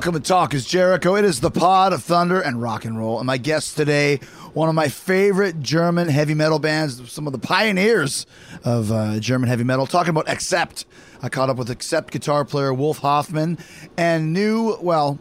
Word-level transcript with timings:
Welcome 0.00 0.14
to 0.14 0.20
Talk 0.20 0.54
is 0.54 0.64
Jericho. 0.64 1.14
It 1.16 1.26
is 1.26 1.40
the 1.40 1.50
pod 1.50 1.92
of 1.92 2.02
thunder 2.02 2.40
and 2.40 2.62
rock 2.62 2.86
and 2.86 2.96
roll. 2.96 3.18
And 3.18 3.26
my 3.26 3.36
guest 3.36 3.76
today, 3.76 4.16
one 4.54 4.68
of 4.70 4.74
my 4.74 4.88
favorite 4.88 5.60
German 5.60 6.08
heavy 6.08 6.32
metal 6.32 6.58
bands, 6.58 7.12
some 7.12 7.26
of 7.26 7.34
the 7.34 7.38
pioneers 7.38 8.24
of 8.64 8.90
uh, 8.90 9.20
German 9.20 9.48
heavy 9.48 9.64
metal, 9.64 9.86
talking 9.86 10.08
about 10.08 10.26
Accept. 10.26 10.86
I 11.20 11.28
caught 11.28 11.50
up 11.50 11.58
with 11.58 11.68
Accept 11.68 12.12
guitar 12.12 12.46
player 12.46 12.72
Wolf 12.72 12.98
Hoffmann 12.98 13.58
and 13.98 14.32
knew, 14.32 14.78
well, 14.80 15.18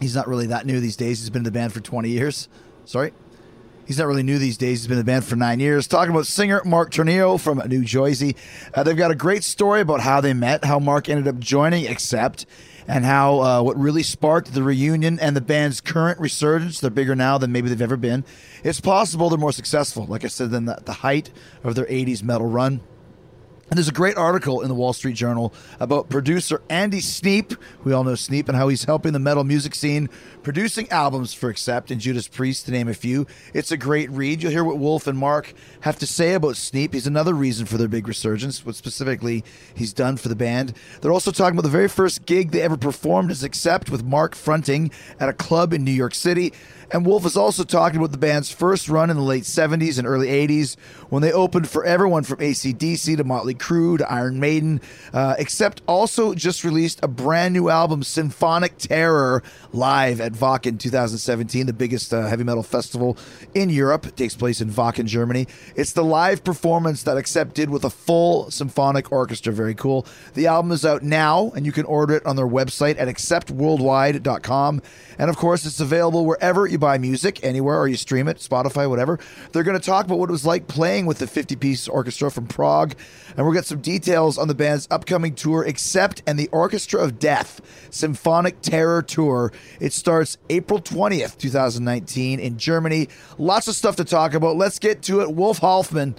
he's 0.00 0.14
not 0.14 0.26
really 0.28 0.46
that 0.46 0.66
new 0.66 0.80
these 0.80 0.96
days. 0.96 1.20
He's 1.20 1.30
been 1.30 1.40
in 1.40 1.44
the 1.44 1.50
band 1.50 1.72
for 1.72 1.80
20 1.80 2.08
years. 2.08 2.48
Sorry. 2.84 3.12
He's 3.86 3.98
not 3.98 4.06
really 4.06 4.22
new 4.22 4.38
these 4.38 4.56
days. 4.56 4.80
He's 4.80 4.86
been 4.86 4.98
in 4.98 5.04
the 5.04 5.10
band 5.10 5.24
for 5.24 5.34
nine 5.34 5.58
years. 5.58 5.88
Talking 5.88 6.12
about 6.12 6.26
singer 6.26 6.62
Mark 6.64 6.92
Tornillo 6.92 7.40
from 7.40 7.58
New 7.66 7.84
Jersey. 7.84 8.36
Uh, 8.72 8.84
they've 8.84 8.96
got 8.96 9.10
a 9.10 9.16
great 9.16 9.42
story 9.42 9.80
about 9.80 10.00
how 10.00 10.20
they 10.20 10.32
met, 10.32 10.64
how 10.64 10.78
Mark 10.78 11.08
ended 11.08 11.26
up 11.26 11.40
joining 11.40 11.88
Accept, 11.88 12.46
and 12.86 13.04
how 13.04 13.40
uh, 13.40 13.62
what 13.62 13.76
really 13.76 14.04
sparked 14.04 14.54
the 14.54 14.62
reunion 14.62 15.18
and 15.18 15.34
the 15.34 15.40
band's 15.40 15.80
current 15.80 16.20
resurgence. 16.20 16.78
They're 16.78 16.90
bigger 16.90 17.16
now 17.16 17.36
than 17.38 17.50
maybe 17.50 17.68
they've 17.68 17.82
ever 17.82 17.96
been. 17.96 18.24
It's 18.62 18.80
possible 18.80 19.28
they're 19.28 19.38
more 19.38 19.52
successful, 19.52 20.06
like 20.06 20.24
I 20.24 20.28
said, 20.28 20.52
than 20.52 20.66
the, 20.66 20.78
the 20.84 20.92
height 20.92 21.30
of 21.64 21.74
their 21.74 21.86
80s 21.86 22.22
metal 22.22 22.46
run. 22.46 22.80
And 23.70 23.78
there's 23.78 23.88
a 23.88 23.92
great 23.92 24.16
article 24.16 24.62
in 24.62 24.68
the 24.68 24.74
Wall 24.74 24.92
Street 24.92 25.14
Journal 25.14 25.54
about 25.78 26.08
producer 26.08 26.60
Andy 26.68 26.98
Sneap. 26.98 27.54
We 27.84 27.92
all 27.92 28.02
know 28.02 28.16
Sneap 28.16 28.48
and 28.48 28.58
how 28.58 28.66
he's 28.66 28.82
helping 28.82 29.12
the 29.12 29.20
metal 29.20 29.44
music 29.44 29.76
scene, 29.76 30.08
producing 30.42 30.90
albums 30.90 31.32
for 31.34 31.50
Accept 31.50 31.92
and 31.92 32.00
Judas 32.00 32.26
Priest, 32.26 32.66
to 32.66 32.72
name 32.72 32.88
a 32.88 32.94
few. 32.94 33.28
It's 33.54 33.70
a 33.70 33.76
great 33.76 34.10
read. 34.10 34.42
You'll 34.42 34.50
hear 34.50 34.64
what 34.64 34.78
Wolf 34.78 35.06
and 35.06 35.16
Mark 35.16 35.54
have 35.82 36.00
to 36.00 36.06
say 36.06 36.34
about 36.34 36.56
Sneap. 36.56 36.94
He's 36.94 37.06
another 37.06 37.32
reason 37.32 37.64
for 37.64 37.78
their 37.78 37.86
big 37.86 38.08
resurgence, 38.08 38.66
what 38.66 38.74
specifically 38.74 39.44
he's 39.72 39.92
done 39.92 40.16
for 40.16 40.28
the 40.28 40.34
band. 40.34 40.74
They're 41.00 41.12
also 41.12 41.30
talking 41.30 41.56
about 41.56 41.62
the 41.62 41.68
very 41.68 41.88
first 41.88 42.26
gig 42.26 42.50
they 42.50 42.62
ever 42.62 42.76
performed 42.76 43.30
as 43.30 43.44
Accept 43.44 43.88
with 43.88 44.02
Mark 44.02 44.34
fronting 44.34 44.90
at 45.20 45.28
a 45.28 45.32
club 45.32 45.72
in 45.72 45.84
New 45.84 45.92
York 45.92 46.16
City. 46.16 46.52
And 46.92 47.06
Wolf 47.06 47.24
is 47.24 47.36
also 47.36 47.62
talking 47.62 47.98
about 47.98 48.10
the 48.10 48.18
band's 48.18 48.50
first 48.50 48.88
run 48.88 49.10
in 49.10 49.16
the 49.16 49.22
late 49.22 49.44
70s 49.44 49.98
and 49.98 50.06
early 50.06 50.28
80s 50.28 50.76
when 51.10 51.22
they 51.22 51.32
opened 51.32 51.68
for 51.68 51.84
everyone 51.84 52.22
from 52.22 52.38
ACDC 52.38 53.16
to 53.16 53.24
Motley 53.24 53.54
Crue 53.54 53.98
to 53.98 54.10
Iron 54.10 54.40
Maiden, 54.40 54.80
uh, 55.12 55.34
Accept 55.38 55.82
also 55.86 56.34
just 56.34 56.64
released 56.64 57.00
a 57.02 57.08
brand 57.08 57.52
new 57.52 57.68
album, 57.68 58.02
Symphonic 58.02 58.78
Terror, 58.78 59.42
live 59.72 60.20
at 60.20 60.32
Wacken 60.34 60.78
2017, 60.78 61.66
the 61.66 61.72
biggest 61.72 62.14
uh, 62.14 62.26
heavy 62.26 62.44
metal 62.44 62.62
festival 62.62 63.18
in 63.54 63.70
Europe. 63.70 64.06
It 64.06 64.16
takes 64.16 64.36
place 64.36 64.60
in 64.60 64.70
Wacken, 64.70 65.06
Germany. 65.06 65.48
It's 65.74 65.92
the 65.92 66.04
live 66.04 66.44
performance 66.44 67.02
that 67.02 67.16
Accept 67.16 67.54
did 67.54 67.70
with 67.70 67.84
a 67.84 67.90
full 67.90 68.50
symphonic 68.50 69.10
orchestra. 69.10 69.52
Very 69.52 69.74
cool. 69.74 70.06
The 70.34 70.46
album 70.46 70.70
is 70.70 70.86
out 70.86 71.02
now, 71.02 71.50
and 71.56 71.66
you 71.66 71.72
can 71.72 71.84
order 71.86 72.14
it 72.14 72.24
on 72.24 72.36
their 72.36 72.46
website 72.46 72.98
at 73.00 73.08
acceptworldwide.com. 73.08 74.82
And 75.18 75.28
of 75.28 75.36
course, 75.36 75.66
it's 75.66 75.80
available 75.80 76.24
wherever 76.24 76.66
you 76.66 76.78
buy 76.80 76.98
music, 76.98 77.38
anywhere, 77.44 77.78
or 77.78 77.86
you 77.86 77.96
stream 77.96 78.26
it, 78.26 78.38
Spotify, 78.38 78.88
whatever. 78.88 79.18
They're 79.52 79.62
going 79.62 79.78
to 79.78 79.84
talk 79.84 80.06
about 80.06 80.18
what 80.18 80.30
it 80.30 80.32
was 80.32 80.46
like 80.46 80.66
playing 80.66 81.06
with 81.06 81.18
the 81.18 81.26
50 81.26 81.56
piece 81.56 81.86
orchestra 81.86 82.30
from 82.30 82.46
Prague. 82.46 82.94
And 83.36 83.46
we'll 83.46 83.54
get 83.54 83.66
some 83.66 83.80
details 83.80 84.38
on 84.38 84.48
the 84.48 84.54
band's 84.54 84.88
upcoming 84.90 85.34
tour, 85.34 85.62
Accept 85.62 86.22
and 86.26 86.38
the 86.38 86.48
Orchestra 86.48 87.00
of 87.00 87.18
Death 87.18 87.60
Symphonic 87.90 88.60
Terror 88.62 89.02
Tour. 89.02 89.52
It 89.78 89.92
starts 89.92 90.38
April 90.48 90.80
20th, 90.80 91.38
2019, 91.38 92.40
in 92.40 92.58
Germany. 92.58 93.08
Lots 93.38 93.68
of 93.68 93.76
stuff 93.76 93.96
to 93.96 94.04
talk 94.04 94.34
about. 94.34 94.56
Let's 94.56 94.78
get 94.78 95.02
to 95.02 95.20
it. 95.20 95.32
Wolf 95.32 95.58
Hoffmann. 95.58 96.16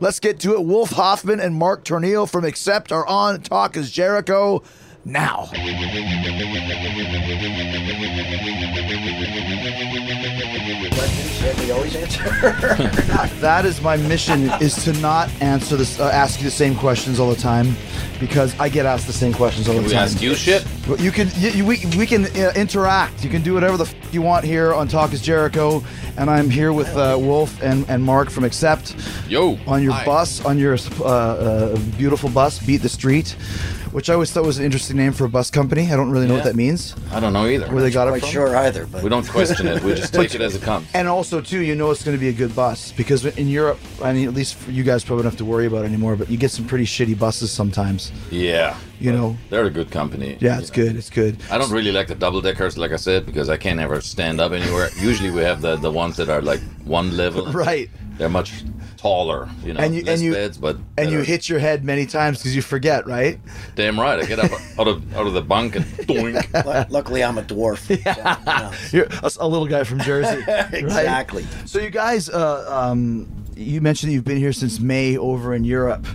Let's 0.00 0.20
get 0.20 0.38
to 0.40 0.54
it. 0.54 0.64
Wolf 0.64 0.90
Hoffmann 0.90 1.40
and 1.40 1.56
Mark 1.56 1.84
Tornillo 1.84 2.30
from 2.30 2.44
Accept 2.44 2.92
are 2.92 3.06
on 3.06 3.40
Talk 3.42 3.76
is 3.76 3.90
Jericho 3.90 4.62
now. 5.04 5.48
we 11.58 11.70
always 11.70 11.96
answer. 11.96 12.22
That 13.40 13.64
is 13.64 13.80
my 13.80 13.96
mission: 13.96 14.50
is 14.60 14.74
to 14.84 14.92
not 14.94 15.30
answer 15.40 15.76
this, 15.76 15.98
uh, 16.00 16.08
ask 16.08 16.38
you 16.40 16.44
the 16.44 16.50
same 16.50 16.74
questions 16.76 17.18
all 17.20 17.30
the 17.30 17.40
time, 17.40 17.74
because 18.20 18.58
I 18.58 18.68
get 18.68 18.86
asked 18.86 19.06
the 19.06 19.12
same 19.12 19.32
questions 19.32 19.68
all 19.68 19.74
the 19.74 19.82
We 19.82 19.88
time. 19.88 19.98
ask 20.04 20.20
you 20.22 20.34
shit. 20.34 20.66
But 20.86 21.00
You 21.00 21.10
can, 21.10 21.28
you, 21.36 21.50
you- 21.50 21.64
we, 21.66 21.84
we 21.96 22.06
can 22.06 22.24
uh, 22.26 22.52
interact. 22.56 23.24
You 23.24 23.30
can 23.30 23.42
do 23.42 23.54
whatever 23.54 23.76
the 23.76 23.84
f- 23.84 23.94
you 24.14 24.22
want 24.22 24.44
here 24.44 24.72
on 24.74 24.88
Talk 24.88 25.12
is 25.12 25.20
Jericho, 25.22 25.82
and 26.16 26.30
I'm 26.30 26.50
here 26.50 26.72
with 26.72 26.88
uh, 26.96 27.16
Wolf 27.18 27.60
and, 27.62 27.88
and 27.88 28.02
Mark 28.02 28.30
from 28.30 28.44
Accept. 28.44 28.94
Yo. 29.28 29.58
on 29.66 29.82
your 29.82 29.92
Hi. 29.92 30.04
bus, 30.04 30.44
on 30.44 30.58
your 30.58 30.76
uh, 31.00 31.04
uh, 31.04 31.76
beautiful 31.98 32.30
bus, 32.30 32.58
Beat 32.64 32.78
the 32.78 32.88
Street, 32.88 33.36
which 33.92 34.10
I 34.10 34.14
always 34.14 34.30
thought 34.32 34.44
was 34.44 34.58
an 34.58 34.64
interesting 34.64 34.96
name 34.96 35.12
for 35.12 35.24
a 35.24 35.28
bus 35.28 35.50
company. 35.50 35.90
I 35.92 35.96
don't 35.96 36.10
really 36.10 36.26
know 36.26 36.34
what 36.34 36.44
that 36.44 36.56
means. 36.56 36.94
I 37.12 37.20
don't 37.20 37.32
know 37.32 37.46
either. 37.46 37.66
Where 37.72 37.82
they 37.82 37.90
got 37.90 38.08
it 38.08 38.10
Quite 38.12 38.20
from. 38.22 38.30
sure 38.30 38.56
either, 38.56 38.86
but 38.86 39.02
We 39.02 39.08
don't 39.08 39.26
question 39.28 39.66
it. 39.66 39.82
We 39.82 39.94
just 39.94 40.14
take 40.20 40.34
it 40.34 40.40
as 40.40 40.54
it 40.54 40.62
comes. 40.62 40.88
And 40.94 41.08
also, 41.08 41.40
too, 41.40 41.60
you 41.62 41.74
know 41.74 41.90
it's 41.90 42.04
going 42.04 42.16
to 42.16 42.20
be 42.20 42.28
a 42.28 42.32
good 42.32 42.54
bus 42.54 42.92
because 42.92 43.24
in 43.24 43.48
Europe, 43.48 43.78
I 44.02 44.12
mean, 44.12 44.28
at 44.28 44.34
least 44.34 44.54
for 44.56 44.70
you 44.70 44.84
guys 44.84 45.04
probably 45.04 45.22
don't 45.24 45.32
have 45.32 45.38
to 45.38 45.44
worry 45.44 45.66
about 45.66 45.84
it 45.84 45.88
anymore. 45.88 46.16
But 46.16 46.30
you 46.30 46.36
get 46.36 46.50
some 46.50 46.66
pretty 46.66 46.84
shitty 46.84 47.18
buses 47.18 47.50
sometimes. 47.50 48.12
Yeah. 48.30 48.76
You 49.00 49.12
know. 49.12 49.36
They're 49.50 49.64
a 49.66 49.70
good 49.70 49.90
company. 49.90 50.36
Yeah, 50.40 50.58
it's 50.58 50.70
good. 50.70 50.96
It's 50.96 51.10
good. 51.10 51.38
I 51.50 51.58
don't 51.58 51.70
really 51.70 51.92
like 51.92 52.08
the 52.08 52.14
double 52.16 52.40
deckers, 52.40 52.76
like 52.76 52.90
I 52.92 52.96
said, 52.96 53.26
because 53.26 53.48
I 53.48 53.56
can't 53.56 53.78
ever 53.78 54.00
stand 54.00 54.40
up 54.40 54.52
anywhere. 54.52 54.88
Usually 54.98 55.30
we 55.30 55.42
have 55.42 55.60
the, 55.60 55.76
the 55.76 55.90
ones 55.90 56.16
that 56.16 56.28
are 56.28 56.42
like 56.42 56.60
one 56.84 57.16
level. 57.16 57.46
Right. 57.52 57.90
They're 58.16 58.28
much 58.28 58.64
taller, 58.96 59.48
you 59.64 59.72
know, 59.74 59.78
And 59.80 59.94
you- 59.94 60.02
less 60.02 60.14
and 60.18 60.22
you- 60.24 60.32
beds, 60.32 60.58
but 60.58 60.76
And 60.96 61.12
you 61.12 61.20
hit 61.20 61.48
your 61.48 61.60
head 61.60 61.84
many 61.84 62.04
times 62.06 62.38
because 62.38 62.56
you 62.56 62.62
forget, 62.62 63.06
right? 63.06 63.38
Damn 63.76 64.00
right. 64.00 64.18
I 64.18 64.24
get 64.26 64.40
up 64.40 64.50
out 64.78 64.88
of 64.88 65.16
out 65.16 65.26
of 65.28 65.34
the 65.34 65.42
bunk 65.42 65.76
and 65.76 65.84
doink. 65.84 66.64
lu- 66.64 66.92
luckily 66.92 67.22
I'm 67.22 67.38
a 67.38 67.42
dwarf. 67.42 67.78
so, 67.86 67.94
you 67.94 68.02
know. 68.58 68.72
You're 68.90 69.06
a, 69.22 69.30
a 69.38 69.46
little 69.46 69.68
guy 69.68 69.84
from 69.84 70.00
Jersey. 70.00 70.42
right? 70.48 70.74
Exactly. 70.74 71.46
So 71.66 71.78
you 71.78 71.90
guys, 71.90 72.28
uh, 72.28 72.64
um, 72.68 73.28
you 73.58 73.80
mentioned 73.80 74.10
that 74.10 74.14
you've 74.14 74.24
been 74.24 74.38
here 74.38 74.52
since 74.52 74.78
May 74.78 75.16
over 75.16 75.52
in 75.54 75.64
Europe. 75.64 76.06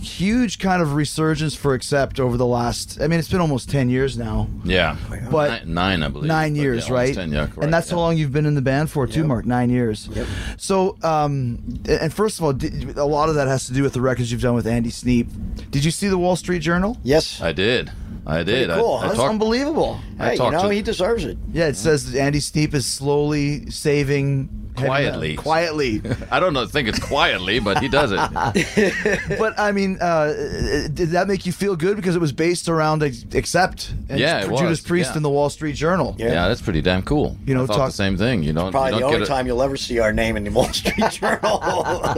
Huge 0.00 0.58
kind 0.58 0.80
of 0.80 0.94
resurgence 0.94 1.54
for 1.54 1.74
Accept 1.74 2.20
over 2.20 2.36
the 2.36 2.46
last. 2.46 3.00
I 3.00 3.08
mean, 3.08 3.18
it's 3.18 3.28
been 3.28 3.40
almost 3.40 3.68
ten 3.68 3.90
years 3.90 4.16
now. 4.16 4.48
Yeah. 4.64 4.96
But 5.30 5.66
nine, 5.66 5.74
nine, 5.74 6.02
I 6.02 6.08
believe. 6.08 6.28
Nine 6.28 6.54
But 6.54 6.60
years, 6.60 6.88
yeah, 6.88 6.94
right? 6.94 7.14
10, 7.14 7.32
yeah, 7.32 7.46
correct, 7.46 7.58
and 7.64 7.72
that's 7.74 7.88
yeah. 7.90 7.96
how 7.96 8.00
long 8.00 8.16
you've 8.16 8.32
been 8.32 8.46
in 8.46 8.54
the 8.54 8.62
band 8.62 8.90
for, 8.90 9.06
too, 9.06 9.20
Yep. 9.20 9.26
Mark. 9.26 9.46
Nine 9.46 9.70
years. 9.70 10.08
Yep. 10.12 10.26
So, 10.56 10.96
um, 11.02 11.58
and 11.88 12.12
first 12.12 12.38
of 12.38 12.44
all, 12.44 12.50
a 12.52 13.06
lot 13.06 13.28
of 13.28 13.34
that 13.34 13.48
has 13.48 13.66
to 13.66 13.72
do 13.72 13.82
with 13.82 13.92
the 13.92 14.00
records 14.00 14.30
you've 14.30 14.42
done 14.42 14.54
with 14.54 14.66
Andy 14.66 14.90
Sneap. 14.90 15.28
Did 15.70 15.84
you 15.84 15.90
see 15.90 16.08
the 16.08 16.18
Wall 16.18 16.36
Street 16.36 16.60
Journal? 16.60 16.96
Yes. 17.02 17.40
I 17.40 17.52
did. 17.52 17.90
I 18.26 18.42
did. 18.42 18.68
cool, 18.70 18.94
I, 18.94 18.98
I? 18.98 19.06
That's 19.08 19.16
talked, 19.18 19.30
unbelievable. 19.30 20.00
I 20.18 20.32
you 20.34 20.38
know 20.50 20.62
to- 20.62 20.68
he 20.74 20.82
deserves 20.82 21.24
it. 21.24 21.38
Yeah, 21.50 21.68
it 21.68 21.76
says 21.76 22.14
Andy 22.14 22.40
Sneap 22.40 22.74
is 22.74 22.84
slowly 22.86 23.70
saving 23.70 24.67
quietly. 24.86 25.36
quietly. 25.36 26.02
I 26.30 26.40
don't 26.40 26.52
know. 26.52 26.66
Think 26.66 26.88
it's 26.88 26.98
quietly, 26.98 27.58
but 27.60 27.78
he 27.82 27.88
does 27.88 28.12
it. 28.12 28.18
but 29.38 29.58
I 29.58 29.72
mean, 29.72 29.98
uh, 30.00 30.88
did 30.92 31.10
that 31.10 31.26
make 31.28 31.46
you 31.46 31.52
feel 31.52 31.76
good 31.76 31.96
because 31.96 32.14
it 32.16 32.20
was 32.20 32.32
based 32.32 32.68
around 32.68 33.02
Ex- 33.02 33.24
Accept 33.34 33.92
and 34.08 34.18
Yeah, 34.18 34.40
it 34.40 34.48
Judas 34.48 34.60
was, 34.62 34.80
Priest 34.80 35.10
yeah. 35.12 35.16
in 35.18 35.22
the 35.22 35.30
Wall 35.30 35.50
Street 35.50 35.74
Journal? 35.76 36.14
Yeah. 36.18 36.26
yeah, 36.28 36.48
that's 36.48 36.62
pretty 36.62 36.80
damn 36.82 37.02
cool. 37.02 37.36
You 37.46 37.54
know, 37.54 37.64
I 37.64 37.66
talk- 37.66 37.88
the 37.90 37.96
same 37.96 38.16
thing. 38.16 38.42
You 38.42 38.52
don't. 38.52 38.70
Probably 38.72 38.90
you 38.90 38.94
the 38.96 39.00
don't 39.00 39.06
only 39.14 39.18
get 39.20 39.28
a- 39.28 39.30
time 39.30 39.46
you'll 39.46 39.62
ever 39.62 39.76
see 39.76 39.98
our 39.98 40.12
name 40.12 40.36
in 40.36 40.44
the 40.44 40.50
Wall 40.50 40.72
Street 40.72 40.96
Journal. 41.10 41.60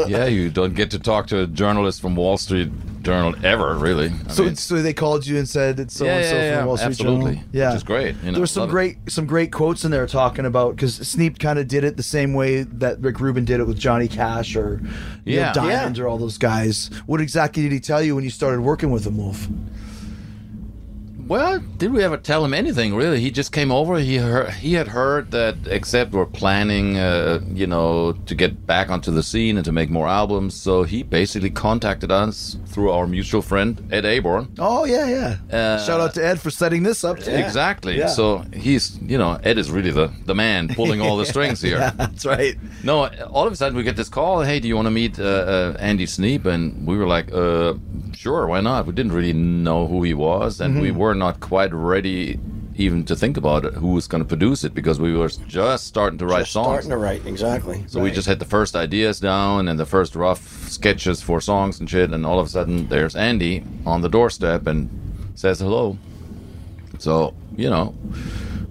yeah, 0.09 0.27
you 0.27 0.51
don't 0.51 0.75
get 0.75 0.91
to 0.93 0.99
talk 0.99 1.27
to 1.29 1.41
a 1.43 1.47
journalist 1.47 2.01
from 2.01 2.17
Wall 2.17 2.39
Street 2.39 2.71
Journal 3.03 3.35
ever, 3.45 3.77
really. 3.77 4.13
I 4.29 4.33
So, 4.33 4.45
mean, 4.45 4.57
so 4.57 4.83
they 4.83 4.93
called 4.93 5.27
you 5.27 5.39
and 5.39 5.49
said 5.49 5.81
it's 5.81 5.95
so 5.95 6.05
Yeah, 6.05 6.17
and 6.17 6.25
so 6.27 6.35
yeah, 6.35 6.41
from 6.41 6.47
yeah, 6.51 6.61
the 6.61 6.67
Wall 6.67 6.77
Street 6.77 6.87
absolutely. 6.91 7.33
Journal. 7.37 7.49
Yeah, 7.53 7.69
Which 7.71 7.77
is 7.77 7.83
great, 7.83 8.17
you 8.17 8.27
know, 8.27 8.33
there 8.33 8.41
was 8.41 8.51
some 8.51 8.61
love 8.63 8.69
it. 8.69 8.73
great 8.73 8.97
some 9.09 9.27
great 9.27 9.53
quotes 9.53 9.85
in 9.85 9.91
there 9.91 10.07
talking 10.07 10.45
about 10.47 10.77
because 10.77 10.95
Sneap 10.97 11.39
kind 11.39 11.59
of 11.59 11.67
did 11.69 11.85
it 11.85 11.97
the 11.97 12.03
same 12.03 12.35
way 12.35 12.63
that 12.65 13.01
Rick 13.01 13.21
Rubin 13.21 13.45
did 13.45 13.61
it 13.61 13.67
with 13.67 13.79
Johnny 13.79 14.09
Cash 14.09 14.55
or 14.57 14.81
you 15.25 15.37
know, 15.37 15.43
Yeah. 15.43 15.53
Diamond 15.53 15.97
Yeah. 15.97 16.05
or 16.05 16.09
all 16.09 16.19
those 16.19 16.39
guys. 16.39 16.91
What 17.07 17.21
exactly 17.21 17.63
did 17.63 17.73
he 17.73 17.81
tell 17.81 18.03
you 18.03 18.15
when 18.15 18.25
you 18.25 18.31
started 18.31 18.61
working 18.61 18.91
with 18.91 19.07
him, 19.07 19.17
Wolf? 19.17 19.49
Well, 21.31 21.61
did 21.79 21.93
we 21.93 22.03
ever 22.03 22.17
tell 22.17 22.45
him 22.45 22.53
anything 22.53 22.93
really? 22.93 23.21
He 23.21 23.31
just 23.31 23.53
came 23.53 23.71
over. 23.71 24.01
He 24.01 24.17
heard, 24.17 24.51
he 24.51 24.73
had 24.75 24.89
heard 24.89 25.31
that 25.31 25.55
Accept 25.71 26.11
we're 26.11 26.27
planning, 26.27 26.99
uh, 26.99 27.39
you 27.55 27.69
know, 27.69 28.11
to 28.27 28.35
get 28.35 28.67
back 28.67 28.91
onto 28.91 29.13
the 29.13 29.23
scene 29.23 29.55
and 29.57 29.65
to 29.65 29.71
make 29.71 29.91
more 29.91 30.09
albums. 30.09 30.55
So 30.57 30.83
he 30.83 31.05
basically 31.05 31.51
contacted 31.51 32.11
us 32.11 32.57
through 32.67 32.91
our 32.91 33.07
mutual 33.07 33.43
friend 33.43 33.81
Ed 33.93 34.05
Aborn. 34.07 34.49
Oh 34.59 34.85
yeah, 34.85 35.07
yeah. 35.07 35.57
Uh, 35.57 35.79
Shout 35.87 36.01
out 36.01 36.15
to 36.15 36.27
Ed 36.27 36.41
for 36.41 36.51
setting 36.51 36.83
this 36.83 37.05
up. 37.05 37.21
Too. 37.21 37.31
Exactly. 37.31 37.97
Yeah. 37.97 38.09
So 38.09 38.39
he's, 38.53 38.99
you 39.01 39.17
know, 39.17 39.39
Ed 39.45 39.57
is 39.57 39.71
really 39.71 39.93
the 39.93 40.11
the 40.27 40.35
man 40.35 40.67
pulling 40.75 41.01
all 41.01 41.17
the 41.17 41.27
strings 41.35 41.63
here. 41.63 41.79
Yeah, 41.79 41.91
that's 41.91 42.27
right. 42.27 42.57
No, 42.83 43.07
all 43.31 43.47
of 43.47 43.53
a 43.53 43.57
sudden 43.57 43.77
we 43.79 43.85
get 43.85 43.95
this 43.95 44.09
call. 44.09 44.43
Hey, 44.43 44.59
do 44.59 44.67
you 44.67 44.75
want 44.75 44.87
to 44.87 44.91
meet 44.91 45.21
uh, 45.21 45.23
uh, 45.23 45.77
Andy 45.79 46.07
Sneap? 46.07 46.45
And 46.47 46.85
we 46.89 46.97
were 46.99 47.07
like, 47.07 47.33
uh, 47.33 47.75
sure, 48.15 48.49
why 48.49 48.61
not? 48.61 48.87
We 48.87 48.93
didn't 48.95 49.13
really 49.13 49.33
know 49.33 49.87
who 49.87 50.03
he 50.03 50.13
was, 50.13 50.61
and 50.61 50.71
Mm-hmm. 50.75 50.83
we 50.83 50.91
were 50.91 51.15
not 51.21 51.39
quite 51.39 51.73
ready 51.73 52.41
even 52.77 53.05
to 53.05 53.15
think 53.15 53.37
about 53.37 53.65
it, 53.65 53.75
who 53.75 53.89
was 53.89 54.07
going 54.09 54.23
to 54.23 54.27
produce 54.29 54.65
it 54.65 54.73
because 54.75 54.99
we 54.99 55.15
were 55.15 55.29
just 55.47 55.87
starting 55.87 56.19
to 56.19 56.25
write 56.27 56.41
Just 56.41 56.53
songs. 56.53 56.67
starting 56.67 56.91
to 56.91 56.97
write, 56.97 57.27
exactly. 57.27 57.85
so 57.87 58.01
we 58.01 58.11
just 58.11 58.27
had 58.27 58.39
the 58.39 58.45
first 58.47 58.75
ideas 58.75 59.21
down 59.21 59.69
and 59.69 59.79
the 59.79 59.85
first 59.85 60.17
rough 60.17 60.69
sketches 60.69 61.21
for 61.21 61.41
songs 61.43 61.79
and 61.79 61.89
shit, 61.91 62.11
and 62.11 62.25
all 62.25 62.41
of 62.41 62.47
a 62.47 62.51
sudden 62.51 62.89
there's 62.89 63.15
Andy 63.15 63.63
on 63.85 64.01
the 64.01 64.09
doorstep 64.09 64.67
and 64.67 64.89
says 65.35 65.61
hello. 65.61 65.99
So 66.99 67.35
you 67.57 67.69
know, 67.69 67.95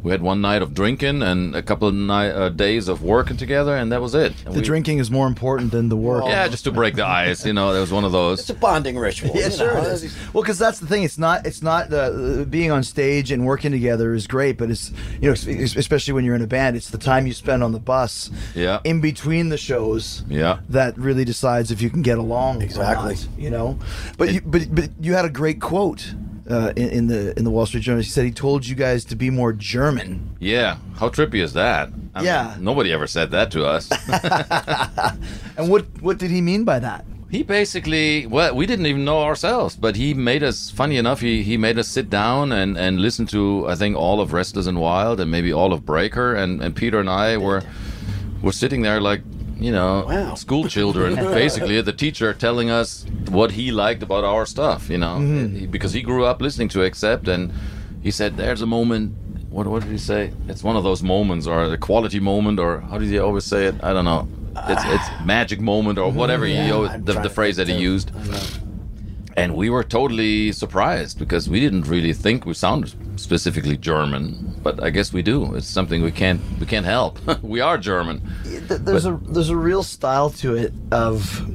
we 0.02 0.12
had 0.12 0.22
one 0.22 0.40
night 0.42 0.62
of 0.62 0.74
drinking 0.74 1.22
and 1.22 1.56
a 1.56 1.62
couple 1.62 1.88
of 1.88 1.94
ni- 1.94 2.10
uh, 2.32 2.50
days 2.50 2.88
of 2.88 3.04
working 3.04 3.36
together, 3.38 3.76
and 3.76 3.92
that 3.92 4.02
was 4.02 4.16
it. 4.16 4.34
And 4.46 4.54
The 4.56 4.60
we- 4.60 4.66
drinking 4.66 5.00
is 5.00 5.12
more 5.12 5.28
important 5.28 5.72
than 5.72 5.90
the 5.90 5.98
work. 5.98 6.24
yeah, 6.26 6.48
just 6.48 6.64
to 6.64 6.72
break 6.72 6.96
the 6.96 7.06
ice. 7.06 7.46
You 7.46 7.54
know, 7.54 7.74
that 7.74 7.80
was 7.80 7.92
one 7.92 8.06
of 8.06 8.12
those. 8.12 8.40
It's 8.40 8.50
a 8.50 8.54
bonding 8.54 8.98
ritual. 8.98 9.32
Yeah, 9.36 9.50
sure 9.50 9.74
know. 9.74 9.82
it 9.82 9.88
is. 10.04 10.16
Well, 10.34 10.44
because 10.44 10.58
that's 10.58 10.80
the 10.80 10.88
thing. 10.88 11.04
It's 11.04 11.18
not. 11.18 11.46
It's 11.46 11.62
not. 11.62 11.92
Uh, 11.94 12.46
being 12.50 12.72
on 12.72 12.84
stage 12.84 13.32
and 13.32 13.46
working 13.46 13.72
together 13.72 14.14
is 14.14 14.26
great, 14.26 14.58
but 14.58 14.72
it's 14.72 14.92
you 15.22 15.28
know, 15.28 15.34
especially 15.34 16.14
when 16.14 16.24
you're 16.24 16.36
in 16.36 16.42
a 16.42 16.48
band, 16.48 16.78
it's 16.78 16.90
the 16.90 16.98
time 16.98 17.28
you 17.28 17.34
spend 17.34 17.64
on 17.64 17.72
the 17.74 17.80
bus, 17.80 18.32
Yeah. 18.56 18.80
in 18.84 19.02
between 19.02 19.50
the 19.50 19.58
shows, 19.58 20.24
Yeah. 20.30 20.60
that 20.70 20.98
really 20.98 21.26
decides 21.26 21.72
if 21.72 21.82
you 21.82 21.90
can 21.90 22.02
get 22.02 22.18
along. 22.18 22.62
or 22.62 22.64
Exactly. 22.64 23.16
not, 23.16 23.28
you 23.38 23.50
know, 23.50 23.78
but 24.18 24.32
you, 24.34 24.42
but 24.46 24.74
but 24.74 24.90
you 25.02 25.14
had 25.14 25.26
a 25.26 25.30
great 25.30 25.60
quote. 25.60 26.14
Uh, 26.50 26.74
in, 26.76 26.90
in 26.90 27.08
the 27.08 27.38
in 27.38 27.44
the 27.46 27.52
Wall 27.52 27.66
Street 27.68 27.84
Journal, 27.84 28.02
he 28.02 28.10
said 28.10 28.26
he 28.26 28.32
told 28.32 28.66
you 28.66 28.76
guys 28.76 29.06
to 29.06 29.16
be 29.16 29.30
more 29.30 29.54
German. 29.54 30.36
Yeah, 30.40 30.78
how 30.98 31.10
trippy 31.10 31.44
is 31.44 31.54
that? 31.54 31.90
I 32.16 32.20
mean, 32.20 32.26
Yeah. 32.26 32.56
nobody 32.60 32.92
ever 32.92 33.06
said 33.08 33.30
that 33.32 33.52
to 33.52 33.66
us. 33.66 33.88
And 35.58 35.70
what 35.70 35.86
what 36.02 36.18
did 36.18 36.32
he 36.32 36.42
mean 36.42 36.64
by 36.64 36.80
that? 36.80 37.06
he 37.32 37.44
basically, 37.44 38.26
well, 38.26 38.56
we 38.56 38.66
didn't 38.66 38.88
even 38.88 39.06
know 39.06 39.22
ourselves, 39.22 39.76
but 39.76 39.96
he 39.96 40.16
made 40.16 40.42
us. 40.42 40.72
Funny 40.72 40.98
enough, 40.98 41.22
he 41.22 41.44
he 41.44 41.58
made 41.58 41.78
us 41.78 41.88
sit 41.88 42.10
down 42.10 42.52
and 42.52 42.78
and 42.78 43.00
listen 43.00 43.26
to 43.28 43.68
I 43.70 43.76
think 43.76 43.96
all 43.96 44.20
of 44.20 44.34
Restless 44.34 44.66
and 44.68 44.80
Wild 44.80 45.20
and 45.20 45.30
maybe 45.30 45.54
all 45.54 45.72
of 45.74 45.86
Breaker, 45.86 46.34
and 46.34 46.62
and 46.64 46.76
Peter 46.76 47.00
and 47.00 47.10
I 47.10 47.38
were 47.38 47.62
were 48.42 48.54
sitting 48.54 48.82
there 48.84 49.00
like. 49.02 49.22
You 49.60 49.72
know, 49.74 50.06
Wow. 50.08 50.36
school 50.36 50.68
children, 50.70 51.16
basically, 51.44 51.82
the 51.82 51.92
teacher 51.94 52.34
telling 52.34 52.70
us 52.70 53.06
what 53.30 53.52
he 53.52 53.72
liked 53.72 54.02
about 54.04 54.24
our 54.24 54.46
stuff, 54.46 54.90
you 54.90 54.98
know, 54.98 55.20
He- 55.20 55.66
because 55.68 55.92
he 55.94 56.02
grew 56.02 56.24
up 56.26 56.42
listening 56.42 56.70
to 56.70 56.84
Accept, 56.84 57.28
and 57.28 57.52
he 58.02 58.12
said, 58.12 58.38
There's 58.38 58.62
a 58.62 58.66
moment, 58.66 59.16
what, 59.50 59.68
what 59.68 59.84
did 59.84 59.92
he 59.92 59.98
say? 59.98 60.32
It's 60.48 60.64
one 60.64 60.78
of 60.78 60.84
those 60.84 61.04
moments, 61.04 61.46
or 61.48 61.68
the 61.68 61.78
quality 61.78 62.20
moment, 62.20 62.60
or 62.60 62.80
how 62.82 62.98
did 62.98 63.10
he 63.10 63.20
always 63.20 63.44
say 63.46 63.66
it? 63.66 63.76
I 63.84 63.92
don't 63.94 64.06
know. 64.06 64.28
It's, 64.68 64.84
it's 64.86 65.08
magic 65.26 65.60
moment, 65.60 66.00
or 66.00 66.10
whatever 66.12 66.46
he, 66.46 66.72
always- 66.72 66.92
the, 67.04 67.14
the 67.20 67.30
phrase 67.30 67.58
that 67.58 67.68
he 67.68 67.76
used. 67.76 68.12
I 69.38 69.42
know. 69.42 69.44
And 69.44 69.56
we 69.56 69.70
were 69.70 69.84
totally 69.84 70.52
surprised 70.52 71.18
because 71.20 71.50
we 71.50 71.60
didn't 71.60 71.84
really 71.88 72.14
think 72.14 72.46
we 72.46 72.54
sounded 72.54 72.94
specifically 73.20 73.78
German, 73.78 74.56
but 74.64 74.82
I 74.84 74.90
guess 74.90 75.14
we 75.14 75.22
do. 75.22 75.56
It's 75.56 75.68
something 75.68 76.02
we 76.04 76.12
can't 76.12 76.42
we 76.60 76.66
can't 76.66 76.86
help. 76.86 77.20
we 77.44 77.62
are 77.62 77.78
German. 77.78 78.22
Th- 78.44 78.82
there's 78.82 79.06
a 79.06 79.20
there's 79.30 79.50
a 79.50 79.56
real 79.58 79.84
style 79.84 80.30
to 80.42 80.56
it 80.56 80.74
of 80.92 81.46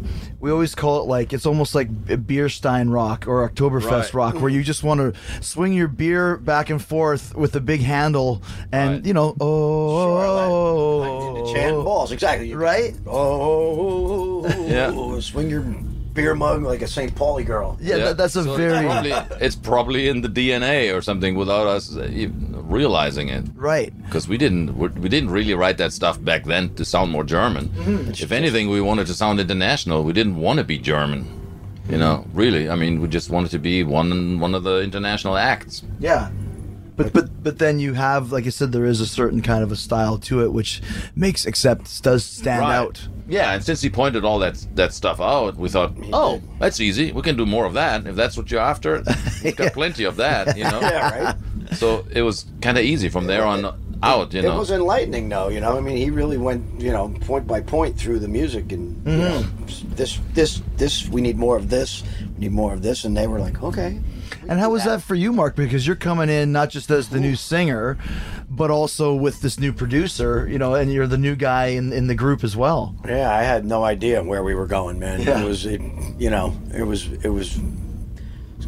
we 0.40 0.50
always 0.50 0.74
call 0.74 1.00
it 1.00 1.06
like 1.06 1.32
it's 1.32 1.46
almost 1.46 1.74
like 1.74 1.88
b- 2.06 2.16
Bierstein 2.16 2.92
rock 2.92 3.26
or 3.26 3.48
Oktoberfest 3.48 3.90
Right. 3.90 4.14
rock 4.14 4.34
where 4.40 4.50
you 4.50 4.62
just 4.62 4.82
want 4.84 5.00
to 5.00 5.14
swing 5.42 5.72
your 5.72 5.88
beer 5.88 6.36
back 6.36 6.68
and 6.68 6.82
forth 6.82 7.34
with 7.34 7.56
a 7.56 7.60
big 7.60 7.80
handle 7.80 8.42
and 8.70 8.90
Right. 8.96 9.06
you 9.06 9.14
know 9.14 9.34
oh, 9.40 10.20
Sure, 10.20 11.34
like, 11.34 11.36
like 11.36 11.46
the 11.46 11.52
chant 11.54 11.76
oh. 11.76 11.82
balls, 11.84 12.12
exactly. 12.12 12.54
Right 12.54 12.94
Oh, 13.06 14.46
Yeah. 14.68 15.18
swing 15.20 15.48
your 15.48 15.64
beer 16.14 16.34
mug 16.34 16.62
like 16.62 16.80
a 16.82 16.86
St. 16.86 17.14
Pauli 17.14 17.44
girl. 17.44 17.76
yeah, 17.80 17.96
That, 17.98 18.16
that's 18.16 18.36
a 18.36 18.44
So 18.44 18.56
very 18.56 18.78
It's 18.86 18.86
probably, 18.86 19.12
it's 19.46 19.56
probably 19.56 20.08
in 20.08 20.20
the 20.22 20.28
DNA 20.28 20.94
or 20.96 21.02
something 21.02 21.34
without 21.34 21.66
us 21.66 21.96
uh, 21.96 22.08
even 22.12 22.54
realizing 22.68 23.28
it. 23.28 23.44
right 23.56 23.92
Because 24.04 24.26
we 24.28 24.38
didn't 24.38 24.76
we 24.78 24.88
we 24.88 25.08
didn't 25.08 25.30
really 25.30 25.54
write 25.54 25.78
that 25.78 25.92
stuff 25.92 26.16
back 26.22 26.44
then 26.44 26.74
to 26.76 26.84
sound 26.84 27.10
more 27.10 27.24
German. 27.24 27.64
If 28.26 28.30
anything, 28.32 28.70
we 28.70 28.80
wanted 28.80 29.06
to 29.08 29.14
sound 29.14 29.40
international. 29.40 30.04
We 30.04 30.12
didn't 30.12 30.36
want 30.36 30.58
to 30.58 30.64
be 30.64 30.78
German. 30.78 31.22
You 31.90 31.98
know, 31.98 32.24
really. 32.32 32.70
I 32.70 32.76
mean, 32.76 33.00
we 33.02 33.08
just 33.08 33.28
wanted 33.28 33.50
to 33.50 33.58
be 33.58 33.82
one 33.82 34.38
one 34.40 34.54
of 34.54 34.62
the 34.64 34.80
international 34.82 35.36
acts. 35.36 35.82
yeah 36.00 36.30
but 36.96 37.12
but 37.12 37.26
but 37.42 37.58
then 37.58 37.80
you 37.80 37.92
have 37.94 38.30
like 38.32 38.46
I 38.46 38.50
said 38.50 38.70
there 38.70 38.86
is 38.86 39.00
a 39.00 39.06
certain 39.06 39.42
kind 39.42 39.62
of 39.64 39.72
a 39.72 39.76
style 39.76 40.16
to 40.28 40.44
it 40.44 40.50
which 40.52 40.80
makes 41.16 41.44
accept 41.44 42.02
does 42.04 42.24
stand 42.24 42.60
Right. 42.60 42.76
out 42.76 43.08
Yeah, 43.26 43.52
and 43.54 43.64
since 43.64 43.80
he 43.80 43.88
pointed 43.90 44.24
all 44.24 44.38
that 44.40 44.64
that 44.74 44.92
stuff 44.92 45.20
out, 45.20 45.56
we 45.56 45.68
thought, 45.68 45.92
oh, 46.12 46.42
that's 46.58 46.78
easy. 46.80 47.10
We 47.12 47.22
can 47.22 47.36
do 47.36 47.46
more 47.46 47.64
of 47.64 47.72
that 47.74 48.06
if 48.06 48.16
that's 48.16 48.36
what 48.36 48.50
you're 48.50 48.60
after. 48.60 49.02
We've 49.44 49.56
got 49.56 49.72
plenty 49.72 50.04
of 50.04 50.16
that, 50.16 50.56
you 50.56 50.64
know. 50.64 50.80
Yeah, 50.94 51.24
right. 51.24 51.36
So 51.76 52.04
it 52.10 52.22
was 52.22 52.44
kind 52.60 52.76
of 52.78 52.84
easy 52.84 53.08
from 53.08 53.26
there 53.26 53.44
on 53.44 53.64
out, 54.02 54.34
you 54.34 54.42
know, 54.42 54.54
It 54.54 54.58
was 54.58 54.70
enlightening, 54.70 55.30
though. 55.30 55.48
You 55.48 55.60
know, 55.60 55.76
I 55.76 55.80
mean, 55.80 55.96
he 55.96 56.10
really 56.10 56.36
went, 56.36 56.62
you 56.78 56.92
know, 56.92 57.08
point 57.22 57.46
by 57.46 57.62
point 57.62 57.96
through 57.98 58.18
the 58.18 58.28
music, 58.28 58.70
and 58.72 59.00
you 59.06 59.16
know, 59.16 59.40
Mm-hmm. 59.42 59.94
this, 59.94 60.20
this, 60.34 60.60
this. 60.76 61.08
We 61.08 61.22
need 61.22 61.38
more 61.38 61.56
of 61.56 61.70
this. 61.70 62.02
We 62.34 62.40
need 62.44 62.52
more 62.52 62.74
of 62.74 62.82
this, 62.82 63.04
and 63.04 63.16
they 63.16 63.26
were 63.26 63.40
like, 63.40 63.62
okay. 63.62 63.98
And 64.48 64.60
how 64.60 64.70
was 64.70 64.84
that 64.84 65.02
for 65.02 65.14
you, 65.14 65.32
Mark? 65.32 65.56
Because 65.56 65.86
you're 65.86 65.96
coming 65.96 66.28
in 66.28 66.52
not 66.52 66.70
just 66.70 66.90
as 66.90 67.08
the 67.08 67.20
new 67.20 67.36
singer, 67.36 67.98
but 68.48 68.70
also 68.70 69.14
with 69.14 69.40
this 69.40 69.58
new 69.58 69.72
producer, 69.72 70.46
you 70.48 70.58
know, 70.58 70.74
and 70.74 70.92
you're 70.92 71.06
the 71.06 71.18
new 71.18 71.34
guy 71.34 71.66
in, 71.66 71.92
in 71.92 72.06
the 72.06 72.14
group 72.14 72.44
as 72.44 72.56
well. 72.56 72.94
Yeah, 73.06 73.34
I 73.34 73.42
had 73.42 73.64
no 73.64 73.84
idea 73.84 74.22
where 74.22 74.42
we 74.42 74.54
were 74.54 74.66
going, 74.66 74.98
man. 74.98 75.22
Yeah. 75.22 75.40
It 75.40 75.44
was, 75.44 75.66
it, 75.66 75.80
you 76.18 76.30
know, 76.30 76.56
it 76.74 76.84
was, 76.84 77.10
it 77.24 77.30
was, 77.30 77.58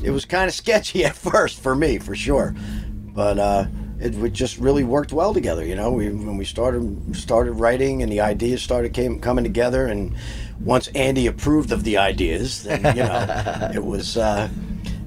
it 0.03 0.11
was 0.11 0.25
kind 0.25 0.49
of 0.49 0.55
sketchy 0.55 1.05
at 1.07 1.17
first 1.17 1.61
for 1.61 1.75
me, 1.75 1.99
for 1.99 2.15
sure, 2.15 2.55
but 3.15 3.39
uh, 3.39 3.67
it 3.99 4.33
just 4.33 4.59
really 4.59 4.85
worked 4.85 5.13
well 5.13 5.33
together. 5.33 5.65
You 5.65 5.75
know, 5.75 5.93
we 5.93 6.11
when 6.11 6.37
we 6.37 6.45
started 6.45 7.17
started 7.17 7.53
writing 7.53 8.03
and 8.03 8.13
the 8.13 8.21
ideas 8.21 8.63
started 8.63 8.93
came 8.93 9.21
coming 9.21 9.45
together, 9.45 9.87
and 9.87 10.15
once 10.61 10.89
Andy 10.89 11.27
approved 11.27 11.73
of 11.73 11.85
the 11.85 11.97
ideas, 11.97 12.65
then 12.65 12.97
you 12.97 13.03
know, 13.03 13.71
it 13.75 13.85
was, 13.85 14.17
uh, 14.17 14.49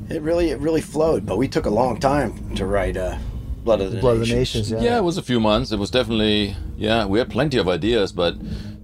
it 0.09 0.21
really, 0.21 0.49
it 0.49 0.59
really 0.59 0.81
flowed. 0.81 1.25
But 1.25 1.37
we 1.37 1.47
took 1.47 1.65
a 1.65 1.69
long 1.69 1.99
time 1.99 2.55
to 2.55 2.65
write 2.65 2.97
uh, 2.97 3.17
Blood 3.63 3.81
of 3.81 3.91
the 3.91 3.99
Blood 3.99 4.17
of 4.17 4.19
the 4.21 4.35
Nations. 4.35 4.71
Nations, 4.71 4.83
Yeah, 4.83 4.97
it 4.97 5.03
was 5.03 5.17
a 5.17 5.21
few 5.21 5.39
months. 5.39 5.71
It 5.71 5.79
was 5.79 5.91
definitely 5.91 6.55
yeah. 6.77 7.05
We 7.05 7.19
had 7.19 7.29
plenty 7.29 7.57
of 7.57 7.67
ideas, 7.67 8.11
but 8.11 8.35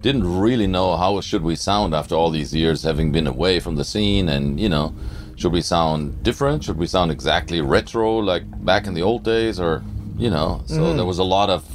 didn't 0.02 0.40
really 0.40 0.68
know 0.68 0.98
how 0.98 1.20
should 1.22 1.42
we 1.42 1.56
sound 1.56 1.96
after 1.96 2.14
all 2.14 2.30
these 2.30 2.54
years 2.54 2.84
having 2.84 3.12
been 3.12 3.26
away 3.26 3.60
from 3.60 3.76
the 3.76 3.84
scene. 3.84 4.30
And 4.30 4.60
you 4.60 4.70
know, 4.70 4.94
should 5.36 5.52
we 5.52 5.62
sound 5.62 6.22
different? 6.24 6.64
Should 6.64 6.78
we 6.78 6.88
sound 6.88 7.12
exactly 7.12 7.62
retro 7.62 8.18
like 8.18 8.44
back 8.64 8.86
in 8.88 8.94
the 8.94 9.02
old 9.02 9.24
days, 9.24 9.60
or 9.60 9.84
you 10.18 10.30
know? 10.30 10.62
So 10.68 10.94
there 10.94 11.06
was 11.06 11.20
a 11.20 11.24
lot 11.24 11.50
of 11.50 11.66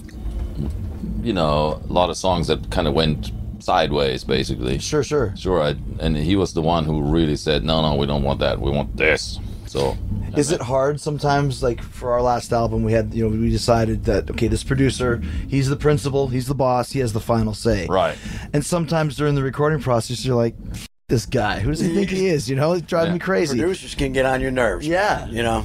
you 1.23 1.33
know 1.33 1.83
a 1.89 1.93
lot 1.93 2.11
of 2.11 2.17
songs 2.17 2.47
that 2.47 2.71
kind 2.71 2.87
of 2.87 2.95
went 2.95 3.33
sideways, 3.71 4.25
basically. 4.25 4.79
Sure, 4.79 5.05
sure. 5.05 5.33
Sure, 5.37 5.63
I, 5.63 5.71
and 6.01 6.17
he 6.17 6.35
was 6.37 6.53
the 6.55 6.63
one 6.63 6.85
who 6.85 6.97
really 7.03 7.37
said, 7.37 7.65
"No, 7.65 7.77
no, 7.83 7.95
we 8.01 8.07
don't 8.07 8.23
want 8.29 8.41
that. 8.41 8.61
We 8.61 8.71
want 8.71 8.97
this." 8.97 9.39
So 9.67 9.97
Is 10.37 10.51
it 10.51 10.61
hard 10.61 11.01
sometimes? 11.01 11.63
Like 11.63 11.81
for 11.81 12.11
our 12.15 12.23
last 12.23 12.53
album, 12.53 12.83
we 12.83 12.93
had 12.93 13.15
you 13.15 13.23
know 13.23 13.31
we 13.45 13.51
decided 13.51 14.05
that 14.11 14.29
okay, 14.33 14.49
this 14.49 14.65
producer, 14.65 15.23
he's 15.49 15.69
the 15.69 15.77
principal, 15.77 16.27
he's 16.27 16.49
the 16.49 16.57
boss, 16.57 16.91
he 16.91 16.99
has 17.05 17.13
the 17.13 17.21
final 17.21 17.55
say. 17.55 17.87
Right. 17.87 18.17
And 18.53 18.67
sometimes 18.67 19.17
during 19.17 19.37
the 19.37 19.45
recording 19.45 19.81
process, 19.81 20.25
you're 20.25 20.35
like, 20.47 20.57
this 21.07 21.25
guy, 21.25 21.61
who 21.61 21.71
does 21.71 21.79
he 21.81 21.95
think 21.95 22.11
he 22.11 22.27
is? 22.27 22.51
You 22.51 22.57
know, 22.57 22.73
he's 22.73 22.83
driving 22.83 23.11
Yeah. 23.15 23.15
me 23.15 23.19
crazy. 23.21 23.59
Producers 23.59 23.95
can 23.95 24.13
get 24.13 24.27
on 24.27 24.41
your 24.41 24.51
nerves. 24.51 24.87
Yeah. 24.87 25.27
You 25.29 25.45
know. 25.45 25.65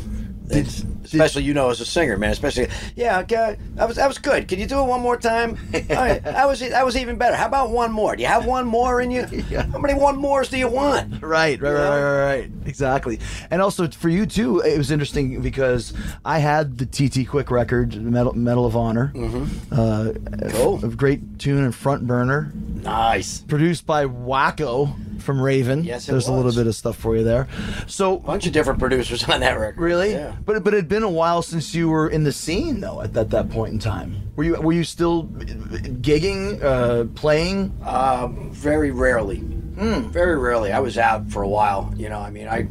It's, 0.51 0.85
especially 1.05 1.43
you 1.43 1.53
know 1.53 1.69
as 1.69 1.79
a 1.81 1.85
singer, 1.85 2.17
man. 2.17 2.31
Especially, 2.31 2.67
yeah, 2.95 3.19
okay, 3.19 3.57
that 3.75 3.87
was 3.87 3.97
that 3.97 4.07
was 4.07 4.17
good. 4.17 4.47
Can 4.47 4.59
you 4.59 4.65
do 4.67 4.79
it 4.79 4.85
one 4.85 5.01
more 5.01 5.17
time? 5.17 5.57
Right, 5.95 6.21
that 6.23 6.47
was 6.47 6.59
that 6.59 6.85
was 6.85 6.97
even 6.97 7.17
better. 7.17 7.35
How 7.35 7.45
about 7.47 7.69
one 7.69 7.91
more? 7.91 8.15
Do 8.15 8.21
you 8.21 8.27
have 8.27 8.45
one 8.45 8.65
more 8.65 9.01
in 9.01 9.11
you? 9.11 9.25
Yeah. 9.49 9.63
How 9.67 9.77
many 9.79 9.93
one 9.93 10.17
mores 10.17 10.49
do 10.49 10.57
you 10.57 10.67
want? 10.67 11.21
Right, 11.21 11.61
right, 11.61 11.61
right, 11.61 11.73
know? 11.73 11.89
right, 11.89 12.01
right, 12.01 12.39
right. 12.39 12.51
Exactly. 12.65 13.19
And 13.51 13.61
also 13.61 13.87
for 13.87 14.09
you 14.09 14.25
too, 14.25 14.59
it 14.61 14.77
was 14.77 14.89
interesting 14.91 15.41
because 15.41 15.93
I 16.25 16.39
had 16.39 16.77
the 16.79 16.85
TT 16.85 17.27
Quick 17.29 17.51
record, 17.51 17.95
Metal, 18.01 18.33
Metal 18.33 18.65
of 18.65 18.75
Honor. 18.75 19.11
Mm-hmm. 19.15 19.45
Uh, 19.71 20.13
Cool. 20.51 20.83
A 20.83 20.89
great 20.89 21.39
tune 21.39 21.63
and 21.63 21.73
front 21.73 22.05
burner, 22.07 22.51
Nice. 22.81 23.39
produced 23.41 23.85
by 23.85 24.05
Wacko 24.05 24.93
from 25.21 25.41
Raven. 25.41 25.83
Yes, 25.83 26.05
There's 26.05 26.27
a 26.27 26.33
little 26.33 26.51
bit 26.53 26.67
of 26.67 26.75
stuff 26.75 26.95
for 26.97 27.15
you 27.15 27.23
there. 27.23 27.47
So 27.87 28.15
a 28.15 28.19
Bunch 28.19 28.45
of 28.47 28.53
different 28.53 28.79
producers 28.79 29.23
on 29.29 29.39
that 29.41 29.53
record. 29.59 29.79
Really? 29.81 30.11
Yeah. 30.11 30.35
But 30.45 30.63
but 30.63 30.73
it 30.73 30.87
been 30.95 31.03
a 31.03 31.09
while 31.09 31.41
since 31.41 31.75
you 31.75 31.89
were 31.89 32.07
in 32.07 32.23
the 32.23 32.31
scene 32.31 32.79
though 32.79 33.01
at 33.01 33.13
that, 33.13 33.29
that 33.29 33.49
point 33.49 33.73
in 33.73 33.79
time. 33.79 34.15
Were 34.37 34.45
you 34.45 34.53
were 34.61 34.71
you 34.71 34.85
still 34.85 35.25
gigging, 35.25 36.63
uh, 36.63 37.03
playing? 37.15 37.77
Um, 37.83 38.49
very 38.51 38.91
rarely. 38.91 39.39
Very 39.39 40.37
rarely. 40.37 40.71
I 40.71 40.79
was 40.79 40.97
out 40.97 41.29
for 41.29 41.43
a 41.43 41.49
while. 41.49 41.93
You 41.97 42.07
know, 42.07 42.19
I 42.19 42.29
mean, 42.29 42.47
I 42.47 42.63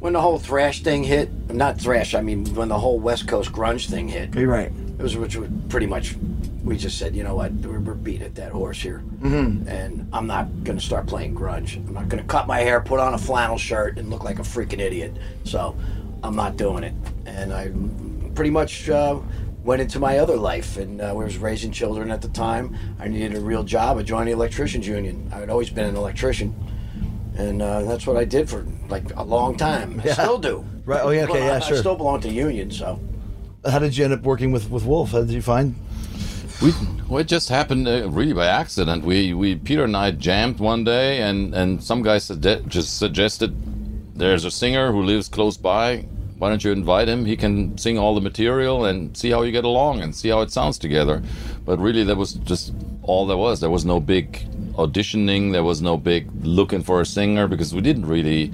when 0.00 0.12
the 0.12 0.20
whole 0.20 0.38
thrash 0.38 0.82
thing 0.82 1.02
hit, 1.02 1.30
not 1.50 1.80
thrash. 1.80 2.14
I 2.14 2.20
mean, 2.20 2.44
when 2.54 2.68
the 2.68 2.78
whole 2.78 3.00
West 3.00 3.26
Coast 3.26 3.52
grunge 3.52 3.88
thing 3.88 4.08
hit, 4.08 4.34
You're 4.34 4.48
right. 4.48 4.70
it 4.98 5.02
was 5.02 5.16
which 5.16 5.36
was 5.36 5.48
pretty 5.70 5.86
much. 5.86 6.14
We 6.62 6.76
just 6.76 6.98
said, 6.98 7.14
you 7.14 7.22
know 7.22 7.36
what, 7.36 7.52
we're, 7.52 7.78
we're 7.78 7.94
beating 7.94 8.26
at 8.26 8.34
that 8.34 8.50
horse 8.50 8.82
here, 8.82 9.00
mm-hmm. 9.22 9.68
and 9.68 10.08
I'm 10.12 10.26
not 10.26 10.64
going 10.64 10.76
to 10.76 10.84
start 10.84 11.06
playing 11.06 11.36
grunge. 11.36 11.76
I'm 11.76 11.94
not 11.94 12.08
going 12.08 12.20
to 12.20 12.28
cut 12.28 12.48
my 12.48 12.58
hair, 12.58 12.80
put 12.80 12.98
on 12.98 13.14
a 13.14 13.18
flannel 13.18 13.56
shirt, 13.56 13.98
and 13.98 14.10
look 14.10 14.24
like 14.24 14.40
a 14.40 14.42
freaking 14.42 14.80
idiot. 14.80 15.12
So, 15.44 15.76
I'm 16.26 16.36
not 16.36 16.56
doing 16.56 16.84
it. 16.84 16.94
And 17.24 17.52
I 17.52 17.70
pretty 18.34 18.50
much 18.50 18.88
uh, 18.88 19.18
went 19.64 19.80
into 19.82 19.98
my 19.98 20.18
other 20.18 20.36
life, 20.36 20.76
and 20.76 21.00
uh, 21.00 21.12
we 21.16 21.24
was 21.24 21.38
raising 21.38 21.70
children 21.72 22.10
at 22.10 22.20
the 22.22 22.28
time. 22.28 22.76
I 22.98 23.08
needed 23.08 23.34
a 23.34 23.40
real 23.40 23.62
job. 23.64 23.98
I 23.98 24.02
joined 24.02 24.28
the 24.28 24.32
electricians 24.32 24.86
union. 24.86 25.30
I 25.32 25.36
had 25.38 25.50
always 25.50 25.70
been 25.70 25.86
an 25.86 25.96
electrician, 25.96 26.54
and 27.36 27.62
uh, 27.62 27.82
that's 27.82 28.06
what 28.06 28.16
I 28.16 28.24
did 28.24 28.48
for 28.48 28.66
like 28.88 29.14
a 29.16 29.22
long 29.24 29.56
time. 29.56 30.00
I 30.00 30.08
Yeah. 30.08 30.12
still 30.14 30.38
do. 30.38 30.64
Right. 30.84 31.00
Oh, 31.02 31.10
yeah, 31.10 31.24
okay, 31.24 31.40
Well, 31.40 31.56
I- 31.56 31.60
sure. 31.60 31.76
I 31.76 31.80
still 31.80 31.96
belong 31.96 32.20
to 32.20 32.28
the 32.28 32.34
union, 32.34 32.70
so. 32.70 33.00
How 33.68 33.80
did 33.80 33.96
you 33.96 34.04
end 34.04 34.14
up 34.14 34.22
working 34.22 34.52
with 34.52 34.70
with 34.70 34.84
Wolf? 34.84 35.10
How 35.10 35.22
did 35.22 35.30
you 35.30 35.42
find? 35.42 35.74
We 36.62 36.72
well, 37.08 37.18
it 37.20 37.26
just 37.26 37.48
happened 37.48 37.88
uh, 37.88 38.08
really 38.08 38.32
by 38.32 38.46
accident. 38.46 39.04
We 39.04 39.34
we 39.34 39.56
Peter 39.56 39.82
and 39.84 39.96
I 39.96 40.12
jammed 40.12 40.60
one 40.60 40.84
day, 40.84 41.20
and 41.20 41.52
and 41.54 41.82
some 41.82 42.02
guy 42.02 42.18
sugge- 42.18 42.66
just 42.68 42.96
suggested 42.98 43.50
there's 44.14 44.44
a 44.44 44.50
singer 44.52 44.92
who 44.92 45.02
lives 45.02 45.28
close 45.28 45.56
by. 45.56 46.06
Why 46.38 46.50
don't 46.50 46.62
you 46.62 46.72
invite 46.72 47.08
him? 47.08 47.24
He 47.24 47.36
can 47.36 47.78
sing 47.78 47.98
all 47.98 48.14
the 48.14 48.20
material 48.20 48.84
and 48.84 49.16
see 49.16 49.30
how 49.30 49.42
you 49.42 49.52
get 49.52 49.64
along 49.64 50.02
and 50.02 50.14
see 50.14 50.28
how 50.28 50.42
it 50.42 50.50
sounds 50.50 50.78
together. 50.78 51.22
But 51.64 51.78
really, 51.78 52.04
that 52.04 52.16
was 52.16 52.34
just 52.34 52.74
all 53.02 53.26
there 53.26 53.38
was. 53.38 53.60
There 53.60 53.70
was 53.70 53.84
no 53.84 54.00
big 54.00 54.32
auditioning. 54.74 55.52
There 55.52 55.64
was 55.64 55.80
no 55.80 55.96
big 55.96 56.28
looking 56.44 56.82
for 56.82 57.00
a 57.00 57.06
singer 57.06 57.48
because 57.48 57.74
we 57.74 57.80
didn't 57.80 58.06
really. 58.06 58.52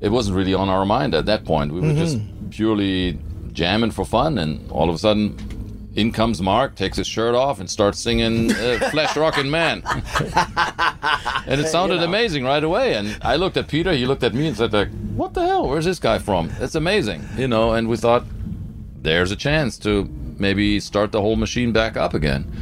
It 0.00 0.10
wasn't 0.10 0.36
really 0.36 0.54
on 0.54 0.68
our 0.68 0.84
mind 0.84 1.14
at 1.14 1.26
that 1.26 1.44
point. 1.44 1.72
We 1.72 1.80
were 1.80 1.88
mm-hmm. 1.88 1.98
just 1.98 2.18
purely 2.50 3.18
jamming 3.52 3.90
for 3.90 4.04
fun, 4.04 4.38
and 4.38 4.70
all 4.70 4.88
of 4.88 4.94
a 4.94 4.98
sudden, 4.98 5.36
in 5.96 6.12
comes 6.12 6.42
Mark, 6.42 6.74
takes 6.74 6.98
his 6.98 7.06
shirt 7.06 7.34
off, 7.34 7.58
and 7.58 7.68
starts 7.68 7.98
singing 7.98 8.52
uh, 8.52 8.78
"Flesh 8.90 9.16
Rockin' 9.16 9.50
Man," 9.50 9.82
and 11.46 11.60
it 11.60 11.66
sounded 11.68 12.02
amazing 12.02 12.44
right 12.44 12.62
away. 12.62 12.94
And 12.94 13.18
I 13.22 13.36
looked 13.36 13.56
at 13.56 13.66
Peter, 13.66 13.92
he 13.92 14.06
looked 14.06 14.22
at 14.22 14.34
me, 14.34 14.46
and 14.46 14.56
said, 14.56 14.72
"Like, 14.72 14.90
what 15.14 15.34
the 15.34 15.44
hell? 15.44 15.68
Where's 15.68 15.86
this 15.86 15.98
guy 15.98 16.18
from? 16.18 16.50
It's 16.60 16.74
amazing, 16.74 17.26
you 17.36 17.48
know." 17.48 17.72
And 17.72 17.88
we 17.88 17.96
thought, 17.96 18.24
there's 19.00 19.30
a 19.30 19.36
chance 19.36 19.78
to 19.78 20.04
maybe 20.38 20.78
start 20.80 21.12
the 21.12 21.20
whole 21.20 21.36
machine 21.36 21.72
back 21.72 21.96
up 21.96 22.12
again. 22.12 22.52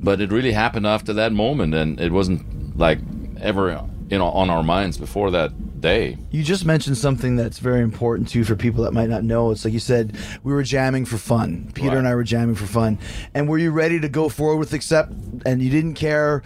But 0.00 0.20
it 0.20 0.32
really 0.32 0.52
happened 0.52 0.86
after 0.86 1.12
that 1.12 1.32
moment, 1.32 1.74
and 1.74 2.00
it 2.00 2.10
wasn't 2.10 2.76
like 2.76 2.98
ever, 3.40 3.70
you 4.12 4.18
know, 4.18 4.26
on 4.28 4.50
our 4.50 4.62
minds 4.62 4.98
before 4.98 5.30
that 5.30 5.80
day. 5.80 6.18
You 6.30 6.42
just 6.42 6.66
mentioned 6.66 6.98
something 6.98 7.34
that's 7.34 7.58
very 7.58 7.80
important 7.80 8.28
too 8.28 8.44
for 8.44 8.54
people 8.54 8.84
that 8.84 8.92
might 8.92 9.08
not 9.08 9.24
know. 9.24 9.50
It's 9.52 9.64
like 9.64 9.72
you 9.72 9.80
said, 9.80 10.14
we 10.44 10.52
were 10.52 10.62
jamming 10.62 11.06
for 11.06 11.16
fun. 11.16 11.70
Peter 11.72 11.88
Right. 11.88 11.96
and 11.98 12.06
I 12.06 12.14
were 12.14 12.22
jamming 12.22 12.54
for 12.54 12.66
fun. 12.66 12.98
And 13.32 13.48
were 13.48 13.56
you 13.56 13.70
ready 13.70 13.98
to 14.00 14.10
go 14.10 14.28
forward 14.28 14.58
with 14.58 14.74
accept? 14.74 15.14
And 15.46 15.62
you 15.62 15.70
didn't 15.70 15.94
care 15.94 16.42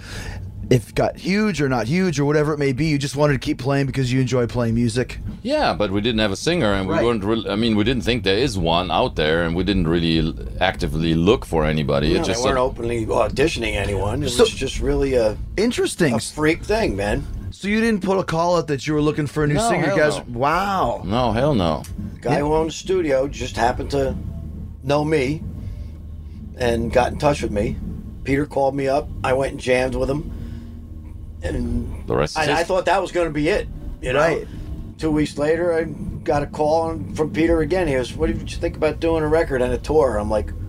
if 0.70 0.90
it 0.90 0.94
got 0.94 1.16
huge 1.16 1.60
or 1.60 1.68
not 1.68 1.88
huge 1.88 2.20
or 2.20 2.24
whatever 2.24 2.52
it 2.54 2.58
may 2.58 2.72
be. 2.72 2.86
You 2.86 2.98
just 2.98 3.16
wanted 3.16 3.32
to 3.32 3.38
keep 3.40 3.58
playing 3.58 3.86
because 3.86 4.12
you 4.12 4.20
enjoy 4.20 4.46
playing 4.46 4.74
music. 4.76 5.18
Yeah, 5.42 5.74
but 5.74 5.90
we 5.90 6.00
didn't 6.00 6.20
have 6.20 6.30
a 6.32 6.36
singer, 6.36 6.72
and 6.72 6.86
we 6.88 6.94
Right. 6.94 7.04
weren't. 7.04 7.24
Really, 7.24 7.48
I 7.50 7.56
mean, 7.56 7.74
we 7.76 7.82
didn't 7.82 8.02
think 8.04 8.22
there 8.22 8.38
is 8.38 8.56
one 8.56 8.92
out 8.92 9.16
there, 9.16 9.42
and 9.44 9.56
we 9.56 9.64
didn't 9.64 9.88
really 9.88 10.32
actively 10.60 11.14
look 11.14 11.44
for 11.44 11.64
anybody. 11.64 12.08
You 12.10 12.16
it 12.20 12.24
just 12.24 12.42
they 12.42 12.48
weren't 12.48 12.58
so- 12.58 12.64
openly 12.64 13.06
auditioning 13.06 13.74
anyone. 13.74 14.22
It 14.22 14.30
So- 14.30 14.44
was 14.44 14.50
just 14.54 14.80
really 14.80 15.14
a, 15.14 15.36
Interesting. 15.56 16.14
a 16.14 16.20
freak 16.20 16.62
thing, 16.64 16.94
man. 16.96 17.24
So 17.58 17.68
you 17.68 17.80
didn't 17.80 18.02
put 18.02 18.18
a 18.18 18.22
call 18.22 18.58
out 18.58 18.66
that 18.66 18.86
you 18.86 18.92
were 18.92 19.00
looking 19.00 19.26
for 19.26 19.42
a 19.42 19.46
new 19.46 19.54
No, 19.54 19.68
singer, 19.70 19.86
hell 19.86 19.96
guys. 19.96 20.18
no. 20.28 20.38
Wow. 20.38 21.02
no, 21.06 21.32
hell 21.32 21.54
no. 21.54 21.84
Guy 22.20 22.38
who 22.40 22.52
owned 22.52 22.68
the 22.68 22.74
studio 22.74 23.26
just 23.28 23.56
happened 23.56 23.90
to 23.92 24.14
know 24.82 25.02
me 25.06 25.42
and 26.58 26.92
got 26.92 27.12
in 27.12 27.18
touch 27.18 27.40
with 27.40 27.50
me. 27.50 27.78
Peter 28.24 28.44
called 28.44 28.74
me 28.76 28.88
up. 28.88 29.08
I 29.24 29.32
went 29.32 29.52
and 29.52 29.60
jammed 29.60 29.94
with 29.94 30.10
him, 30.10 30.30
and 31.42 32.06
The 32.06 32.14
rest 32.14 32.32
is 32.32 32.36
I, 32.36 32.42
I 32.42 32.46
history. 32.48 32.64
thought 32.66 32.84
that 32.84 33.00
was 33.00 33.10
going 33.10 33.28
to 33.28 33.32
be 33.32 33.48
it. 33.48 33.68
You 34.02 34.12
know. 34.12 34.18
Right. 34.18 34.46
Two 34.98 35.10
weeks 35.10 35.38
later, 35.38 35.72
I 35.72 35.84
got 35.84 36.42
a 36.42 36.46
call 36.46 36.98
from 37.14 37.32
Peter 37.32 37.60
again. 37.60 37.86
He 37.88 37.94
goes, 37.94 38.12
"What 38.14 38.26
did 38.26 38.50
you 38.52 38.58
think 38.58 38.76
about 38.76 39.00
doing 39.00 39.22
a 39.22 39.28
record 39.28 39.62
and 39.62 39.72
a 39.72 39.78
tour?" 39.78 40.18
I'm 40.18 40.28
like, 40.28 40.50
"What?" 40.50 40.65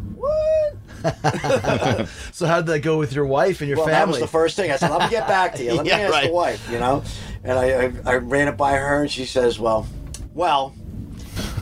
So 2.31 2.45
how 2.45 2.57
did 2.57 2.67
that 2.67 2.79
go 2.79 2.97
with 2.97 3.13
your 3.13 3.25
wife 3.25 3.61
and 3.61 3.67
your 3.67 3.77
Well, 3.77 3.87
family? 3.87 3.99
that 3.99 4.07
was 4.07 4.19
the 4.19 4.27
first 4.27 4.55
thing. 4.55 4.71
I 4.71 4.75
said, 4.77 4.91
let 4.91 5.01
me 5.01 5.09
get 5.09 5.27
back 5.27 5.55
to 5.55 5.63
you. 5.63 5.73
Let 5.77 5.85
Yeah, 5.85 5.97
me 5.97 6.03
ask 6.03 6.11
right. 6.13 6.27
the 6.27 6.33
wife, 6.33 6.69
you 6.71 6.79
know? 6.79 7.03
And 7.43 7.57
I, 7.57 7.65
I, 7.85 7.93
I 8.05 8.15
ran 8.17 8.47
it 8.47 8.57
by 8.57 8.73
her, 8.73 9.01
and 9.01 9.09
she 9.11 9.25
says, 9.25 9.59
well, 9.59 9.87
well, 10.33 10.75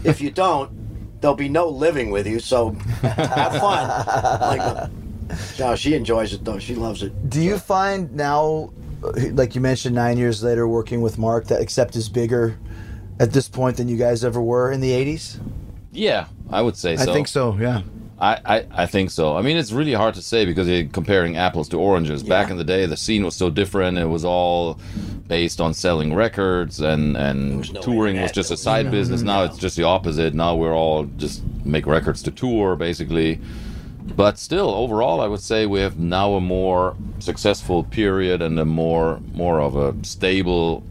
if 0.04 0.20
you 0.22 0.32
don't, 0.32 1.22
there'll 1.22 1.36
be 1.36 1.50
no 1.50 1.68
living 1.70 2.12
with 2.12 2.27
you, 2.27 2.39
so 2.39 2.72
have 3.01 3.58
fun. 3.60 3.89
I'm 3.89 4.58
like, 4.58 4.89
no, 5.60 5.75
she 5.75 5.94
enjoys 5.96 6.34
it, 6.34 6.44
though. 6.44 6.60
She 6.60 6.75
loves 6.75 7.04
it. 7.04 7.30
Do 7.30 7.42
you 7.42 7.58
find 7.58 8.13
now, 8.13 8.72
uh, 9.04 9.12
like 9.32 9.56
you 9.56 9.62
mentioned, 9.62 9.96
nine 9.96 10.18
years 10.18 10.44
later, 10.44 10.68
working 10.68 11.01
with 11.01 11.18
Mark, 11.18 11.48
that 11.48 11.62
Accept 11.62 11.96
is 11.96 12.10
bigger 12.10 12.58
at 13.20 13.32
this 13.32 13.48
point 13.48 13.77
than 13.77 13.88
you 13.88 13.98
guys 13.98 14.24
ever 14.25 14.42
were 14.42 14.72
in 14.72 14.82
the 14.82 14.92
'80s? 14.92 15.39
Yeah, 15.92 16.27
I 16.50 16.62
would 16.62 16.75
say 16.77 16.98
so. 16.98 17.04
I 17.04 17.06
think 17.13 17.27
so. 17.27 17.56
Yeah. 17.60 17.82
I, 18.19 18.39
I, 18.45 18.65
I 18.72 18.86
think 18.86 19.12
so. 19.12 19.36
I 19.36 19.41
mean, 19.41 19.57
it's 19.57 19.74
really 19.74 19.93
hard 19.93 20.15
to 20.15 20.22
say 20.22 20.45
because 20.45 20.67
you're 20.67 20.86
comparing 20.86 21.36
apples 21.36 21.67
to 21.69 21.79
oranges. 21.79 22.24
Back 22.24 22.50
in 22.50 22.57
the 22.57 22.63
day, 22.63 22.86
the 22.86 22.95
scene 22.95 23.25
was 23.25 23.36
so 23.36 23.50
different. 23.50 23.98
It 23.98 24.05
was 24.05 24.24
all 24.24 24.79
based 25.27 25.60
on 25.60 25.74
selling 25.74 26.13
records, 26.13 26.79
and, 26.79 27.17
and 27.17 27.74
no 27.74 27.81
touring 27.81 28.22
was 28.22 28.31
just 28.31 28.51
a 28.51 28.57
side 28.57 28.86
no- 28.86 28.91
business. 28.91 29.22
Now 29.22 29.39
no. 29.39 29.45
it's 29.45 29.57
just 29.57 29.75
the 29.75 29.84
opposite. 29.84 30.34
Now 30.34 30.55
we're 30.55 30.75
all 30.75 31.05
just 31.17 31.43
make 31.65 31.86
records 31.86 32.24
to 32.24 32.31
tour, 32.31 32.77
basically. 32.77 33.41
But 34.15 34.38
still, 34.38 34.69
overall, 34.69 35.19
I 35.19 35.27
would 35.27 35.41
say 35.41 35.65
we 35.65 35.81
have 35.81 35.98
now 35.98 36.36
a 36.36 36.41
more 36.41 36.95
successful 37.19 37.84
period 37.84 38.41
and 38.41 38.57
a 38.60 38.65
more 38.65 39.19
more 39.34 39.60
of 39.60 39.75
a 39.75 39.95
stable 40.05 40.84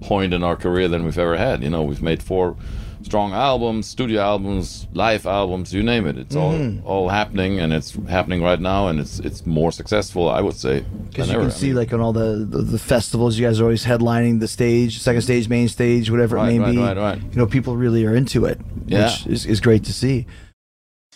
point 0.00 0.34
in 0.34 0.42
our 0.42 0.56
career 0.56 0.88
than 0.88 1.04
we've 1.04 1.18
ever 1.18 1.36
had. 1.36 1.62
You 1.62 1.70
know, 1.70 1.82
we've 1.82 2.02
made 2.02 2.22
four 2.22 2.56
strong 3.04 3.32
albums, 3.32 3.86
studio 3.86 4.20
albums, 4.20 4.86
live 4.94 5.26
albums, 5.26 5.72
you 5.74 5.82
name 5.82 6.06
it. 6.06 6.16
It's 6.18 6.34
Mm-hmm. 6.34 6.86
all 6.86 7.02
all 7.04 7.08
happening, 7.08 7.60
and 7.60 7.72
it's 7.72 7.92
happening 8.08 8.42
right 8.42 8.60
now, 8.60 8.88
and 8.88 8.98
it's 9.00 9.18
it's 9.20 9.44
more 9.46 9.72
successful, 9.72 10.28
I 10.30 10.40
would 10.40 10.56
say. 10.56 10.84
Because 11.08 11.28
you 11.28 11.34
ever. 11.34 11.42
can 11.44 11.50
I 11.50 11.54
see, 11.54 11.66
mean, 11.68 11.76
like 11.76 11.92
on 11.92 12.00
all 12.00 12.12
the, 12.12 12.44
the 12.48 12.62
the 12.62 12.78
festivals, 12.78 13.38
you 13.38 13.46
guys 13.46 13.60
are 13.60 13.64
always 13.64 13.84
headlining 13.84 14.40
the 14.40 14.48
stage, 14.48 14.98
second 15.00 15.22
stage, 15.22 15.48
main 15.48 15.68
stage, 15.68 16.10
whatever 16.10 16.36
Right, 16.36 16.52
it 16.54 16.58
may 16.58 16.64
right, 16.64 16.72
be. 16.72 16.78
right, 16.78 16.96
right. 16.96 17.18
You 17.22 17.36
know, 17.38 17.46
people 17.46 17.76
really 17.76 18.04
are 18.06 18.14
into 18.16 18.44
it, 18.46 18.58
Yeah. 18.86 19.04
which 19.06 19.26
is, 19.26 19.46
is 19.46 19.60
great 19.60 19.84
to 19.84 19.92
see. 19.92 20.26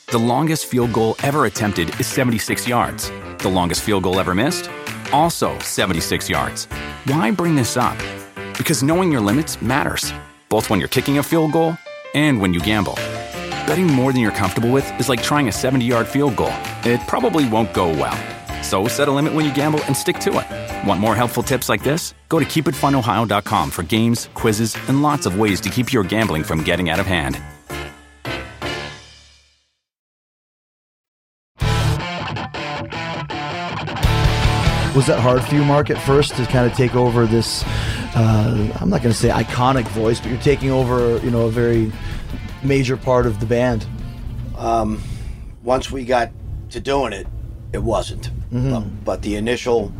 The 0.09 0.19
longest 0.19 0.67
field 0.67 0.93
goal 0.93 1.17
ever 1.23 1.47
attempted 1.47 1.89
is 1.99 2.07
76 2.07 2.69
yards. 2.69 3.11
The 3.39 3.49
longest 3.49 3.83
field 3.83 4.05
goal 4.05 4.21
ever 4.21 4.35
missed? 4.35 4.71
Also 5.13 5.59
76 5.59 6.29
yards. 6.31 6.67
Why 7.07 7.31
bring 7.33 7.57
this 7.57 7.77
up? 7.77 7.97
Because 8.57 8.83
knowing 8.83 9.11
your 9.13 9.21
limits 9.21 9.61
matters, 9.61 10.13
both 10.49 10.71
when 10.71 10.79
you're 10.79 10.89
kicking 10.89 11.19
a 11.19 11.23
field 11.23 11.53
goal 11.53 11.77
and 12.15 12.41
when 12.41 12.55
you 12.55 12.61
gamble. 12.61 12.95
Betting 13.67 13.87
more 13.87 14.13
than 14.13 14.23
you're 14.23 14.31
comfortable 14.31 14.71
with 14.71 14.89
is 15.01 15.09
like 15.09 15.23
trying 15.23 15.49
a 15.49 15.53
70 15.53 15.85
yard 15.85 16.07
field 16.07 16.37
goal, 16.37 16.53
it 16.85 17.01
probably 17.07 17.49
won't 17.49 17.73
go 17.73 17.89
well. 17.89 18.17
So 18.63 18.89
set 18.89 19.09
a 19.09 19.13
limit 19.13 19.35
when 19.35 19.45
you 19.45 19.55
gamble 19.55 19.83
and 19.85 19.97
stick 19.97 20.19
to 20.21 20.39
it. 20.39 20.87
Want 20.87 21.01
more 21.01 21.15
helpful 21.15 21.43
tips 21.43 21.69
like 21.69 21.83
this? 21.83 22.15
Go 22.29 22.39
to 22.39 22.45
keepitfunohio.com 22.45 23.71
for 23.71 23.83
games, 23.83 24.29
quizzes, 24.35 24.77
and 24.89 25.03
lots 25.03 25.27
of 25.27 25.39
ways 25.39 25.61
to 25.61 25.69
keep 25.69 25.93
your 25.93 26.03
gambling 26.03 26.43
from 26.43 26.63
getting 26.63 26.91
out 26.91 26.99
of 26.99 27.07
hand. 27.07 27.41
Was 34.97 35.07
that 35.09 35.21
hard 35.21 35.45
for 35.45 35.55
you, 35.55 35.63
Mark, 35.63 35.91
at 35.91 35.99
first 35.99 36.37
to 36.37 36.47
kind 36.47 36.65
of 36.69 36.75
take 36.75 36.95
over 36.95 37.27
this? 37.27 37.63
Uh, 38.17 38.73
I'm 38.81 38.89
not 38.89 39.03
going 39.03 39.13
to 39.13 39.19
say 39.19 39.29
iconic 39.29 39.87
voice, 39.89 40.21
but 40.21 40.31
you're 40.31 40.41
taking 40.41 40.71
over, 40.71 41.19
you 41.19 41.31
know, 41.31 41.47
a 41.47 41.51
very 41.51 41.93
major 42.63 42.97
part 42.97 43.27
of 43.27 43.41
the 43.41 43.47
band. 43.47 43.87
Um, 44.57 45.03
Once 45.63 45.91
we 45.91 46.05
got 46.05 46.31
to 46.71 46.81
doing 46.81 47.13
it, 47.13 47.27
it 47.75 47.83
wasn't. 47.83 48.31
But, 48.51 49.05
but 49.05 49.23
the 49.23 49.37
initial 49.37 49.93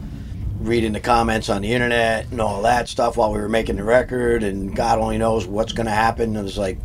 reading 0.61 0.93
the 0.95 1.01
comments 1.01 1.51
on 1.51 1.61
the 1.61 1.71
internet 1.73 2.31
and 2.31 2.41
all 2.41 2.63
that 2.63 2.89
stuff 2.89 3.19
while 3.19 3.31
we 3.33 3.39
were 3.39 3.51
making 3.51 3.77
the 3.77 3.85
record, 3.85 4.43
and 4.43 4.75
God 4.75 4.99
only 4.99 5.19
knows 5.19 5.47
what's 5.47 5.75
going 5.75 5.85
to 5.87 5.93
happen. 5.93 6.35
It 6.37 6.43
was 6.43 6.57
like, 6.57 6.79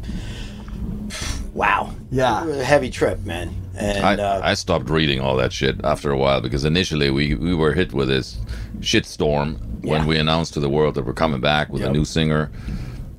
wow, 1.53 1.93
Yeah. 2.11 2.43
It 2.43 2.47
was 2.47 2.57
a 2.57 2.65
heavy 2.65 2.89
trip, 2.89 3.23
man. 3.23 3.55
And 3.75 4.05
I, 4.05 4.21
uh, 4.21 4.41
I 4.43 4.53
stopped 4.55 4.89
reading 4.89 5.21
all 5.21 5.37
that 5.37 5.53
shit 5.53 5.79
after 5.85 6.11
a 6.11 6.17
while 6.17 6.41
because 6.41 6.65
initially 6.65 7.09
we, 7.09 7.35
we 7.35 7.55
were 7.55 7.71
hit 7.71 7.93
with 7.93 8.09
this 8.09 8.37
shitstorm 8.81 9.59
when 9.81 10.01
Yeah. 10.01 10.07
we 10.07 10.17
announced 10.17 10.53
to 10.55 10.59
the 10.59 10.69
world 10.69 10.95
that 10.95 11.05
we're 11.05 11.13
coming 11.13 11.41
back 11.41 11.69
with 11.71 11.83
a 11.83 11.91
new 11.91 12.05
singer, 12.05 12.51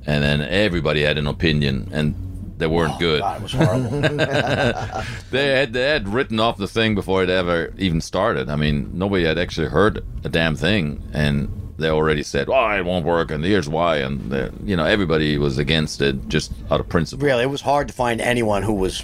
and 0.05 0.23
then 0.23 0.41
everybody 0.41 1.01
had 1.03 1.17
an 1.17 1.27
opinion 1.27 1.89
and 1.93 2.15
they 2.57 2.67
weren't 2.67 2.93
oh, 2.95 2.99
good. 2.99 3.19
God, 3.21 3.37
it 3.37 3.43
was 3.43 3.51
horrible. 3.53 4.01
They 5.31 5.47
had 5.47 5.73
they 5.73 5.83
had 5.89 6.07
written 6.07 6.39
off 6.39 6.57
the 6.57 6.67
thing 6.67 6.93
before 6.95 7.23
it 7.23 7.29
ever 7.29 7.73
even 7.77 7.99
started. 8.01 8.49
I 8.49 8.55
mean, 8.55 8.91
nobody 8.93 9.25
had 9.25 9.37
actually 9.39 9.67
heard 9.69 10.03
a 10.23 10.29
damn 10.29 10.55
thing, 10.55 11.01
and 11.13 11.49
they 11.77 11.89
already 11.89 12.21
said, 12.23 12.47
"Oh, 12.49 12.69
it 12.69 12.85
won't 12.85 13.05
work," 13.05 13.31
and 13.31 13.43
here's 13.43 13.67
why, 13.67 13.97
and 13.97 14.31
they- 14.31 14.51
you 14.63 14.75
know 14.77 14.85
everybody 14.85 15.37
was 15.39 15.57
against 15.57 16.01
it 16.01 16.29
just 16.29 16.51
out 16.69 16.79
of 16.79 16.87
principle. 16.87 17.25
really, 17.25 17.43
it 17.43 17.49
was 17.49 17.61
hard 17.61 17.87
to 17.87 17.93
find 17.93 18.21
anyone 18.21 18.61
who 18.61 18.73
was 18.73 19.03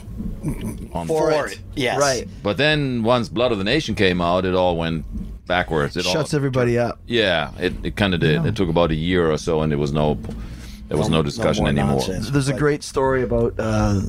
On 0.93 1.07
for 1.07 1.31
board. 1.31 1.51
it. 1.53 1.59
Yes. 1.75 1.99
Right. 1.99 2.27
But 2.43 2.57
then 2.57 3.01
once 3.03 3.27
Blood 3.29 3.51
of 3.51 3.57
the 3.57 3.63
Nation 3.63 3.95
came 3.95 4.21
out, 4.21 4.45
it 4.45 4.53
all 4.53 4.77
went 4.77 5.05
backwards. 5.49 5.97
It 5.97 6.05
Shuts 6.05 6.33
all, 6.33 6.37
everybody 6.37 6.79
up. 6.79 6.99
Yeah, 7.07 7.51
it, 7.59 7.73
it 7.83 7.95
kind 7.97 8.13
of 8.13 8.21
did. 8.21 8.45
It 8.45 8.55
took 8.55 8.69
about 8.69 8.91
a 8.91 8.95
year 8.95 9.29
or 9.29 9.37
so, 9.37 9.61
and 9.61 9.69
there 9.69 9.77
was 9.79 9.91
no 9.91 10.17
there 10.87 10.97
was 10.97 11.09
no, 11.09 11.21
discussion 11.21 11.63
more 11.65 11.69
anymore. 11.69 11.95
nonsense. 11.97 12.29
There's 12.31 12.47
a 12.47 12.53
great 12.53 12.81
story 12.83 13.21
about 13.21 13.53
uh, 13.59 14.01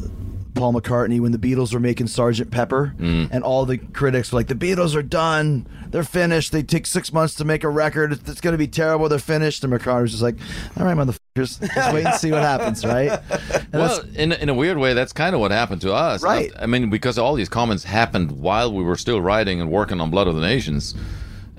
Paul 0.54 0.72
McCartney 0.72 1.20
when 1.20 1.30
the 1.32 1.38
Beatles 1.38 1.74
were 1.74 1.80
making 1.80 2.06
Sergeant 2.06 2.50
Pepper, 2.50 2.94
Mm. 2.98 3.28
and 3.30 3.44
all 3.44 3.66
the 3.66 3.76
critics 3.78 4.32
were 4.32 4.38
like, 4.38 4.46
"The 4.48 4.54
Beatles 4.54 4.94
are 4.94 5.02
done. 5.02 5.66
They're 5.90 6.04
finished. 6.04 6.52
They 6.52 6.62
take 6.62 6.86
six 6.86 7.12
months 7.12 7.34
to 7.34 7.44
make 7.44 7.64
a 7.64 7.68
record. 7.68 8.12
It's, 8.12 8.28
it's 8.30 8.40
going 8.40 8.52
to 8.52 8.58
be 8.58 8.66
terrible. 8.68 9.08
They're 9.08 9.18
finished." 9.18 9.62
And 9.64 9.72
McCartney 9.72 10.02
was 10.02 10.10
just 10.12 10.22
like, 10.22 10.36
"All 10.78 10.86
right, 10.86 10.96
motherfuckers, 10.96 11.60
just 11.74 11.92
wait 11.94 12.06
and 12.06 12.14
see 12.14 12.30
what 12.32 12.42
happens, 12.42 12.84
right?" 12.84 13.20
And 13.52 13.66
Well, 13.74 14.00
in, 14.14 14.32
in 14.32 14.48
a 14.48 14.54
weird 14.54 14.78
way, 14.78 14.94
that's 14.94 15.12
kind 15.12 15.34
of 15.34 15.40
what 15.42 15.50
happened 15.50 15.82
to 15.82 15.92
us. 15.92 16.22
Right. 16.22 16.50
I, 16.58 16.62
I 16.62 16.66
mean, 16.66 16.88
because 16.90 17.18
all 17.18 17.34
these 17.34 17.48
comments 17.50 17.84
happened 17.84 18.32
while 18.32 18.72
we 18.72 18.82
were 18.84 18.96
still 18.96 19.20
writing 19.20 19.60
and 19.60 19.70
working 19.70 20.00
on 20.00 20.10
Blood 20.10 20.28
of 20.28 20.34
the 20.34 20.40
Nations. 20.40 20.94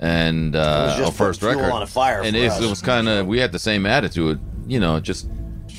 And 0.02 0.56
uh, 0.56 0.98
our 1.04 1.12
first 1.12 1.42
record. 1.42 1.70
on 1.70 1.80
a 1.82 1.86
fire 1.86 2.22
and 2.22 2.34
it, 2.34 2.50
it 2.60 2.68
was 2.68 2.82
kind 2.82 3.08
of, 3.08 3.24
we 3.28 3.38
had 3.38 3.52
the 3.52 3.58
same 3.60 3.86
attitude, 3.86 4.40
you 4.66 4.80
know, 4.80 4.98
just 4.98 5.28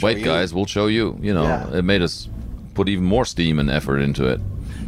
wait, 0.02 0.20
you. 0.20 0.24
guys, 0.24 0.54
we'll 0.54 0.66
show 0.66 0.88
you. 0.88 1.20
You 1.22 1.34
know, 1.34 1.44
Yeah. 1.44 1.78
it 1.80 1.82
made 1.84 2.02
us 2.02 2.30
put 2.74 2.88
even 2.88 3.04
more 3.04 3.26
steam 3.26 3.60
and 3.60 3.70
effort 3.70 4.00
into 4.00 4.26
it. 4.28 4.40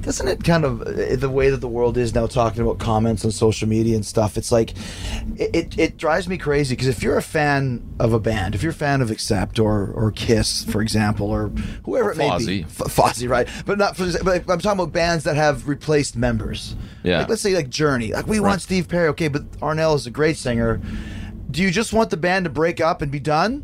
Doesn't 0.01 0.27
it 0.27 0.43
kind 0.43 0.63
of 0.65 0.81
uh, 0.81 1.15
the 1.15 1.29
way 1.29 1.49
that 1.49 1.61
the 1.61 1.67
world 1.67 1.97
is 1.97 2.13
now 2.13 2.27
talking 2.27 2.61
about 2.61 2.77
comments 2.79 3.25
on 3.25 3.31
social 3.31 3.67
media 3.67 3.95
and 3.95 4.05
stuff 4.05 4.37
it's 4.37 4.51
like 4.51 4.71
it, 5.37 5.49
it, 5.55 5.79
it 5.79 5.97
drives 5.97 6.27
me 6.27 6.37
crazy 6.37 6.75
because 6.75 6.87
if 6.87 7.01
you're 7.01 7.17
a 7.17 7.21
fan 7.23 7.81
of 7.99 8.13
a 8.13 8.19
band 8.19 8.53
if 8.55 8.61
you're 8.61 8.71
a 8.71 8.75
fan 8.75 9.01
of 9.01 9.09
accept 9.11 9.57
or 9.59 9.87
or 9.95 10.11
kiss 10.11 10.63
for 10.63 10.81
example 10.81 11.29
or 11.31 11.49
whoever 11.85 12.09
Or 12.09 12.11
it 12.13 12.17
may 12.17 12.29
Fozzy. 12.29 12.45
be 12.47 12.61
F- 12.63 12.93
Fozzy, 12.95 13.27
right. 13.29 13.47
But 13.65 13.77
not 13.77 13.97
for 13.97 14.05
but 14.23 14.47
i'm 14.49 14.59
talking 14.59 14.79
about 14.79 14.91
bands 14.93 15.23
that 15.23 15.35
have 15.35 15.67
replaced 15.67 16.15
members. 16.15 16.75
Yeah. 17.03 17.19
like 17.19 17.29
let's 17.29 17.41
say 17.41 17.55
like 17.55 17.69
journey. 17.69 18.13
Like 18.13 18.27
we 18.27 18.39
want 18.39 18.61
steve 18.61 18.87
perry 18.87 19.07
okay 19.09 19.27
but 19.27 19.49
Arnel 19.59 19.95
is 19.95 20.05
a 20.07 20.11
great 20.11 20.37
singer. 20.37 20.79
Do 21.49 21.61
you 21.63 21.71
just 21.71 21.93
want 21.93 22.09
the 22.09 22.17
band 22.17 22.45
to 22.45 22.49
break 22.51 22.81
up 22.81 23.01
and 23.01 23.11
be 23.11 23.19
done 23.19 23.63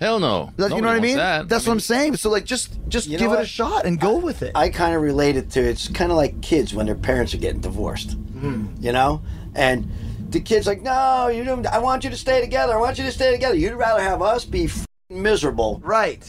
Hell 0.00 0.18
no. 0.18 0.50
That- 0.56 0.70
you 0.74 0.80
know 0.80 0.88
what 0.88 0.96
I 0.96 1.00
mean? 1.00 1.18
that. 1.18 1.48
That's 1.48 1.66
I 1.66 1.70
what 1.70 1.74
I'm 1.74 1.80
saying. 1.80 2.16
So 2.16 2.30
like, 2.30 2.44
just 2.44 2.78
just 2.88 3.06
You 3.06 3.18
know 3.18 3.28
give 3.28 3.32
it 3.38 3.42
a 3.42 3.46
shot 3.46 3.84
and 3.84 4.00
go 4.00 4.16
with 4.16 4.42
it. 4.42 4.52
I 4.54 4.70
kind 4.70 4.96
of 4.96 5.02
relate 5.02 5.36
it 5.36 5.50
to 5.50 5.60
it's 5.60 5.88
kind 5.88 6.10
of 6.10 6.16
like 6.16 6.40
kids 6.40 6.74
when 6.74 6.86
their 6.86 6.94
parents 6.94 7.34
are 7.34 7.38
getting 7.38 7.60
divorced. 7.60 8.12
Hmm. 8.12 8.66
You 8.80 8.92
know, 8.92 9.20
and 9.54 9.90
the 10.30 10.40
kids 10.40 10.66
like, 10.66 10.80
no, 10.82 11.28
you 11.28 11.44
don't. 11.44 11.66
I 11.66 11.78
want 11.78 12.02
you 12.04 12.10
to 12.10 12.16
stay 12.16 12.40
together. 12.40 12.72
I 12.72 12.80
want 12.80 12.98
you 12.98 13.04
to 13.04 13.12
stay 13.12 13.30
together. 13.30 13.54
You'd 13.56 13.74
rather 13.74 14.02
have 14.02 14.22
us 14.22 14.44
be 14.44 14.64
f- 14.66 14.86
miserable, 15.10 15.80
right, 15.84 16.22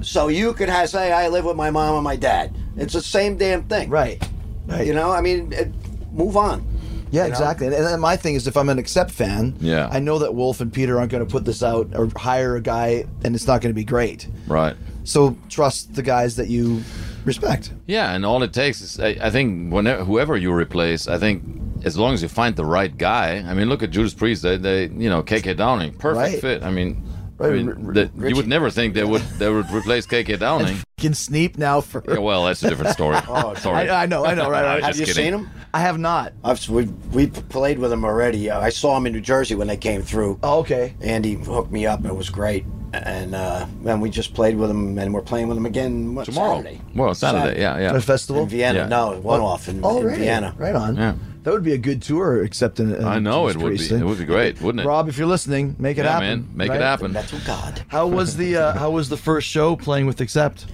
so 0.00 0.28
you 0.28 0.54
could 0.54 0.68
have, 0.70 0.88
say, 0.88 1.12
I 1.12 1.28
live 1.28 1.44
with 1.44 1.54
my 1.56 1.70
mom 1.70 1.94
and 1.96 2.02
my 2.02 2.16
dad. 2.16 2.56
It's 2.76 2.94
the 2.94 3.02
same 3.02 3.36
damn 3.36 3.64
thing, 3.64 3.90
right, 3.90 4.26
right. 4.66 4.86
You 4.86 4.94
know, 4.94 5.12
I 5.12 5.20
mean, 5.20 5.52
it, 5.52 5.70
move 6.12 6.36
on. 6.36 6.66
Yeah, 7.12 7.22
You 7.24 7.28
know? 7.28 7.32
exactly. 7.34 7.66
And, 7.68 7.76
and 7.76 7.86
then 7.86 8.00
my 8.00 8.16
thing 8.16 8.34
is, 8.34 8.46
if 8.48 8.56
I'm 8.56 8.68
an 8.68 8.78
Accept 8.80 9.10
fan, 9.12 9.54
Yeah. 9.60 9.88
I 9.92 10.00
know 10.00 10.18
that 10.18 10.34
Wolf 10.34 10.60
and 10.60 10.72
Peter 10.72 10.98
aren't 10.98 11.12
going 11.12 11.24
to 11.24 11.30
put 11.30 11.44
this 11.44 11.62
out 11.62 11.90
or 11.94 12.08
hire 12.16 12.56
a 12.56 12.60
guy, 12.60 13.04
and 13.22 13.34
it's 13.36 13.46
not 13.46 13.60
going 13.60 13.70
to 13.70 13.78
be 13.78 13.84
great. 13.84 14.26
Right. 14.48 14.74
So 15.04 15.36
trust 15.48 15.94
the 15.94 16.02
guys 16.02 16.36
that 16.36 16.48
you 16.48 16.82
respect. 17.24 17.72
Yeah, 17.86 18.12
and 18.14 18.24
all 18.26 18.42
it 18.42 18.52
takes 18.52 18.80
is, 18.80 18.98
I, 18.98 19.16
I 19.20 19.30
think, 19.30 19.72
whenever 19.72 20.04
whoever 20.04 20.36
you 20.36 20.52
replace, 20.52 21.06
I 21.06 21.18
think 21.18 21.44
as 21.84 21.96
long 21.98 22.14
as 22.14 22.22
you 22.22 22.28
find 22.28 22.54
the 22.56 22.64
right 22.64 22.96
guy. 22.96 23.38
I 23.46 23.54
mean, 23.54 23.68
look 23.68 23.82
at 23.82 23.90
Judas 23.90 24.14
Priest. 24.14 24.42
They, 24.42 24.56
they 24.56 24.84
you 24.84 25.10
know, 25.10 25.22
KK 25.22 25.56
Downing, 25.56 25.92
perfect 25.94 26.32
Right. 26.32 26.40
fit. 26.40 26.62
I 26.62 26.70
mean, 26.70 27.02
I 27.42 27.50
mean, 27.50 27.68
R- 27.68 27.76
R- 27.88 27.92
that- 27.94 28.10
you 28.28 28.36
would 28.36 28.48
never 28.48 28.70
think 28.70 28.94
they 28.94 29.04
would 29.04 29.22
they 29.38 29.50
would 29.50 29.70
replace 29.70 30.06
KK 30.06 30.38
Downing. 30.38 30.76
Can 30.98 31.14
Sneap 31.14 31.58
now 31.58 31.80
for? 31.80 32.02
yeah, 32.06 32.18
well, 32.18 32.44
that's 32.44 32.62
a 32.62 32.68
different 32.68 32.92
story. 32.92 33.18
Oh, 33.28 33.54
Sorry. 33.54 33.88
I, 33.88 34.04
I 34.04 34.06
know, 34.06 34.24
I 34.24 34.34
know, 34.34 34.48
right? 34.48 34.62
right. 34.74 34.82
Have 34.84 34.96
you 34.96 35.04
kidding. 35.06 35.22
seen 35.24 35.32
them? 35.32 35.50
I 35.74 35.80
have 35.80 35.98
not. 35.98 36.32
I've 36.44 36.66
we 36.68 36.84
we 37.12 37.26
played 37.26 37.78
with 37.78 37.90
them 37.90 38.04
already. 38.04 38.50
Uh, 38.50 38.60
I 38.60 38.68
saw 38.68 38.94
them 38.94 39.06
in 39.06 39.12
New 39.12 39.20
Jersey 39.20 39.54
when 39.56 39.66
they 39.66 39.76
came 39.76 40.02
through. 40.02 40.38
Oh, 40.42 40.60
okay. 40.60 40.94
Andy 41.00 41.34
hooked 41.34 41.72
me 41.72 41.86
up. 41.86 42.04
It 42.04 42.14
was 42.14 42.30
great, 42.30 42.64
and 42.92 43.34
uh, 43.34 43.66
and 43.86 44.00
we 44.02 44.10
just 44.10 44.32
played 44.34 44.56
with 44.56 44.68
them, 44.68 44.96
and 44.98 45.12
we're 45.14 45.22
playing 45.22 45.48
with 45.48 45.56
them 45.56 45.66
again 45.66 46.14
what, 46.14 46.26
Tomorrow. 46.26 46.58
Saturday. 46.62 46.80
Well, 46.94 47.14
Saturday. 47.14 47.60
Yeah, 47.60 47.74
At 47.74 47.80
yeah. 47.80 47.96
a 47.96 48.00
festival. 48.00 48.42
in 48.44 48.48
Vienna. 48.50 48.80
Yeah. 48.80 48.86
No, 48.88 49.18
one 49.20 49.40
off 49.40 49.68
in, 49.68 49.80
Oh, 49.82 50.00
in 50.00 50.06
right. 50.06 50.18
Vienna. 50.18 50.54
Right 50.58 50.74
on. 50.74 50.94
Yeah. 50.96 51.14
That 51.42 51.52
would 51.52 51.64
be 51.64 51.72
a 51.72 51.78
good 51.78 52.02
tour, 52.02 52.44
except 52.44 52.78
in. 52.78 52.94
in 52.94 53.04
I 53.04 53.18
know 53.18 53.48
it 53.48 53.56
would 53.56 53.70
be. 53.72 53.76
Priest, 53.76 53.90
It 53.92 54.04
would 54.04 54.18
be 54.18 54.24
great, 54.24 54.60
wouldn't 54.60 54.82
it? 54.84 54.86
Rob, 54.86 55.08
if 55.08 55.18
you're 55.18 55.26
listening, 55.26 55.74
make 55.78 55.98
it 55.98 56.04
yeah, 56.04 56.12
happen. 56.12 56.28
man, 56.28 56.48
make 56.54 56.68
right? 56.70 56.80
it 56.80 56.84
happen. 56.84 57.12
That's 57.12 57.32
what 57.32 57.44
God. 57.44 57.82
How 57.88 58.06
was 58.06 58.36
the 58.36 58.56
uh, 58.56 58.72
How 58.78 58.90
was 58.90 59.08
the 59.08 59.16
first 59.16 59.48
show 59.48 59.74
playing 59.74 60.06
with 60.06 60.20
Accept? 60.20 60.66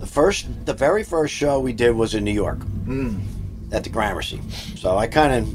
The 0.00 0.06
first, 0.06 0.46
the 0.66 0.74
very 0.74 1.04
first 1.04 1.32
show 1.32 1.60
we 1.60 1.72
did 1.72 1.92
was 1.92 2.14
in 2.14 2.24
New 2.24 2.32
York, 2.32 2.58
Hmm. 2.62 3.18
at 3.72 3.84
the 3.84 3.90
Gramercy. 3.90 4.40
So 4.76 4.96
I 4.98 5.06
kind 5.06 5.32
of 5.32 5.54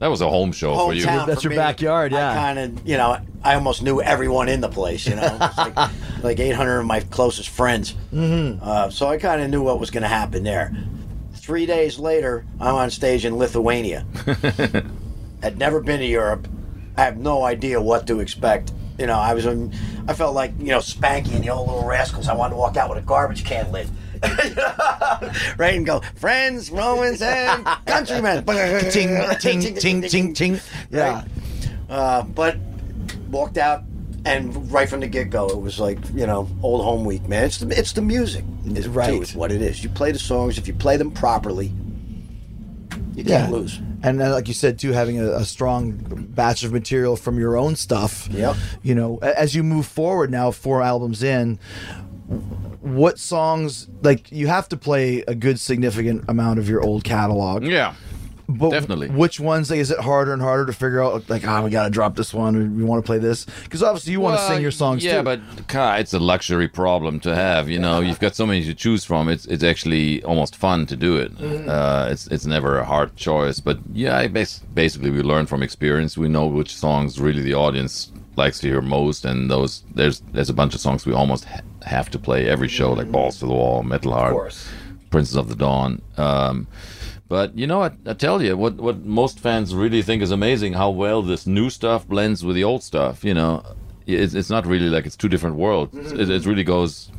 That 0.00 0.08
was 0.08 0.20
a 0.20 0.28
home 0.28 0.52
show 0.52 0.76
for 0.76 0.92
you. 0.92 1.04
That's 1.04 1.42
for 1.42 1.48
your 1.48 1.50
me. 1.50 1.56
backyard, 1.56 2.12
yeah. 2.12 2.30
I 2.32 2.34
kind 2.34 2.58
of, 2.58 2.86
you 2.86 2.96
know, 2.96 3.16
I 3.42 3.54
almost 3.54 3.82
knew 3.82 4.02
everyone 4.02 4.48
in 4.48 4.60
the 4.60 4.68
place. 4.68 5.06
You 5.06 5.14
know, 5.16 5.50
like, 5.56 5.90
like 6.22 6.38
800 6.40 6.80
of 6.80 6.86
my 6.86 7.00
closest 7.00 7.48
friends. 7.48 7.94
Mm-hmm. 8.12 8.58
Uh, 8.62 8.90
so 8.90 9.06
I 9.06 9.16
kind 9.18 9.40
of 9.40 9.48
knew 9.50 9.62
what 9.62 9.80
was 9.80 9.90
going 9.90 10.02
to 10.02 10.08
happen 10.08 10.42
there. 10.42 10.76
Three 11.48 11.64
days 11.64 11.98
later, 11.98 12.44
I'm 12.60 12.74
on 12.74 12.90
stage 12.90 13.24
in 13.24 13.38
Lithuania. 13.38 14.04
Had 15.42 15.56
never 15.56 15.80
been 15.80 15.98
to 16.00 16.04
Europe. 16.04 16.46
I 16.94 17.04
have 17.04 17.16
no 17.16 17.42
idea 17.42 17.80
what 17.80 18.06
to 18.08 18.20
expect. 18.20 18.70
You 18.98 19.06
know, 19.06 19.18
I 19.18 19.32
was 19.32 19.46
in, 19.46 19.72
I 20.06 20.12
felt 20.12 20.34
like 20.34 20.52
you 20.58 20.66
know 20.66 20.80
Spanky 20.80 21.34
and 21.34 21.42
the 21.42 21.48
old 21.48 21.68
little 21.68 21.86
rascals. 21.86 22.28
I 22.28 22.34
wanted 22.34 22.50
to 22.50 22.58
walk 22.58 22.76
out 22.76 22.90
with 22.90 22.98
a 22.98 23.00
garbage 23.00 23.46
can 23.46 23.72
lid. 23.72 23.88
right 25.56 25.74
and 25.74 25.86
go, 25.86 26.00
friends, 26.16 26.70
Romans, 26.70 27.22
and 27.22 27.64
countrymen. 27.86 28.44
ting, 28.90 29.18
ting, 29.40 29.74
ting, 29.74 30.02
ting, 30.02 30.34
ting. 30.34 30.60
Yeah. 30.90 31.24
Uh, 31.88 32.24
but 32.24 32.58
walked 33.30 33.56
out, 33.56 33.84
and 34.28 34.70
right 34.72 34.88
from 34.88 35.00
the 35.00 35.06
get 35.08 35.30
go, 35.30 35.48
it 35.48 35.60
was 35.60 35.78
like 35.80 35.98
you 36.14 36.26
know, 36.26 36.48
old 36.62 36.82
home 36.84 37.04
week, 37.04 37.26
man. 37.28 37.44
It's 37.44 37.58
the 37.58 37.78
it's 37.78 37.92
the 37.92 38.02
music, 38.02 38.44
it's, 38.66 38.86
Right. 38.86 39.10
too, 39.10 39.22
it's 39.22 39.34
what 39.34 39.50
it 39.52 39.62
is. 39.62 39.82
You 39.82 39.90
play 39.90 40.12
the 40.12 40.18
songs. 40.18 40.58
If 40.58 40.68
you 40.68 40.74
play 40.74 40.96
them 40.96 41.10
properly, 41.10 41.72
you 43.14 43.24
Yeah. 43.26 43.40
can't 43.40 43.52
lose. 43.52 43.80
And 44.02 44.20
then, 44.20 44.30
like 44.30 44.46
you 44.46 44.54
said, 44.54 44.78
too, 44.78 44.92
having 44.92 45.18
a, 45.18 45.28
a 45.32 45.44
strong 45.44 45.92
batch 46.30 46.62
of 46.62 46.72
material 46.72 47.16
from 47.16 47.36
your 47.38 47.56
own 47.56 47.74
stuff. 47.74 48.28
Yep. 48.30 48.54
You 48.84 48.94
know, 48.94 49.18
as 49.18 49.56
you 49.56 49.64
move 49.64 49.86
forward 49.86 50.30
now, 50.30 50.52
four 50.52 50.82
albums 50.82 51.22
in, 51.24 51.58
what 52.80 53.18
songs 53.18 53.88
like 54.02 54.30
you 54.30 54.46
have 54.46 54.68
to 54.68 54.76
play 54.76 55.24
a 55.26 55.34
good 55.34 55.58
significant 55.58 56.24
amount 56.28 56.58
of 56.60 56.68
your 56.68 56.80
old 56.82 57.02
catalog. 57.02 57.64
Yeah. 57.64 57.94
But 58.50 58.70
Definitely. 58.70 59.10
Which 59.10 59.38
ones 59.38 59.70
like, 59.70 59.78
is 59.78 59.90
it 59.90 59.98
harder 60.00 60.32
and 60.32 60.40
harder 60.40 60.64
to 60.64 60.72
figure 60.72 61.02
out? 61.02 61.28
Like, 61.28 61.46
ah, 61.46 61.62
we 61.62 61.68
got 61.68 61.84
to 61.84 61.90
drop 61.90 62.16
this 62.16 62.32
one, 62.32 62.76
we 62.76 62.82
want 62.82 63.04
to 63.04 63.06
play 63.06 63.18
this 63.18 63.44
because 63.64 63.82
obviously 63.82 64.12
you 64.12 64.20
want 64.20 64.38
to 64.38 64.46
sing 64.46 64.62
your 64.62 64.70
songs 64.70 65.02
too. 65.02 65.08
Yeah, 65.08 65.18
too. 65.18 65.24
but 65.24 65.66
God, 65.66 66.00
it's 66.00 66.14
a 66.14 66.18
luxury 66.18 66.66
problem 66.66 67.20
to 67.20 67.34
have. 67.34 67.68
You 67.68 67.78
know, 67.78 68.00
you've 68.00 68.20
got 68.20 68.34
so 68.34 68.46
many 68.46 68.64
to 68.64 68.72
choose 68.72 69.04
from. 69.04 69.28
It's 69.28 69.44
it's 69.46 69.62
actually 69.62 70.22
almost 70.24 70.56
fun 70.56 70.86
to 70.86 70.96
do 70.96 71.18
it. 71.18 71.36
Mm-hmm. 71.36 71.68
Uh, 71.68 72.08
it's 72.10 72.26
it's 72.28 72.46
never 72.46 72.78
a 72.78 72.86
hard 72.86 73.14
choice. 73.16 73.60
But 73.60 73.80
yeah, 73.92 74.26
bas- 74.28 74.60
basically 74.72 75.10
we 75.10 75.20
learn 75.20 75.44
from 75.44 75.62
experience. 75.62 76.16
We 76.16 76.28
know 76.28 76.46
which 76.46 76.74
songs 76.74 77.20
really 77.20 77.42
the 77.42 77.54
audience 77.54 78.10
likes 78.36 78.60
to 78.60 78.68
hear 78.68 78.80
most, 78.80 79.26
and 79.26 79.50
those 79.50 79.84
there's 79.94 80.20
there's 80.32 80.48
a 80.48 80.54
bunch 80.54 80.74
of 80.74 80.80
songs 80.80 81.04
we 81.04 81.12
almost 81.12 81.44
ha- 81.44 81.60
have 81.82 82.08
to 82.10 82.18
play 82.18 82.48
every 82.48 82.68
show, 82.68 82.94
like 82.94 83.12
Balls 83.12 83.40
to 83.40 83.46
the 83.46 83.52
Wall, 83.52 83.82
Metal 83.82 84.12
Heart, 84.12 84.32
course. 84.32 84.66
Princess 85.10 85.36
of 85.36 85.50
the 85.50 85.56
Dawn. 85.56 86.00
Um, 86.16 86.66
but 87.28 87.56
you 87.58 87.66
know, 87.66 87.82
I, 87.82 87.90
I 88.06 88.14
tell 88.14 88.42
you, 88.42 88.56
what 88.56 88.74
what 88.76 89.04
most 89.04 89.38
fans 89.40 89.74
really 89.74 90.02
think 90.02 90.22
is 90.22 90.30
amazing 90.30 90.72
how 90.74 90.90
well 90.90 91.22
this 91.22 91.46
new 91.46 91.70
stuff 91.70 92.06
blends 92.08 92.44
with 92.44 92.56
the 92.56 92.64
old 92.64 92.82
stuff. 92.82 93.24
You 93.24 93.34
know, 93.34 93.62
it's, 94.06 94.34
it's 94.34 94.50
not 94.50 94.66
really 94.66 94.88
like 94.88 95.06
it's 95.06 95.16
two 95.16 95.28
different 95.28 95.56
worlds. 95.56 95.94
It, 96.12 96.30
it 96.30 96.46
really 96.46 96.64
goes 96.64 97.10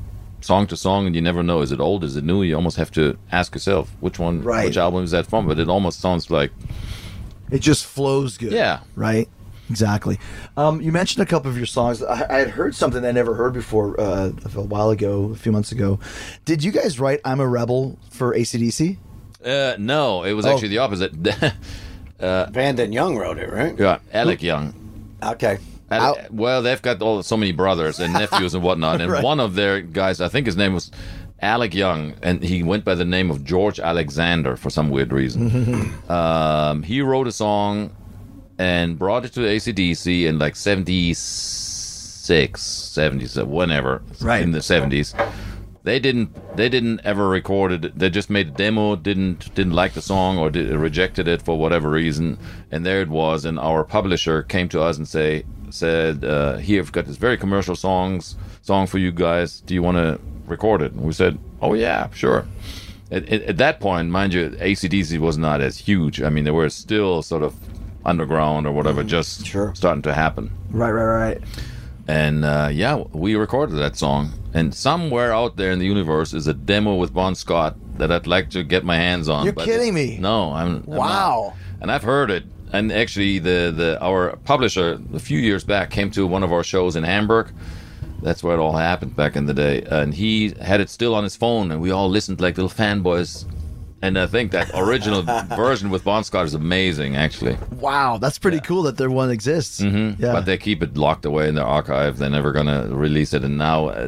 song 0.42 0.66
to 0.68 0.76
song, 0.78 1.06
and 1.06 1.16
you 1.16 1.22
never 1.22 1.44
know 1.44 1.62
is 1.62 1.72
it 1.72 1.80
old, 1.80 2.04
is 2.04 2.16
it 2.16 2.24
new. 2.24 2.44
You 2.44 2.56
almost 2.56 2.78
have 2.78 2.92
to 2.92 3.18
ask 3.32 3.54
yourself 3.54 3.92
which 4.00 4.18
one, 4.20 4.42
Right. 4.42 4.66
which 4.66 4.78
album 4.78 5.04
is 5.04 5.12
that 5.12 5.28
from. 5.28 5.48
But 5.48 5.60
it 5.60 5.68
almost 5.70 6.00
sounds 6.00 6.30
like 6.32 6.52
it 7.52 7.60
just 7.60 7.86
flows 7.86 8.38
good. 8.38 8.52
Yeah. 8.52 8.80
Right. 8.96 9.28
Exactly. 9.70 10.18
Um, 10.58 10.82
you 10.82 10.92
mentioned 10.92 11.22
a 11.22 11.28
couple 11.28 11.52
of 11.52 11.56
your 11.58 11.68
songs. 11.68 12.02
I, 12.02 12.26
I 12.28 12.40
had 12.40 12.50
heard 12.50 12.74
something 12.74 13.06
I 13.06 13.12
never 13.12 13.36
heard 13.36 13.54
before 13.54 14.00
uh, 14.02 14.32
a 14.56 14.62
while 14.62 14.90
ago, 14.90 15.30
a 15.32 15.36
few 15.36 15.52
months 15.52 15.72
ago. 15.72 16.00
Did 16.44 16.64
you 16.64 16.72
guys 16.72 17.00
write 17.00 17.20
"I'm 17.24 17.40
a 17.40 17.48
Rebel" 17.48 18.00
for 18.10 18.34
ACDC? 18.34 18.98
Uh, 19.44 19.76
no, 19.80 20.24
it 20.24 20.34
was 20.34 20.46
Oh. 20.46 20.54
actually 20.54 20.68
the 20.70 20.80
opposite. 20.80 21.14
Vanda 22.20 22.84
and 22.84 22.94
Young 22.94 23.18
wrote 23.18 23.38
it, 23.38 23.52
right? 23.52 23.78
yeah, 23.80 24.00
Alec 24.14 24.42
Young. 24.42 24.74
Okay. 25.24 25.58
Al- 25.92 26.18
well, 26.30 26.62
they've 26.62 26.82
got 26.82 27.02
all 27.02 27.24
so 27.24 27.36
many 27.38 27.52
brothers 27.52 28.00
and 28.00 28.14
nephews 28.14 28.54
and 28.54 28.64
whatnot, 28.64 29.02
and 29.02 29.12
Right. 29.12 29.24
one 29.24 29.40
of 29.40 29.56
their 29.56 29.82
guys, 29.82 30.22
I 30.22 30.28
think 30.28 30.46
his 30.46 30.56
name 30.58 30.74
was 30.74 30.92
Alec 31.42 31.74
Young, 31.74 32.14
and 32.22 32.44
he 32.44 32.62
went 32.64 32.84
by 32.86 32.96
the 32.96 33.06
name 33.06 33.32
of 33.32 33.44
George 33.46 33.80
Alexander 33.80 34.56
for 34.58 34.70
some 34.70 34.90
weird 34.90 35.12
reason. 35.14 35.94
um, 36.10 36.84
he 36.84 37.02
wrote 37.02 37.28
a 37.28 37.32
song 37.32 37.92
and 38.60 39.00
brought 39.00 39.24
it 39.26 39.32
to 39.34 39.40
ACDC 39.40 40.26
in 40.26 40.38
like 40.38 40.56
76, 40.58 42.62
77, 42.62 43.50
whenever, 43.50 44.02
Right. 44.22 44.42
in 44.42 44.52
the 44.52 44.60
70s. 44.60 45.14
They 45.90 46.00
didn't. 46.00 46.56
They 46.56 46.70
didn't 46.70 47.02
ever 47.04 47.28
record 47.28 47.72
it. 47.72 47.98
They 47.98 48.12
just 48.12 48.30
made 48.30 48.48
a 48.50 48.52
demo. 48.52 48.96
Didn't 48.96 49.52
didn't 49.56 49.74
like 49.74 49.94
the 49.94 50.04
song 50.04 50.38
or 50.38 50.52
did, 50.52 50.70
rejected 50.70 51.28
it 51.28 51.42
for 51.42 51.58
whatever 51.58 51.90
reason. 51.90 52.38
And 52.70 52.86
there 52.86 53.02
it 53.02 53.10
was. 53.10 53.44
And 53.44 53.58
our 53.58 53.84
publisher 53.84 54.44
came 54.44 54.70
to 54.70 54.82
us 54.84 54.98
and 55.00 55.08
say 55.08 55.46
said, 55.72 56.24
uh, 56.24 56.58
"Here, 56.58 56.80
I've 56.80 56.92
got 56.92 57.08
this 57.08 57.18
very 57.18 57.38
commercial 57.38 57.76
songs 57.76 58.36
song 58.62 58.86
for 58.86 59.00
you 59.00 59.12
guys. 59.12 59.62
Do 59.62 59.74
you 59.74 59.82
want 59.82 59.98
to 59.98 60.20
record 60.46 60.84
it?" 60.84 60.92
And 60.92 61.02
we 61.02 61.12
said, 61.14 61.40
"Oh 61.60 61.74
yeah, 61.74 62.10
sure." 62.14 62.46
At, 63.10 63.28
at, 63.28 63.42
at 63.42 63.58
that 63.58 63.80
point, 63.80 64.12
mind 64.12 64.32
you, 64.36 64.50
ACDC 64.62 65.18
was 65.18 65.40
not 65.40 65.60
as 65.60 65.80
huge. 65.80 66.22
I 66.22 66.30
mean, 66.30 66.44
they 66.44 66.52
were 66.52 66.70
still 66.70 67.24
sort 67.24 67.42
of 67.42 67.56
underground 68.06 68.68
or 68.68 68.72
whatever, 68.72 69.04
just 69.04 69.48
Sure. 69.48 69.74
starting 69.74 70.04
to 70.04 70.14
happen. 70.14 70.52
Right, 70.70 70.92
right, 70.92 71.04
right. 71.26 71.42
And 72.10 72.44
uh, 72.44 72.70
yeah, 72.72 72.96
we 73.14 73.36
recorded 73.36 73.76
that 73.76 73.96
song. 73.96 74.32
And 74.56 74.74
somewhere 74.74 75.32
out 75.32 75.58
there 75.58 75.70
in 75.72 75.78
the 75.78 75.86
universe 75.86 76.34
is 76.34 76.48
a 76.48 76.56
demo 76.56 76.96
with 76.96 77.14
Bon 77.14 77.36
Scott 77.36 77.76
that 78.00 78.12
I'd 78.12 78.26
like 78.26 78.50
to 78.52 78.64
get 78.64 78.84
my 78.84 78.96
hands 78.96 79.30
on. 79.30 79.44
You're 79.46 79.54
kidding 79.54 79.94
me. 79.94 80.18
No, 80.20 80.52
I'm. 80.52 80.78
I'm 80.78 80.84
Wow. 80.88 81.54
not. 81.54 81.82
And 81.82 81.92
I've 81.92 82.02
heard 82.02 82.32
it. 82.32 82.46
And 82.74 82.92
actually, 82.92 83.38
the, 83.38 83.72
the 83.76 84.02
our 84.02 84.36
publisher 84.38 85.00
a 85.14 85.20
few 85.20 85.38
years 85.38 85.64
back 85.64 85.92
came 85.92 86.10
to 86.12 86.26
one 86.26 86.42
of 86.42 86.52
our 86.52 86.64
shows 86.64 86.96
in 86.96 87.04
Hamburg. 87.04 87.52
That's 88.24 88.44
where 88.44 88.56
it 88.56 88.60
all 88.60 88.76
happened 88.76 89.16
back 89.16 89.36
in 89.36 89.46
the 89.46 89.54
day. 89.54 89.84
And 89.84 90.12
he 90.14 90.54
had 90.60 90.82
it 90.82 90.90
still 90.90 91.14
on 91.14 91.24
his 91.24 91.36
phone, 91.36 91.72
and 91.72 91.80
we 91.80 91.92
all 91.92 92.10
listened 92.10 92.42
like 92.42 92.58
little 92.58 92.70
fanboys. 92.72 93.46
And 94.02 94.18
I 94.18 94.28
think 94.28 94.52
that 94.52 94.72
original 94.76 95.22
version 95.58 95.90
with 95.90 96.06
Bon 96.06 96.24
Scott 96.24 96.46
is 96.46 96.54
amazing, 96.54 97.18
actually. 97.18 97.58
Wow, 97.80 98.18
that's 98.18 98.40
pretty 98.40 98.62
cool 98.62 98.84
that 98.84 98.96
there 98.96 99.10
one 99.10 99.30
exists. 99.30 99.82
Mm-hmm. 99.82 100.24
Yeah, 100.24 100.32
But 100.32 100.46
they 100.46 100.58
keep 100.58 100.82
it 100.82 100.96
locked 100.96 101.26
away 101.26 101.50
in 101.50 101.56
their 101.56 101.66
archive. 101.66 102.18
They're 102.18 102.30
never 102.30 102.54
gonna 102.54 102.88
release 102.90 103.34
it. 103.34 103.44
And 103.44 103.58
now, 103.58 103.90
uh, 103.90 104.08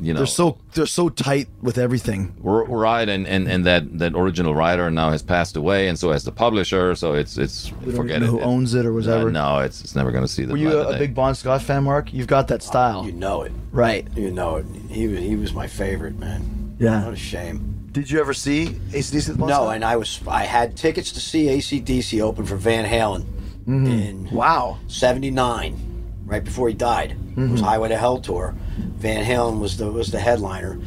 you 0.00 0.12
know, 0.12 0.18
they're 0.20 0.26
so 0.26 0.58
they're 0.74 0.84
so 0.84 1.08
tight 1.08 1.48
with 1.62 1.78
everything. 1.78 2.34
R- 2.44 2.64
right, 2.66 3.08
and, 3.08 3.26
and, 3.26 3.48
and 3.48 3.64
that, 3.64 3.98
that 3.98 4.12
original 4.14 4.54
writer 4.54 4.90
now 4.90 5.10
has 5.10 5.22
passed 5.22 5.56
away, 5.56 5.88
and 5.88 5.98
so 5.98 6.12
has 6.12 6.24
the 6.24 6.32
publisher. 6.32 6.94
So 6.94 7.14
it's 7.14 7.38
it's 7.38 7.72
We 7.80 7.86
don't 7.92 7.96
forget 7.96 8.16
even 8.22 8.28
know 8.34 8.38
it. 8.40 8.42
who 8.42 8.46
owns 8.46 8.74
it 8.74 8.84
or 8.84 8.90
Uh, 8.90 8.94
whatever. 8.96 9.30
no, 9.30 9.60
it's 9.60 9.80
it's 9.80 9.94
never 9.96 10.12
gonna 10.12 10.28
see 10.28 10.44
the 10.44 10.52
Were 10.52 10.58
you 10.58 10.78
a, 10.78 10.96
a 10.96 10.98
big 10.98 11.14
Bon 11.14 11.34
Scott 11.34 11.62
fan, 11.62 11.84
Mark? 11.84 12.12
You've 12.12 12.26
got 12.26 12.48
that 12.48 12.62
style, 12.62 13.06
You 13.06 13.12
know 13.12 13.40
it. 13.42 13.52
right? 13.72 14.06
You 14.14 14.30
know 14.30 14.56
it. 14.56 14.66
He 14.90 15.08
was 15.08 15.18
he 15.20 15.34
was 15.36 15.54
my 15.54 15.66
favorite 15.66 16.18
man. 16.18 16.76
Yeah. 16.78 17.04
What 17.06 17.14
a 17.14 17.16
shame. 17.16 17.79
Did 17.92 18.10
you 18.10 18.20
ever 18.20 18.32
see 18.32 18.66
ACDC 18.90 19.36
No, 19.36 19.68
and 19.70 19.84
I 19.84 19.96
was 19.96 20.20
I 20.28 20.44
had 20.44 20.76
tickets 20.76 21.12
to 21.12 21.20
see 21.20 21.46
ACDC 21.46 22.20
open 22.20 22.46
for 22.46 22.56
Van 22.56 22.84
Halen 22.84 23.24
in 23.66 24.30
wow. 24.30 24.78
'79, 24.86 26.22
right 26.24 26.42
before 26.42 26.68
he 26.68 26.74
died. 26.74 27.16
It 27.36 27.50
was 27.50 27.60
Highway 27.60 27.88
to 27.88 27.96
Hell 27.96 28.20
tour. 28.20 28.54
Van 28.96 29.24
Halen 29.24 29.60
was 29.60 29.76
the 29.76 29.90
was 29.90 30.10
the 30.10 30.20
headliner, 30.20 30.80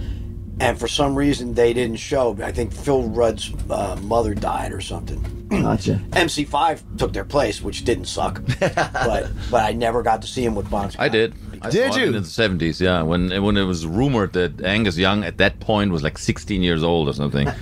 and 0.59 0.79
for 0.79 0.87
some 0.87 1.15
reason 1.15 1.53
they 1.53 1.73
didn't 1.73 1.97
show. 1.97 2.37
I 2.41 2.51
think 2.51 2.71
Phil 2.73 3.03
Rudd's 3.09 3.51
uh, 3.69 3.97
mother 4.01 4.33
died 4.33 4.71
or 4.71 4.81
something. 4.81 5.42
Gotcha. 5.61 6.01
MC5 6.11 6.97
took 6.97 7.13
their 7.13 7.23
place, 7.25 7.61
which 7.61 7.85
didn't 7.85 8.05
suck, 8.05 8.41
but 8.59 9.31
but 9.51 9.63
I 9.63 9.71
never 9.73 10.01
got 10.03 10.21
to 10.23 10.27
see 10.27 10.43
him 10.43 10.55
with 10.55 10.69
Bon 10.69 10.89
Scott. 10.91 11.03
I 11.05 11.09
did. 11.09 11.33
I 11.61 11.69
Did 11.69 11.93
saw 11.93 11.97
it 11.97 12.01
you? 12.01 12.07
in 12.07 12.21
the 12.23 12.25
seventies? 12.27 12.81
Yeah, 12.81 13.03
when 13.03 13.29
when 13.41 13.55
it 13.55 13.63
was 13.63 13.85
rumored 13.87 14.33
that 14.33 14.61
Angus 14.65 14.97
Young 14.97 15.23
at 15.23 15.37
that 15.37 15.61
point 15.61 15.91
was 15.91 16.03
like 16.03 16.17
sixteen 16.17 16.61
years 16.61 16.83
old 16.83 17.07
or 17.07 17.13
something. 17.13 17.47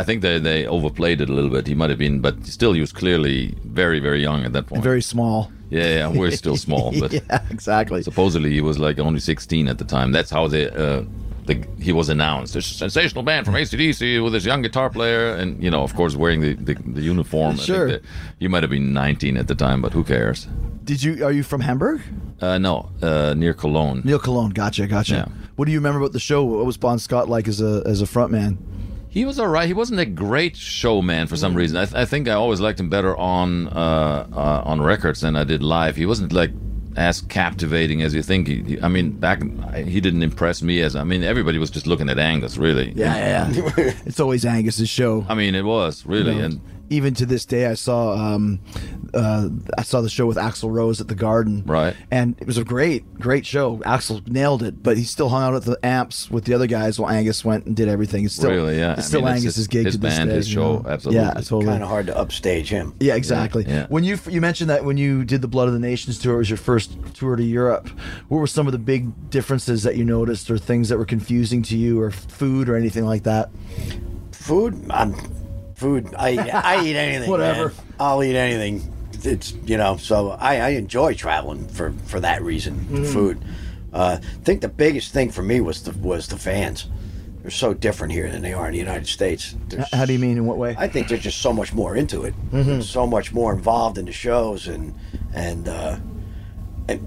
I 0.00 0.02
think 0.02 0.22
they 0.22 0.38
they 0.40 0.66
overplayed 0.66 1.20
it 1.20 1.28
a 1.30 1.32
little 1.32 1.50
bit. 1.50 1.66
He 1.68 1.74
might 1.74 1.90
have 1.90 1.98
been, 2.00 2.20
but 2.20 2.44
still, 2.46 2.72
he 2.72 2.80
was 2.80 2.92
clearly 2.92 3.54
very 3.64 4.00
very 4.00 4.20
young 4.20 4.44
at 4.44 4.52
that 4.54 4.66
point. 4.66 4.82
Very 4.82 5.02
small. 5.02 5.52
yeah, 5.70 5.86
yeah, 5.98 6.08
we're 6.08 6.32
still 6.32 6.56
small, 6.56 6.92
but 7.00 7.12
yeah, 7.12 7.42
exactly. 7.50 8.02
supposedly 8.02 8.50
he 8.50 8.60
was 8.60 8.78
like 8.80 8.98
only 8.98 9.20
16 9.20 9.68
at 9.68 9.78
the 9.78 9.84
time. 9.84 10.10
That's 10.10 10.30
how 10.30 10.48
they 10.48 10.68
uh, 10.68 11.04
the 11.46 11.64
he 11.80 11.92
was 11.92 12.08
announced. 12.08 12.54
This 12.54 12.66
sensational 12.66 13.22
band 13.22 13.46
from 13.46 13.54
ACDC 13.54 14.22
with 14.22 14.32
this 14.32 14.44
young 14.44 14.62
guitar 14.62 14.90
player, 14.90 15.34
and 15.34 15.62
you 15.62 15.70
know, 15.70 15.82
of 15.82 15.94
course, 15.94 16.14
wearing 16.16 16.40
the, 16.40 16.54
the, 16.54 16.74
the 16.74 17.00
uniform. 17.02 17.52
I 17.52 17.54
think 17.56 17.66
Sure. 17.66 17.98
you 18.38 18.48
might 18.48 18.62
have 18.62 18.70
been 18.70 18.92
19 18.92 19.36
at 19.36 19.48
the 19.48 19.54
time, 19.54 19.80
but 19.82 19.92
who 19.92 20.04
cares? 20.04 20.46
Did 20.84 21.02
you? 21.02 21.24
Are 21.24 21.32
you 21.32 21.42
from 21.42 21.60
Hamburg? 21.60 22.00
Uh, 22.40 22.58
no, 22.58 22.90
uh, 23.02 23.34
near 23.36 23.52
Cologne. 23.54 24.00
Neil 24.04 24.18
Cologne. 24.18 24.50
Gotcha, 24.50 24.86
gotcha. 24.86 25.14
Yeah. 25.14 25.26
What 25.56 25.66
do 25.66 25.72
you 25.72 25.78
remember 25.78 26.00
about 26.00 26.12
the 26.12 26.20
show? 26.20 26.42
What 26.44 26.64
was 26.64 26.76
Bon 26.76 26.98
Scott 26.98 27.28
like 27.28 27.48
as 27.48 27.60
a 27.60 27.82
as 27.86 28.00
a 28.02 28.06
frontman? 28.06 28.56
He 29.08 29.24
was 29.24 29.40
all 29.40 29.48
right. 29.48 29.66
He 29.66 29.74
wasn't 29.74 29.98
a 30.00 30.06
great 30.06 30.56
showman 30.56 31.26
for 31.26 31.36
some 31.36 31.54
reason. 31.54 31.76
I, 31.76 31.84
th- 31.84 31.96
I 31.96 32.04
think 32.04 32.28
I 32.28 32.32
always 32.34 32.60
liked 32.60 32.78
him 32.78 32.88
better 32.88 33.16
on 33.16 33.66
uh, 33.68 34.26
uh, 34.32 34.62
on 34.64 34.80
records 34.80 35.20
than 35.20 35.34
I 35.36 35.44
did 35.44 35.62
live. 35.62 35.96
He 35.96 36.06
wasn't 36.06 36.32
like 36.32 36.52
as 37.00 37.22
captivating 37.22 38.02
as 38.02 38.14
you 38.14 38.22
think. 38.22 38.46
He, 38.46 38.62
he- 38.62 38.80
I 38.82 38.88
mean, 38.88 39.12
back 39.12 39.40
he 39.74 40.00
didn't 40.00 40.22
impress 40.22 40.62
me 40.62 40.82
as. 40.82 40.94
I 40.94 41.02
mean, 41.04 41.22
everybody 41.22 41.58
was 41.58 41.70
just 41.70 41.86
looking 41.86 42.10
at 42.10 42.18
Angus, 42.18 42.58
really. 42.58 42.92
Yeah, 42.94 43.16
yeah. 43.16 43.50
yeah. 43.50 43.92
it's 44.04 44.20
always 44.20 44.44
Angus's 44.44 44.88
show. 44.90 45.24
I 45.28 45.34
mean, 45.34 45.54
it 45.54 45.64
was 45.64 46.04
really, 46.04 46.32
You 46.34 46.38
know, 46.38 46.44
and 46.44 46.60
even 46.90 47.14
to 47.14 47.24
this 47.24 47.44
day, 47.46 47.66
I 47.66 47.74
saw 47.74 48.12
um, 48.14 48.60
uh, 49.14 49.48
I 49.78 49.82
saw 49.82 50.00
the 50.00 50.08
show 50.10 50.26
with 50.26 50.36
Axl 50.36 50.70
Rose 50.70 51.00
at 51.00 51.08
the 51.08 51.14
Garden, 51.14 51.62
Right. 51.64 51.96
And 52.10 52.36
it 52.40 52.46
was 52.46 52.58
a 52.58 52.64
great, 52.64 53.18
great 53.18 53.46
show. 53.46 53.78
Axl 53.78 54.26
nailed 54.28 54.62
it, 54.62 54.82
but 54.82 54.98
he 54.98 55.04
still 55.04 55.28
hung 55.28 55.42
out 55.42 55.54
at 55.54 55.62
the 55.64 55.78
amps 55.84 56.30
with 56.30 56.44
the 56.44 56.54
other 56.54 56.66
guys 56.66 56.98
while 56.98 57.10
Angus 57.10 57.44
went 57.44 57.64
and 57.66 57.74
did 57.76 57.88
everything. 57.88 58.24
It's 58.24 58.34
still, 58.34 58.50
Really, 58.50 58.76
yeah. 58.78 58.92
It's 58.92 59.00
I 59.00 59.02
still 59.04 59.20
mean, 59.22 59.28
it's 59.34 59.40
Angus's 59.42 59.56
his- 59.56 59.66
gig 59.68 59.84
his 59.86 59.94
to 59.94 60.00
this 60.00 60.16
band, 60.18 60.30
day. 60.30 60.36
his 60.36 60.48
you 60.48 60.54
show, 60.54 60.78
know? 60.80 60.88
absolutely. 60.88 61.22
Yeah, 61.24 61.32
totally. 61.34 61.64
Kind 61.66 61.82
of 61.82 61.88
hard 61.88 62.06
to 62.06 62.16
upstage 62.18 62.68
him. 62.68 62.94
Yeah, 63.00 63.14
exactly. 63.14 63.64
Yeah. 63.66 63.86
When 63.88 64.04
you 64.04 64.18
you 64.28 64.40
mentioned 64.40 64.68
that 64.70 64.84
when 64.84 64.96
you 64.98 65.24
did 65.24 65.40
the 65.42 65.48
Blood 65.48 65.68
of 65.68 65.74
the 65.74 65.80
Nations 65.80 66.18
tour, 66.18 66.34
it 66.34 66.38
was 66.38 66.50
your 66.50 66.56
first 66.56 66.92
tour 67.14 67.36
to 67.36 67.42
Europe. 67.44 67.88
What 68.28 68.38
were 68.38 68.46
some 68.46 68.66
of 68.66 68.72
the 68.72 68.78
big 68.78 69.30
differences 69.30 69.84
that 69.84 69.96
you 69.96 70.04
noticed, 70.04 70.50
or 70.50 70.58
things 70.58 70.88
that 70.88 70.98
were 70.98 71.04
confusing 71.04 71.62
to 71.62 71.76
you, 71.76 72.00
or 72.00 72.10
food, 72.10 72.68
or 72.68 72.74
anything 72.76 73.04
like 73.06 73.22
that? 73.24 73.50
Food, 74.32 74.86
I'm 74.90 75.14
food. 75.80 76.14
I 76.16 76.36
I 76.38 76.84
eat 76.84 76.96
anything. 77.06 77.30
Whatever. 77.30 77.68
man. 77.68 77.76
I'll 77.98 78.22
eat 78.22 78.36
anything. 78.36 78.92
It's 79.24 79.52
you 79.66 79.76
know. 79.76 79.96
So 79.96 80.30
I, 80.30 80.56
I 80.56 80.68
enjoy 80.70 81.14
traveling 81.14 81.66
for 81.68 81.92
for 82.06 82.20
that 82.20 82.42
reason. 82.42 82.74
Mm. 82.90 82.96
The 82.96 83.04
food. 83.04 83.44
Uh, 83.92 84.18
I 84.22 84.24
think 84.44 84.60
the 84.60 84.68
biggest 84.68 85.12
thing 85.12 85.30
for 85.30 85.42
me 85.42 85.60
was 85.60 85.82
the 85.82 85.92
was 85.98 86.28
the 86.28 86.36
fans. 86.38 86.86
They're 87.42 87.50
so 87.50 87.72
different 87.74 88.12
here 88.12 88.30
than 88.30 88.42
they 88.42 88.52
are 88.52 88.66
in 88.66 88.72
the 88.72 88.78
United 88.78 89.06
States. 89.08 89.56
There's- 89.68 89.88
How 89.94 90.04
do 90.04 90.12
you 90.12 90.18
mean? 90.18 90.36
In 90.36 90.44
what 90.44 90.58
way? 90.58 90.76
I 90.78 90.86
think 90.88 91.08
they're 91.08 91.16
just 91.16 91.40
so 91.40 91.52
much 91.54 91.72
more 91.72 91.96
into 91.96 92.24
it, 92.24 92.34
Mm-hmm. 92.52 92.82
so 92.82 93.06
much 93.06 93.32
more 93.32 93.52
involved 93.54 93.96
in 93.98 94.04
the 94.04 94.12
shows, 94.12 94.68
and 94.68 94.94
and 95.34 95.66
uh, 95.66 95.96
and 96.88 97.00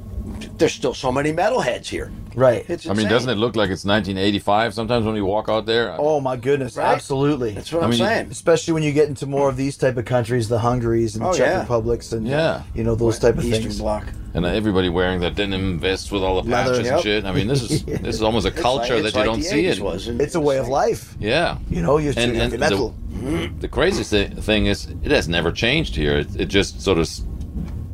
there's 0.58 0.74
still 0.74 0.94
so 0.94 1.12
many 1.12 1.32
metalheads 1.32 1.88
here. 1.88 2.12
Right. 2.36 2.65
It's 2.69 2.88
I 2.88 2.93
mean, 2.93 3.08
doesn't 3.08 3.30
it 3.30 3.36
look 3.36 3.56
like 3.56 3.69
it's 3.69 3.86
1985 3.86 4.74
sometimes 4.74 5.06
when 5.06 5.15
you 5.15 5.26
walk 5.26 5.50
out 5.50 5.65
there? 5.65 5.96
Oh 6.00 6.19
my 6.19 6.36
goodness, 6.36 6.78
Right? 6.78 6.93
absolutely. 6.96 7.52
That's 7.52 7.72
what 7.72 7.82
I 7.82 7.86
I'm 7.86 7.89
mean, 7.91 8.00
saying. 8.00 8.28
Especially 8.32 8.74
when 8.74 8.84
you 8.84 8.91
get 8.91 9.08
into 9.08 9.26
more 9.26 9.50
of 9.50 9.58
these 9.58 9.78
type 9.78 9.98
of 9.98 10.06
countries, 10.06 10.50
the 10.50 10.60
Hungaries 10.60 11.15
and 11.15 11.24
Oh, 11.26 11.32
Czech 11.34 11.48
yeah. 11.48 11.60
Republics 11.62 12.12
and 12.13 12.28
Yeah. 12.28 12.63
you 12.74 12.84
know 12.84 12.96
those 12.96 13.19
type 13.19 13.38
of 13.38 13.46
Eastern 13.46 13.63
things. 13.63 13.80
Bloc. 13.80 14.06
and 14.36 14.46
everybody 14.46 14.89
wearing 14.89 15.19
that 15.22 15.36
denim 15.36 15.78
vest 15.80 16.12
with 16.12 16.24
all 16.24 16.41
the 16.41 16.50
Leather, 16.50 16.72
patches 16.72 16.86
yep. 16.86 16.93
and 16.96 17.04
shit. 17.04 17.26
I 17.26 17.32
mean, 17.32 17.48
this 17.48 17.62
is 17.69 17.84
this 17.86 18.15
is 18.15 18.24
almost 18.24 18.48
a 18.48 18.52
culture 18.52 18.96
like- 18.96 19.04
it's 19.06 19.13
that 19.13 19.19
you 19.26 19.28
like 19.32 19.36
don't 19.36 19.43
see 19.43 19.63
80s 19.65 19.78
it. 19.78 19.82
Was. 19.84 20.08
and 20.08 20.19
It's 20.22 20.36
a 20.36 20.39
way 20.41 20.58
of 20.58 20.67
life. 20.67 21.15
Yeah, 21.19 21.58
You 21.69 21.82
know, 21.82 21.98
you're 22.00 22.13
and, 22.17 22.36
and 22.36 22.58
metal. 22.60 22.96
the, 23.12 23.52
the 23.60 23.67
crazy 23.67 24.04
thi- 24.04 24.34
thing 24.41 24.65
is, 24.65 24.88
it 25.04 25.12
has 25.12 25.28
never 25.28 25.52
changed 25.52 25.96
here. 25.96 26.17
It, 26.17 26.36
it 26.36 26.46
just 26.46 26.82
sort 26.82 26.98
of. 26.98 27.08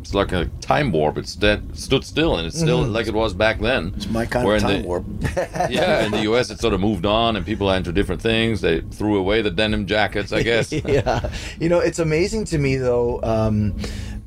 S- 0.10 0.16
It's 0.16 0.16
like 0.16 0.32
a 0.32 0.46
time 0.62 0.92
warp. 0.92 1.18
It's 1.18 1.36
dead, 1.36 1.78
stood 1.78 2.04
still, 2.04 2.38
and 2.38 2.48
it's 2.48 2.58
still 2.60 2.82
like 2.82 3.08
it 3.08 3.14
was 3.14 3.34
back 3.34 3.60
then. 3.60 3.94
It's 3.96 4.10
my 4.10 4.26
kind 4.26 4.46
Where 4.46 4.56
of 4.58 4.64
in 4.64 4.68
time 4.70 4.82
the- 4.82 4.88
warp. 4.88 5.06
Yeah, 5.70 6.06
in 6.06 6.12
the 6.12 6.22
U.S., 6.24 6.50
it 6.50 6.60
sort 6.60 6.74
of 6.74 6.80
moved 6.80 7.06
on, 7.06 7.36
and 7.36 7.46
people 7.46 7.70
entered 7.70 7.94
different 7.96 8.22
things. 8.22 8.62
They 8.62 8.82
threw 8.82 9.18
away 9.18 9.42
the 9.42 9.52
denim 9.52 9.86
jackets, 9.86 10.32
I 10.34 10.42
guess. 10.44 10.72
yeah. 10.98 11.30
You 11.60 11.70
know, 11.70 11.80
it's 11.80 12.00
amazing 12.00 12.46
to 12.46 12.58
me 12.58 12.78
though 12.78 13.20
um, 13.24 13.76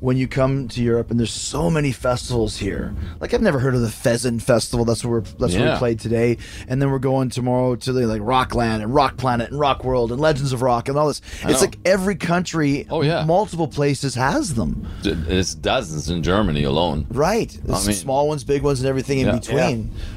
when 0.03 0.17
you 0.17 0.27
come 0.27 0.67
to 0.67 0.83
Europe 0.83 1.09
and 1.11 1.17
there's 1.17 1.31
so 1.31 1.69
many 1.69 1.93
festivals 1.93 2.57
here. 2.57 2.93
Like 3.21 3.33
I've 3.33 3.41
never 3.41 3.59
heard 3.59 3.73
of 3.73 3.79
the 3.79 3.89
Pheasant 3.89 4.43
Festival. 4.43 4.83
That's 4.83 5.05
where 5.05 5.21
we're, 5.21 5.25
that's 5.39 5.55
where 5.55 5.71
we 5.71 5.77
played 5.77 6.01
today, 6.01 6.39
and 6.67 6.81
then 6.81 6.91
we're 6.91 6.99
going 6.99 7.29
tomorrow 7.29 7.77
to 7.77 7.93
the 7.93 8.05
like 8.05 8.19
Rockland 8.21 8.83
and 8.83 8.93
Rock 8.93 9.15
Planet 9.15 9.49
and 9.51 9.57
Rock 9.57 9.85
World 9.85 10.11
and 10.11 10.19
Legends 10.19 10.51
of 10.51 10.61
Rock 10.61 10.89
and 10.89 10.97
all 10.97 11.07
this. 11.07 11.21
It's 11.35 11.45
know. 11.45 11.59
like 11.59 11.77
every 11.85 12.15
country, 12.15 12.85
Oh, 12.89 13.01
yeah. 13.01 13.23
multiple 13.23 13.69
places 13.69 14.13
has 14.15 14.55
them. 14.55 14.85
It's 15.05 15.55
dozens 15.55 16.09
in 16.09 16.21
Germany 16.21 16.63
alone. 16.65 17.07
Right. 17.09 17.57
There's 17.63 17.87
mean- 17.87 17.95
small 17.95 18.27
ones, 18.27 18.43
big 18.43 18.61
ones, 18.61 18.81
and 18.81 18.89
everything 18.89 19.19
in 19.19 19.27
Yeah. 19.27 19.33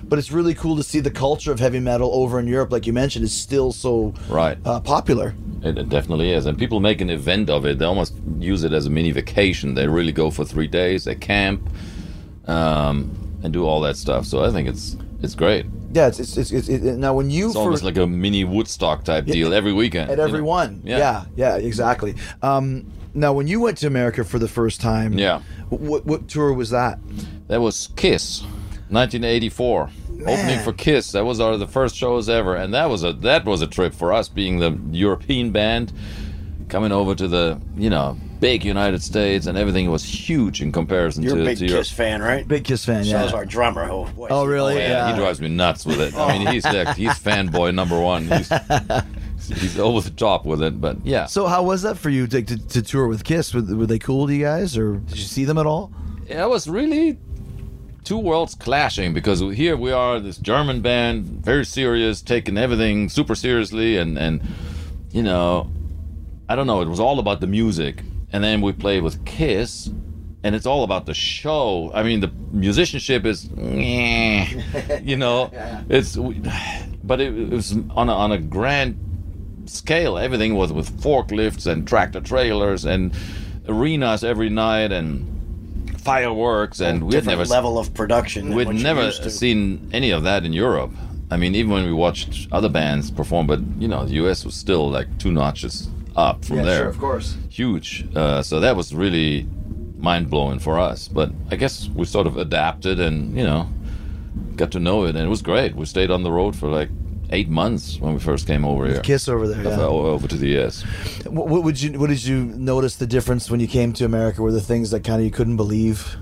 But 0.09 0.19
it's 0.21 0.31
really 0.31 0.55
cool 0.55 0.77
to 0.77 0.83
see 0.85 1.01
the 1.01 1.11
culture 1.11 1.51
of 1.51 1.59
heavy 1.59 1.81
metal 1.81 2.11
over 2.15 2.39
in 2.39 2.47
Europe, 2.47 2.71
like 2.71 2.87
you 2.87 2.93
mentioned, 2.93 3.25
is 3.25 3.33
still 3.33 3.73
so 3.73 4.15
Right. 4.29 4.57
uh, 4.65 4.79
popular. 4.81 5.35
It, 5.63 5.79
it 5.79 5.89
definitely 5.89 6.31
is, 6.33 6.47
and 6.47 6.57
people 6.57 6.79
make 6.81 7.01
an 7.01 7.11
event 7.11 7.51
of 7.51 7.65
it. 7.67 7.79
They 7.81 7.85
almost 7.85 8.15
use 8.39 8.63
it 8.63 8.73
as 8.73 8.87
a 8.87 8.91
mini 8.91 9.11
vacation. 9.11 9.75
They 9.75 9.89
really 9.89 10.13
go 10.13 10.31
for 10.31 10.45
three 10.45 10.69
days. 10.69 11.05
They 11.05 11.17
camp, 11.17 11.69
um, 12.47 13.11
and 13.43 13.53
do 13.53 13.65
all 13.65 13.81
that 13.83 13.97
stuff. 13.97 14.25
So 14.27 14.45
I 14.45 14.51
think 14.51 14.69
it's 14.69 14.97
it's 15.23 15.35
great. 15.35 15.67
Yeah, 15.93 16.09
it's 16.09 16.21
it's, 16.21 16.37
it's, 16.37 16.53
it's 16.53 16.69
it, 16.69 16.83
now 16.99 17.15
when 17.15 17.31
you 17.31 17.47
It's 17.47 17.55
for- 17.55 17.61
almost 17.63 17.83
like 17.83 17.97
a 17.97 18.07
mini 18.07 18.45
Woodstock 18.45 19.05
type 19.05 19.25
deal 19.27 19.53
every 19.55 19.73
weekend. 19.73 20.11
at 20.11 20.19
you 20.19 20.25
every 20.25 20.41
know? 20.41 20.47
one. 20.47 20.83
Yeah. 20.85 20.99
Yeah, 20.99 21.25
yeah, 21.37 21.57
exactly. 21.57 22.15
Um, 22.43 22.87
now, 23.15 23.33
when 23.33 23.47
you 23.49 23.61
went 23.61 23.79
to 23.79 23.87
America 23.87 24.25
for 24.25 24.39
the 24.39 24.49
first 24.49 24.79
time, 24.81 25.19
Yeah. 25.19 25.41
what, 25.71 26.05
what 26.05 26.29
tour 26.29 26.53
was 26.53 26.69
that? 26.71 26.99
That 27.49 27.63
was 27.63 27.89
Kiss, 27.97 28.45
1984. 28.89 29.91
Opening 30.23 30.61
for 30.61 30.73
Kiss. 30.73 31.13
That 31.13 31.25
was 31.25 31.41
our 31.41 31.57
the 31.57 31.67
first 31.67 31.95
shows 31.95 32.29
ever, 32.29 32.57
and 32.57 32.73
that 32.75 32.87
was 32.89 33.05
a 33.05 33.13
that 33.15 33.45
was 33.45 33.61
a 33.63 33.67
trip 33.67 33.95
for 33.95 34.13
us, 34.13 34.29
being 34.29 34.59
the 34.59 34.79
European 34.91 35.51
band, 35.51 35.93
coming 36.69 36.91
over 36.91 37.15
to 37.15 37.29
the 37.29 37.61
you 37.77 37.91
know 37.91 38.17
big 38.41 38.65
United 38.65 39.03
States, 39.03 39.47
and 39.47 39.57
everything 39.59 39.91
was 39.91 40.05
huge 40.05 40.61
in 40.63 40.73
comparison 40.73 41.23
You're 41.23 41.37
to 41.37 41.43
a 41.43 41.45
big 41.45 41.59
to 41.59 41.67
Europe. 41.67 41.81
Kiss 41.81 41.93
fan, 41.93 42.23
right? 42.23 42.47
Big 42.47 42.65
Kiss 42.65 42.85
fan, 42.85 43.05
So 43.05 43.11
yeah. 43.11 43.25
is 43.25 43.33
our 43.33 43.45
drummer. 43.47 43.89
Oh, 43.91 44.05
boy. 44.05 44.29
Oh, 44.31 44.45
really? 44.45 44.75
Oh, 44.75 44.79
yeah, 44.79 44.89
Yeah. 44.89 45.13
he 45.13 45.19
drives 45.19 45.41
me 45.41 45.49
nuts 45.49 45.87
with 45.87 46.01
it. 46.01 46.15
I 46.15 46.39
mean, 46.39 46.47
oh. 46.49 46.51
he's 46.51 46.65
like, 46.65 46.97
he's 46.97 47.13
fanboy 47.13 47.75
number 47.75 48.01
one. 48.01 48.29
He's, 49.37 49.61
he's 49.61 49.79
over 49.79 50.01
the 50.01 50.15
top 50.17 50.45
with 50.45 50.63
it, 50.63 50.81
but 50.81 50.97
yeah. 51.05 51.27
So, 51.27 51.47
how 51.47 51.63
was 51.63 51.83
that 51.83 51.99
for 51.99 52.09
you 52.11 52.27
to, 52.27 52.43
to, 52.43 52.57
to 52.69 52.83
tour 52.83 53.07
with 53.07 53.23
Kiss? 53.23 53.55
Were, 53.55 53.61
were 53.63 53.87
they 53.87 53.99
cool 53.99 54.27
to 54.27 54.35
you 54.35 54.43
guys, 54.45 54.77
or 54.77 54.97
did 54.97 55.17
you 55.19 55.25
see 55.25 55.45
them 55.45 55.57
at 55.59 55.67
all? 55.67 55.93
Yeah, 56.27 56.45
it 56.45 56.49
was 56.49 56.69
really 56.69 57.19
two 58.07 58.17
worlds 58.17 58.55
clashing 58.55 59.13
because 59.13 59.41
here 59.41 59.77
we 59.77 59.91
are, 59.91 60.21
this 60.21 60.39
German 60.39 60.81
band, 60.81 61.27
very 61.27 61.67
serious, 61.67 62.23
taking 62.23 62.57
everything 62.57 63.09
super 63.11 63.35
seriously, 63.35 63.99
and 63.99 64.17
and 64.17 64.41
you 65.11 65.23
know, 65.23 65.71
I 66.49 66.57
don't 66.57 66.67
know, 66.67 66.81
it 66.81 66.89
was 66.89 67.01
all 67.01 67.19
about 67.19 67.41
the 67.41 67.47
music, 67.47 68.03
and 68.33 68.43
then 68.43 68.63
we 68.63 68.73
play 68.73 69.01
with 69.03 69.25
Kiss. 69.27 69.91
And 70.43 70.55
it's 70.55 70.67
all 70.67 70.85
about 70.85 71.07
the 71.07 71.15
show. 71.15 71.91
I 71.93 72.05
mean, 72.05 72.21
the 72.21 72.31
musicianship 72.53 73.27
is, 73.27 73.47
you 75.03 75.17
know, 75.17 75.51
it's, 75.89 76.15
but 77.03 77.21
it, 77.21 77.37
it 77.37 77.51
was 77.51 77.73
on 77.73 78.09
a, 78.09 78.13
on 78.13 78.31
a 78.31 78.39
grand 78.39 78.97
scale. 79.65 80.17
Everything 80.17 80.55
was 80.55 80.73
with 80.73 80.89
forklifts 81.01 81.67
and 81.67 81.89
tractor 81.89 82.21
trailers 82.21 82.85
and 82.85 83.13
arenas 83.67 84.23
every 84.23 84.49
night 84.49 84.93
and 84.93 85.36
fireworks, 86.07 86.81
and 86.81 87.05
we 87.07 87.15
had 87.15 87.27
never 87.27 87.45
level 87.45 87.79
of 87.79 87.93
production. 87.93 88.55
we'd 88.55 88.69
never 88.69 89.11
seen 89.13 89.91
any 89.93 90.11
of 90.11 90.23
that 90.23 90.45
in 90.45 90.53
Europe. 90.53 90.93
I 91.31 91.37
mean, 91.37 91.55
even 91.55 91.73
when 91.73 91.85
we 91.85 91.93
watched 91.93 92.49
other 92.53 92.69
bands 92.69 93.11
perform, 93.11 93.47
but 93.47 93.61
you 93.79 93.89
know, 93.89 94.05
the 94.05 94.15
US 94.25 94.45
was 94.45 94.55
still 94.55 94.89
like 94.89 95.09
two 95.19 95.33
notches 95.33 95.89
up 96.15 96.45
from 96.45 96.59
there. 96.59 96.85
Sure, 96.85 96.89
of 96.89 96.99
course. 96.99 97.37
Huge. 97.51 98.07
Uh, 98.15 98.43
so 98.43 98.61
that 98.61 98.77
was 98.77 98.95
really 98.95 99.47
mind 99.99 100.31
blowing 100.31 100.59
for 100.59 100.79
us. 100.79 101.09
But 101.09 101.33
I 101.51 101.57
guess 101.57 101.89
we 101.89 102.05
sort 102.05 102.27
of 102.27 102.37
adapted 102.37 103.01
and 103.01 103.37
you 103.37 103.45
know 103.45 103.69
got 104.57 104.71
to 104.73 104.81
know 104.81 105.05
it, 105.05 105.17
and 105.17 105.25
it 105.25 105.29
was 105.29 105.43
great. 105.43 105.75
We 105.75 105.87
stayed 105.87 106.11
on 106.11 106.23
the 106.23 106.33
road 106.33 106.55
for 106.57 106.69
like 106.69 106.91
eight 107.31 107.49
months 107.49 107.99
when 108.01 108.15
we 108.15 108.21
first 108.21 108.47
came 108.47 108.65
over 108.65 108.87
here. 108.87 109.01
Kiss 109.01 109.29
over 109.29 109.49
there. 109.49 109.63
Yeah. 109.63 109.81
Over 109.81 110.29
to 110.29 110.37
the 110.37 110.59
US. 110.61 110.83
What, 111.25 111.49
what 111.49 111.63
would 111.63 111.81
you? 111.81 111.99
What 111.99 112.09
did 112.09 112.25
you 112.25 112.45
notice 112.45 112.97
the 112.97 113.07
difference 113.07 113.51
when 113.51 113.61
you 113.61 113.69
came 113.69 113.93
to 113.95 114.05
America? 114.05 114.43
Were 114.43 114.53
the 114.53 114.61
things 114.61 114.91
that 114.91 115.05
kind 115.05 115.21
of 115.21 115.25
you 115.25 115.31
couldn't 115.31 115.57
believe? 115.57 116.17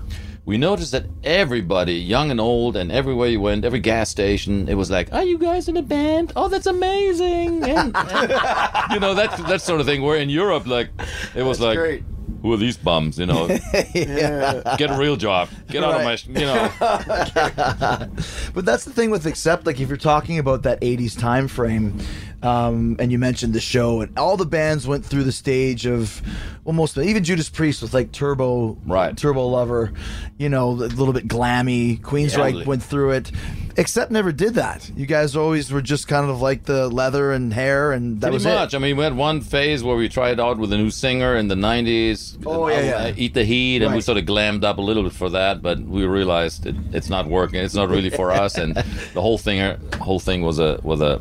we 0.45 0.59
noticed 0.59 0.91
that 0.91 1.05
everybody, 1.23 1.95
young 1.95 2.29
and 2.29 2.39
old, 2.39 2.77
and 2.77 2.91
everywhere 2.91 3.27
you 3.27 3.41
went, 3.41 3.65
every 3.65 3.79
gas 3.79 4.09
station, 4.09 4.69
it 4.69 4.75
was 4.75 4.91
like, 4.91 5.11
"Are 5.11 5.23
you 5.23 5.39
guys 5.39 5.67
in 5.67 5.75
a 5.75 5.81
band? 5.81 6.33
Oh, 6.35 6.47
that's 6.47 6.67
amazing!" 6.67 7.63
And, 7.63 7.95
and, 7.95 8.29
you 8.91 8.99
know 8.99 9.15
that 9.15 9.35
that 9.47 9.61
sort 9.61 9.81
of 9.81 9.87
thing. 9.87 10.03
Where 10.03 10.17
in 10.17 10.29
Europe, 10.29 10.67
like, 10.67 10.89
it 11.33 11.41
was 11.41 11.59
like, 11.59 11.77
great. 11.77 12.03
"Who 12.45 12.53
are 12.53 12.57
these 12.57 12.77
bums?" 12.77 13.17
You 13.17 13.25
know, 13.25 13.47
get 13.73 14.91
a 14.91 14.97
real 14.99 15.15
job, 15.15 15.49
get 15.67 15.83
out 15.83 15.95
of 15.95 16.03
my, 16.03 16.15
you 16.27 16.45
know. 16.45 16.71
But 18.53 18.65
that's 18.65 18.85
the 18.85 18.91
thing 18.93 19.09
with 19.09 19.25
accept. 19.25 19.65
Like 19.65 19.79
if 19.79 19.87
you're 19.89 19.97
talking 19.97 20.37
about 20.37 20.61
that 20.61 20.79
'80s 20.81 21.17
time 21.19 21.47
frame, 21.47 21.99
um, 22.43 22.95
and 22.99 23.11
you 23.11 23.17
mentioned 23.19 23.53
the 23.53 23.59
show, 23.59 24.01
and 24.01 24.17
all 24.17 24.37
the 24.37 24.45
bands 24.45 24.87
went 24.87 25.05
through 25.05 25.23
the 25.23 25.31
stage 25.31 25.85
of, 25.85 26.21
well, 26.63 26.73
most 26.73 26.95
of 26.97 27.03
it, 27.03 27.09
even 27.09 27.23
Judas 27.23 27.49
Priest 27.49 27.81
with 27.81 27.93
like 27.93 28.11
Turbo, 28.11 28.77
Right. 28.85 29.15
Turbo 29.17 29.47
Lover, 29.47 29.93
you 30.37 30.49
know, 30.49 30.69
a 30.69 30.89
little 30.89 31.13
bit 31.13 31.27
glammy. 31.27 31.99
Queensryche 32.01 32.59
Yeah. 32.59 32.65
went 32.65 32.83
through 32.83 33.11
it. 33.11 33.31
Accept 33.77 34.09
never 34.09 34.31
did 34.31 34.53
that. 34.53 34.89
You 34.95 35.05
guys 35.05 35.35
always 35.35 35.69
were 35.69 35.81
just 35.81 36.07
kind 36.07 36.29
of 36.29 36.41
like 36.41 36.63
the 36.63 36.87
leather 36.87 37.33
and 37.33 37.53
hair, 37.53 37.91
and 37.91 38.21
that 38.21 38.27
Pretty 38.27 38.33
was 38.35 38.45
much. 38.45 38.73
it. 38.73 38.77
I 38.77 38.79
mean, 38.79 38.95
we 38.95 39.03
had 39.03 39.17
one 39.17 39.41
phase 39.41 39.83
where 39.83 39.97
we 39.97 40.07
tried 40.07 40.39
out 40.39 40.57
with 40.57 40.71
a 40.71 40.77
new 40.77 40.89
singer 40.89 41.35
in 41.35 41.49
the 41.49 41.55
'90s. 41.55 42.37
Oh, 42.45 42.69
yeah, 42.69 42.75
uh, 42.75 42.79
yeah. 43.07 43.13
Eat 43.17 43.33
the 43.33 43.43
Heat, 43.43 43.81
and 43.81 43.93
we 43.93 43.99
sort 43.99 44.17
of 44.17 44.23
glammed 44.25 44.63
up 44.63 44.77
a 44.77 44.81
little 44.81 45.03
bit 45.03 45.11
for 45.11 45.29
that, 45.31 45.61
but 45.61 45.79
we 45.81 46.05
realized 46.05 46.65
it, 46.65 46.75
it's 46.93 47.09
not 47.09 47.27
working. 47.27 47.59
It's 47.59 47.75
not 47.75 47.89
really 47.89 48.09
for 48.09 48.31
us, 48.43 48.57
and 48.57 48.75
the 49.13 49.21
whole 49.21 49.37
thing, 49.37 49.77
whole 49.99 50.19
thing 50.19 50.41
was 50.41 50.57
a 50.59 50.79
was 50.83 51.01
a 51.01 51.19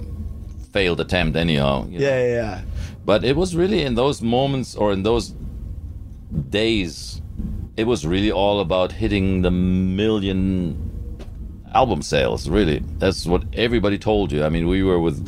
failed 0.75 1.01
attempt 1.01 1.37
anyhow. 1.37 1.87
you 1.89 1.99
know. 1.99 2.05
Yeah, 2.07 2.19
yeah, 2.19 2.35
yeah. 2.43 2.63
But 3.05 3.25
it 3.31 3.37
was 3.37 3.55
really 3.55 3.83
in 3.89 3.95
those 3.95 4.21
moments 4.21 4.75
or 4.75 4.93
in 4.93 5.05
those 5.05 5.27
days, 6.51 7.23
it 7.77 7.87
was 7.93 8.05
really 8.05 8.33
all 8.33 8.59
about 8.61 8.91
hitting 8.91 9.43
the 9.43 9.53
million 9.53 10.45
album 11.73 12.03
sales. 12.03 12.49
Really, 12.49 12.79
that's 12.99 13.25
what 13.25 13.43
everybody 13.67 13.99
told 13.99 14.33
you. 14.33 14.45
I 14.45 14.49
mean, 14.49 14.67
we 14.67 14.83
were 14.83 14.99
with 14.99 15.19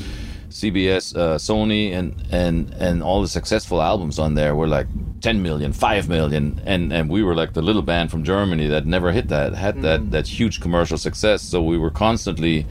CBS, 0.50 1.04
uh, 1.16 1.36
Sony, 1.48 1.92
and 1.92 2.08
and 2.42 2.74
and 2.86 3.02
all 3.02 3.20
the 3.22 3.32
successful 3.38 3.80
albums 3.80 4.18
on 4.18 4.34
there 4.34 4.54
were 4.56 4.70
like 4.78 4.88
10 5.20 5.42
million, 5.42 5.72
5 5.72 6.08
million, 6.08 6.60
and 6.64 6.92
and 6.92 7.08
we 7.08 7.22
were 7.22 7.36
like 7.36 7.52
the 7.52 7.62
little 7.62 7.82
band 7.82 8.10
from 8.10 8.24
Germany 8.24 8.66
that 8.68 8.84
never 8.86 9.12
hit 9.12 9.28
that, 9.28 9.54
had 9.54 9.82
that 9.82 10.10
that 10.10 10.26
huge 10.26 10.60
commercial 10.60 10.98
success. 10.98 11.40
So 11.42 11.62
we 11.62 11.78
were 11.78 11.90
constantly 12.06 12.66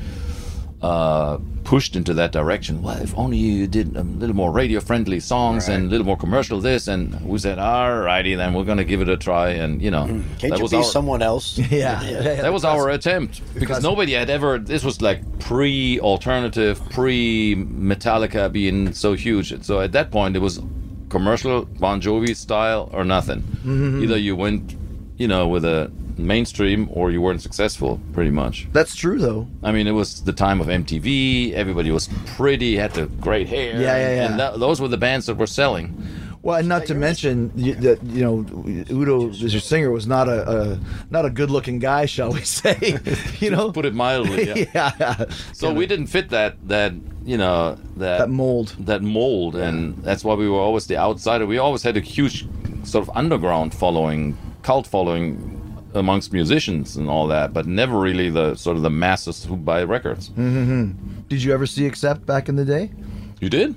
uh, 0.82 1.38
pushed 1.64 1.96
into 1.96 2.14
that 2.14 2.32
direction. 2.32 2.82
Well, 2.82 3.02
if 3.02 3.18
only 3.18 3.38
you 3.38 3.68
did 3.68 3.96
a 3.96 4.04
little 4.04 4.36
more 4.36 4.52
radio 4.52 4.80
friendly 4.80 5.20
songs 5.20 5.68
and 5.68 5.88
a 5.88 5.90
little 5.90 6.06
more 6.06 6.18
commercial 6.18 6.60
this, 6.60 6.88
and 6.88 7.20
we 7.26 7.40
said, 7.40 7.60
all 7.60 8.00
righty, 8.00 8.36
then 8.36 8.54
we're 8.54 8.66
gonna 8.66 8.84
give 8.84 9.02
it 9.02 9.10
a 9.10 9.18
try, 9.18 9.50
and 9.50 9.82
you 9.82 9.90
know, 9.90 10.06
Can't 10.06 10.42
that 10.42 10.58
you 10.58 10.64
was 10.64 10.72
be 10.72 10.78
our, 10.78 10.84
someone 10.84 11.22
else? 11.22 11.58
Yeah, 11.76 12.02
yeah. 12.04 12.42
that 12.42 12.54
was 12.54 12.64
our 12.64 12.90
attempt 12.90 13.42
because 13.58 13.82
nobody 13.84 14.14
had 14.14 14.30
ever. 14.30 14.60
This 14.60 14.84
was 14.84 15.02
like 15.02 15.40
pre-alternative, 15.40 16.82
pre-Metallica 16.92 18.52
being 18.52 18.94
so 18.94 19.14
huge. 19.14 19.64
So 19.64 19.82
at 19.82 19.92
that 19.94 20.12
point, 20.12 20.36
it 20.36 20.40
was 20.40 20.62
commercial 21.10 21.66
Bon 21.66 22.00
Jovi 22.02 22.36
style 22.36 22.90
or 22.94 23.04
nothing. 23.04 23.42
Mm-hmm. 23.42 24.04
Either 24.04 24.18
you 24.18 24.36
went, 24.36 24.76
you 25.18 25.28
know, 25.28 25.48
with 25.48 25.66
a 25.66 25.92
mainstream 26.18 26.90
or 26.92 27.12
you 27.12 27.22
weren't 27.22 27.42
successful, 27.42 28.00
pretty 28.14 28.32
much. 28.32 28.68
That's 28.72 28.96
true 28.96 29.20
though. 29.20 29.48
I 29.64 29.72
mean, 29.72 29.88
it 29.88 29.92
was 29.92 30.24
the 30.24 30.34
time 30.34 30.62
of 30.62 30.68
MTV. 30.68 31.54
Everybody 31.54 31.92
was 31.92 32.10
pretty, 32.26 32.78
had 32.78 32.92
the 32.94 33.08
great 33.08 33.48
hair. 33.48 33.74
Yeah, 33.74 33.98
yeah, 33.98 34.16
yeah. 34.16 34.52
And 34.52 34.62
those 34.62 34.80
were 34.82 34.88
the 34.88 34.98
bands 34.98 35.26
that 35.28 35.36
were 35.36 35.48
selling. 35.48 35.96
Well, 36.42 36.60
and 36.60 36.70
not 36.70 36.86
to 36.86 36.94
mention 36.94 37.52
you, 37.56 37.74
that 37.74 38.04
you 38.04 38.22
know 38.22 38.46
Udo 38.92 39.30
as 39.30 39.52
your 39.52 39.60
singer 39.62 39.90
was 39.90 40.06
not 40.06 40.30
a, 40.30 40.48
a 40.48 40.80
not 41.10 41.26
a 41.26 41.32
good 41.32 41.50
looking 41.50 41.80
guy, 41.80 42.06
shall 42.06 42.32
we 42.32 42.42
say? 42.42 43.00
you 43.40 43.50
know, 43.50 43.72
Put 43.72 43.86
it 43.86 43.96
mildly. 43.96 44.50
Yeah. 44.50 44.92
yeah, 45.00 45.26
So 45.54 45.74
we 45.74 45.88
didn't 45.88 46.06
fit 46.06 46.30
that 46.30 46.56
that 46.68 46.94
you 47.26 47.38
know 47.38 47.80
that 47.98 48.20
that 48.20 48.30
mold. 48.30 48.76
that 48.82 49.02
mold, 49.02 49.56
and 49.56 49.98
that's 50.04 50.24
why 50.24 50.36
we 50.36 50.48
were 50.48 50.60
always 50.60 50.86
the 50.86 50.98
outsider. 50.98 51.48
We 51.48 51.58
always 51.58 51.82
had 51.82 51.98
a 51.98 52.02
huge 52.02 52.46
sort 52.84 53.08
of 53.08 53.18
underground 53.18 53.74
following, 53.74 54.38
cult 54.62 54.86
following 54.86 55.55
amongst 55.96 56.32
musicians 56.34 56.96
and 56.98 57.10
all 57.10 57.28
that, 57.28 57.54
but 57.54 57.66
never 57.66 58.00
really 58.00 58.30
the 58.30 58.56
sort 58.56 58.78
of 58.78 58.84
the 58.84 58.90
masses 58.90 59.44
who 59.46 59.56
buy 59.56 59.84
records. 59.84 60.28
Did 60.30 61.42
you 61.44 61.54
ever 61.54 61.66
see 61.66 61.86
Accept 61.88 62.26
back 62.26 62.50
in 62.50 62.56
the 62.56 62.66
day? 62.66 62.92
You 63.40 63.50
did? 63.50 63.76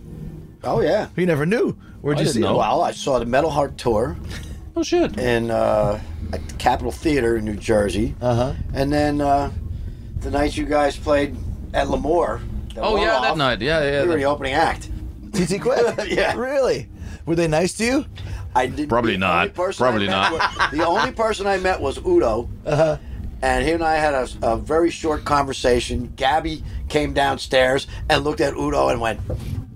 Oh 0.64 0.80
yeah. 0.80 1.08
You 1.16 1.26
never 1.26 1.46
knew. 1.46 1.76
Where'd 2.00 2.18
I 2.18 2.22
you 2.22 2.26
see 2.28 2.40
know. 2.40 2.54
it? 2.54 2.58
Well, 2.58 2.82
I 2.82 2.92
saw 2.92 3.18
the 3.18 3.26
Metal 3.26 3.50
Heart 3.50 3.78
tour 3.78 4.16
Oh 4.76 4.82
shit! 4.82 5.18
in 5.18 5.50
uh, 5.50 6.00
at 6.32 6.46
the 6.48 6.54
Capitol 6.54 6.92
Theater 6.92 7.36
in 7.36 7.44
New 7.44 7.56
Jersey, 7.56 8.14
Uh-huh. 8.20 8.52
and 8.74 8.92
then 8.92 9.20
uh, 9.20 9.50
the 10.20 10.30
night 10.30 10.56
you 10.56 10.64
guys 10.64 10.96
played 10.96 11.36
at 11.74 11.88
L'Amour. 11.90 12.40
Oh 12.76 12.96
yeah, 12.96 13.20
that 13.20 13.36
night. 13.36 13.60
Yeah, 13.60 13.82
yeah. 13.82 14.02
We 14.02 14.08
were 14.10 14.16
the 14.16 14.24
opening 14.24 14.52
act. 14.54 14.88
TT 15.32 15.60
Quick? 15.60 15.96
Yeah. 16.08 16.34
Really? 16.36 16.88
Were 17.26 17.34
they 17.34 17.48
nice 17.48 17.72
to 17.74 17.84
you? 17.84 18.04
I 18.54 18.66
did 18.66 18.88
Probably 18.88 19.16
not. 19.16 19.54
Probably 19.54 20.06
not. 20.06 20.32
wa- 20.32 20.68
the 20.70 20.86
only 20.86 21.12
person 21.12 21.46
I 21.46 21.58
met 21.58 21.80
was 21.80 21.98
Udo. 21.98 22.48
Uh-huh. 22.66 22.96
And 23.42 23.64
he 23.64 23.70
and 23.72 23.84
I 23.84 23.96
had 23.96 24.14
a, 24.14 24.28
a 24.42 24.56
very 24.56 24.90
short 24.90 25.24
conversation. 25.24 26.12
Gaby 26.16 26.64
came 26.88 27.12
downstairs 27.14 27.86
and 28.10 28.24
looked 28.24 28.40
at 28.40 28.54
Udo 28.54 28.88
and 28.88 29.00
went, 29.00 29.20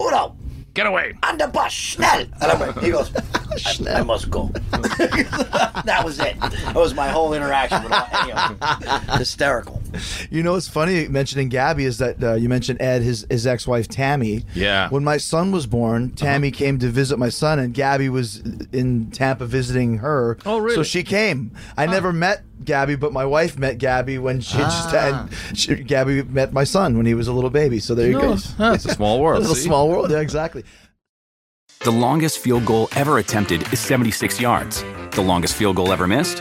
Udo, 0.03 0.35
Get 0.75 0.87
away! 0.87 1.15
on 1.23 1.37
the 1.37 1.49
bus, 1.49 1.71
schnell. 1.71 2.21
And 2.21 2.43
I 2.45 2.55
went, 2.59 2.79
he 2.83 2.91
goes, 2.91 3.13
I, 3.87 3.99
I 3.99 4.03
must 4.03 4.31
go. 4.31 4.47
that 4.73 6.01
was 6.03 6.19
it. 6.19 6.41
That 6.41 6.75
was 6.75 6.95
my 6.95 7.09
whole 7.09 7.35
interaction 7.35 7.85
with 7.85 7.93
any 7.93 8.33
of 8.33 8.59
them. 8.59 9.01
Hysterical. 9.19 9.82
You 10.31 10.43
know, 10.43 10.53
what's 10.53 10.69
funny 10.69 11.09
mentioning 11.09 11.49
Gaby 11.49 11.85
is 11.85 11.99
that 11.99 12.23
uh, 12.23 12.35
you 12.35 12.49
mentioned 12.49 12.81
Ed, 12.81 13.03
his 13.03 13.27
his 13.31 13.47
ex 13.47 13.67
wife 13.67 13.89
Tammy. 13.89 14.45
Yeah. 14.55 14.89
When 14.89 15.05
my 15.05 15.17
son 15.17 15.53
was 15.53 15.67
born, 15.67 16.11
Tammy 16.11 16.51
came 16.51 16.79
to 16.79 16.89
visit 16.89 17.19
my 17.19 17.29
son, 17.29 17.59
and 17.59 17.75
Gaby 17.75 18.09
was 18.09 18.39
in 18.73 19.11
Tampa 19.11 19.47
visiting 19.47 19.99
her. 19.99 20.39
Oh, 20.47 20.59
really? 20.59 20.75
So 20.77 20.83
she 20.83 21.03
came. 21.03 21.51
I 21.77 21.87
never 21.87 22.13
met 22.13 22.45
Gaby, 22.65 22.95
but 22.97 23.13
my 23.13 23.25
wife 23.25 23.59
met 23.59 23.79
Gaby 23.79 24.19
when 24.19 24.41
she 24.41 24.59
just 24.59 24.89
Ah. 24.95 25.27
had. 25.29 25.57
She, 25.59 25.75
Gaby 25.77 26.23
met 26.23 26.53
my 26.53 26.65
son 26.65 26.97
when 26.97 27.07
he 27.07 27.15
was 27.15 27.29
a 27.29 27.33
little 27.33 27.51
baby. 27.51 27.79
So 27.81 27.95
there 27.95 28.09
you 28.09 28.21
go. 28.21 28.37
That's 28.37 28.85
a 28.85 28.95
small 28.95 29.21
world. 29.21 29.43
It's 29.43 29.53
a 29.53 29.57
small 29.57 29.89
world. 29.89 30.11
Yeah, 30.11 30.21
exactly. 30.21 30.65
The 31.81 31.91
longest 31.91 32.39
field 32.39 32.65
goal 32.65 32.89
ever 32.95 33.19
attempted 33.19 33.73
is 33.73 33.81
76 33.81 34.41
yards. 34.41 34.85
The 35.13 35.21
longest 35.23 35.57
field 35.57 35.75
goal 35.77 35.93
ever 35.93 36.07
missed? 36.07 36.41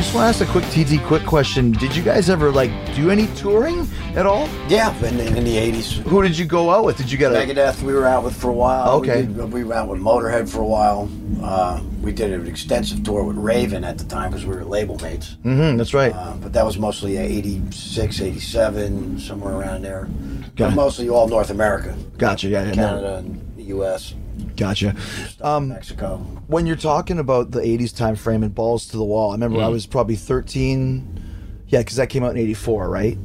Just 0.00 0.14
want 0.14 0.34
to 0.34 0.44
ask 0.44 0.48
a 0.48 0.50
quick 0.50 0.64
TT 0.70 1.04
quick 1.06 1.26
question. 1.26 1.72
Did 1.72 1.94
you 1.94 2.02
guys 2.02 2.30
ever 2.30 2.50
like 2.50 2.70
do 2.94 3.10
any 3.10 3.26
touring 3.36 3.86
at 4.16 4.24
all? 4.24 4.48
Yeah, 4.66 4.94
in 5.04 5.18
the, 5.18 5.26
in 5.36 5.44
the 5.44 5.56
80s. 5.56 5.98
Who 6.08 6.22
did 6.22 6.38
you 6.38 6.46
go 6.46 6.70
out 6.70 6.84
with? 6.84 6.96
Did 6.96 7.12
you 7.12 7.18
get 7.18 7.32
a 7.32 7.34
Megadeth, 7.34 7.82
we 7.82 7.92
were 7.92 8.06
out 8.06 8.24
with 8.24 8.34
for 8.34 8.48
a 8.48 8.52
while. 8.54 8.92
Okay. 9.00 9.26
We, 9.26 9.34
did- 9.34 9.52
we 9.52 9.62
were 9.62 9.74
out 9.74 9.88
with 9.88 10.00
Motorhead 10.00 10.48
for 10.48 10.60
a 10.60 10.66
while. 10.66 11.10
Uh, 11.42 11.82
we 12.00 12.12
did 12.12 12.32
an 12.32 12.46
extensive 12.46 13.04
tour 13.04 13.24
with 13.24 13.36
Raven 13.36 13.84
at 13.84 13.98
the 13.98 14.04
time 14.04 14.30
because 14.30 14.46
we 14.46 14.54
were 14.54 14.64
label 14.64 14.96
mates. 15.00 15.36
Mm-hmm, 15.44 15.76
that's 15.76 15.92
right. 15.92 16.14
Uh, 16.14 16.34
but 16.40 16.54
that 16.54 16.64
was 16.64 16.78
mostly 16.78 17.18
86, 17.18 18.22
87, 18.22 19.18
somewhere 19.20 19.54
around 19.54 19.82
there. 19.82 20.08
Got 20.56 20.70
But 20.70 20.74
mostly 20.76 21.10
all 21.10 21.28
North 21.28 21.50
America. 21.50 21.94
Gotcha. 22.16 22.48
Yeah, 22.48 22.62
yeah, 22.64 22.68
no. 22.70 22.74
Canada 22.74 23.16
and 23.18 23.56
the 23.56 23.64
U.S., 23.64 24.14
Gotcha. 24.56 24.94
Um, 25.40 25.68
Mexico. 25.68 26.18
when 26.48 26.66
you're 26.66 26.76
talking 26.76 27.18
about 27.18 27.50
the 27.50 27.60
80s 27.60 27.94
time 27.96 28.16
frame 28.16 28.42
and 28.42 28.54
balls 28.54 28.86
to 28.88 28.96
the 28.96 29.04
wall 29.04 29.30
i 29.30 29.34
remember 29.34 29.58
Mm. 29.58 29.64
i 29.64 29.68
was 29.68 29.86
probably 29.86 30.16
13 30.16 31.22
yeah 31.68 31.80
because 31.80 31.96
that 31.96 32.08
came 32.08 32.22
out 32.24 32.32
in 32.32 32.36
84 32.38 32.88
right 32.88 33.18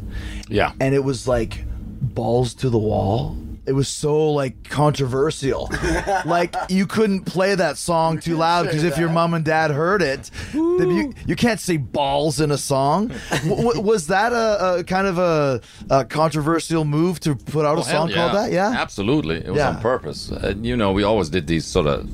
Yeah. 0.49 0.71
and 0.79 0.93
it 0.95 1.03
was 1.03 1.27
like 1.27 1.65
balls 2.01 2.53
to 2.55 2.69
the 2.69 2.77
wall 2.77 3.35
it 3.67 3.73
was 3.73 3.87
so 3.87 4.31
like 4.31 4.69
controversial. 4.69 5.69
Like 6.25 6.55
you 6.69 6.87
couldn't 6.87 7.21
play 7.25 7.55
that 7.55 7.77
song 7.77 8.19
too 8.19 8.35
loud 8.37 8.63
because 8.65 8.83
if 8.83 8.97
your 8.97 9.09
mom 9.09 9.33
and 9.33 9.43
dad 9.45 9.69
heard 9.71 10.01
it 10.01 10.29
then 10.53 10.89
you, 10.89 11.13
you 11.27 11.35
can't 11.35 11.59
say 11.59 11.77
balls 11.77 12.39
in 12.39 12.51
a 12.51 12.57
song. 12.57 13.11
W- 13.43 13.55
w- 13.55 13.81
was 13.81 14.07
that 14.07 14.33
a, 14.33 14.79
a 14.79 14.83
kind 14.83 15.07
of 15.07 15.17
a, 15.17 15.61
a 15.89 16.05
controversial 16.05 16.83
move 16.85 17.19
to 17.21 17.35
put 17.35 17.65
out 17.65 17.77
a 17.77 17.81
Oh, 17.81 17.83
hell 17.83 18.07
song 18.07 18.13
called 18.13 18.33
that? 18.35 18.51
Yeah? 18.51 18.71
Absolutely. 18.71 19.37
It 19.37 19.47
was 19.49 19.57
Yeah. 19.57 19.69
on 19.69 19.81
purpose. 19.81 20.31
Uh, 20.31 20.53
you 20.61 20.75
know, 20.75 20.91
we 20.91 21.03
always 21.03 21.29
did 21.29 21.47
these 21.47 21.65
sort 21.65 21.87
of 21.87 22.09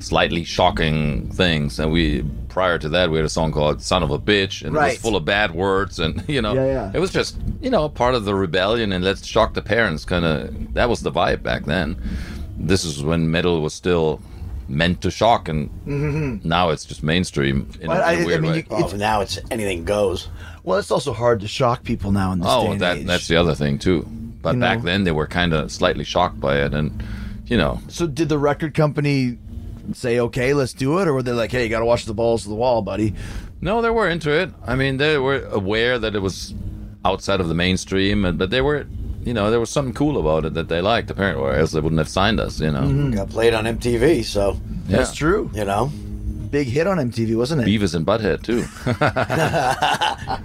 slightly 0.00 0.44
shocking 0.44 1.30
things. 1.32 1.78
And 1.78 1.92
we, 1.92 2.22
prior 2.48 2.78
to 2.78 2.88
that, 2.90 3.10
we 3.10 3.16
had 3.16 3.24
a 3.24 3.28
song 3.30 3.52
called 3.52 3.82
Son 3.82 4.02
of 4.02 4.10
a 4.10 4.18
Bitch, 4.18 4.64
and 4.64 4.74
it 4.76 4.78
was 4.78 4.96
full 4.98 5.16
of 5.16 5.24
bad 5.24 5.52
words. 5.54 5.98
And, 5.98 6.24
you 6.28 6.42
know, 6.42 6.54
Yeah, 6.54 6.66
yeah. 6.66 6.90
it 6.94 6.98
was 6.98 7.10
just, 7.12 7.36
you 7.60 7.70
know, 7.70 7.88
part 7.88 8.14
of 8.14 8.24
the 8.24 8.34
rebellion 8.34 8.92
and 8.92 9.04
let's 9.04 9.24
shock 9.26 9.54
the 9.54 9.62
parents 9.62 10.04
kind 10.04 10.24
of. 10.24 10.74
That 10.74 10.88
was 10.88 11.00
the 11.00 11.12
vibe 11.12 11.42
back 11.42 11.64
then. 11.64 11.96
This 12.58 12.84
is 12.84 13.02
when 13.02 13.30
metal 13.30 13.60
was 13.62 13.72
still 13.74 14.20
meant 14.68 15.00
to 15.02 15.10
shock, 15.10 15.48
and 15.48 15.68
mm-hmm. 15.86 16.48
now 16.48 16.70
it's 16.70 16.84
just 16.84 17.02
mainstream 17.02 17.68
in, 17.80 17.88
Well, 17.88 18.00
a, 18.00 18.04
I- 18.04 18.12
in 18.12 18.18
a 18.18 18.22
I 18.22 18.26
weird 18.26 18.42
mean, 18.42 18.52
way. 18.52 18.58
you- 18.58 18.64
Oh, 18.70 18.88
now 18.96 19.20
it's 19.20 19.38
anything 19.50 19.84
goes. 19.84 20.28
well 20.62 20.78
it's 20.78 20.90
also 20.92 21.12
hard 21.12 21.40
to 21.40 21.48
shock 21.48 21.82
people 21.82 22.12
now 22.12 22.30
in 22.32 22.38
this 22.40 22.48
oh, 22.48 22.62
day 22.62 22.68
Oh, 22.68 22.72
and 22.72 22.80
that 22.80 22.96
age. 22.98 23.06
that's 23.06 23.26
the 23.28 23.36
other 23.36 23.54
thing 23.54 23.78
too. 23.78 24.06
But 24.42 24.54
You 24.54 24.60
back 24.60 24.78
know? 24.78 24.84
then 24.84 25.04
they 25.04 25.10
were 25.12 25.26
kind 25.26 25.52
of 25.52 25.72
slightly 25.72 26.04
shocked 26.04 26.38
by 26.40 26.58
it, 26.62 26.72
and 26.72 27.02
you 27.46 27.56
know, 27.56 27.80
So 27.88 28.06
did 28.06 28.28
the 28.28 28.38
record 28.38 28.74
company 28.74 29.38
say, 29.92 30.18
"Okay, 30.20 30.54
let's 30.54 30.72
do 30.72 30.98
it," 31.00 31.08
or 31.08 31.12
were 31.14 31.22
they 31.22 31.32
like, 31.32 31.50
"Hey, 31.52 31.64
you 31.64 31.68
got 31.70 31.80
to 31.80 31.84
watch 31.84 32.04
the 32.04 32.14
balls 32.14 32.42
to 32.44 32.48
the 32.48 32.54
wall, 32.54 32.82
buddy"? 32.82 33.14
no, 33.60 33.82
they 33.82 33.90
were 33.90 34.08
into 34.08 34.30
it. 34.30 34.50
I 34.66 34.74
mean, 34.74 34.96
they 34.96 35.18
were 35.18 35.44
aware 35.50 35.98
that 35.98 36.14
it 36.14 36.20
was 36.22 36.54
outside 37.04 37.40
of 37.40 37.48
the 37.48 37.54
mainstream, 37.54 38.36
but 38.38 38.50
they 38.50 38.60
were, 38.60 38.86
you 39.24 39.34
know, 39.34 39.50
there 39.50 39.60
was 39.60 39.70
something 39.70 39.94
cool 39.94 40.18
about 40.18 40.44
it 40.44 40.54
that 40.54 40.68
they 40.68 40.80
liked. 40.80 41.10
Apparently, 41.10 41.42
or 41.42 41.54
else 41.54 41.72
they 41.72 41.80
wouldn't 41.80 41.98
have 41.98 42.08
signed 42.08 42.40
us. 42.40 42.60
You 42.60 42.70
know, 42.70 42.80
Mm-hmm. 42.82 43.10
Got 43.12 43.30
played 43.30 43.54
on 43.54 43.64
MTV, 43.64 44.24
so, 44.24 44.56
Yeah. 44.88 44.98
That's 44.98 45.14
true. 45.14 45.50
you 45.54 45.64
know. 45.64 45.90
Big 46.50 46.66
hit 46.66 46.86
on 46.86 46.98
MTV, 46.98 47.36
wasn't 47.36 47.62
it? 47.62 47.66
Beavis 47.66 47.94
and 47.94 48.04
Butthead 48.04 48.42
too. 48.42 48.62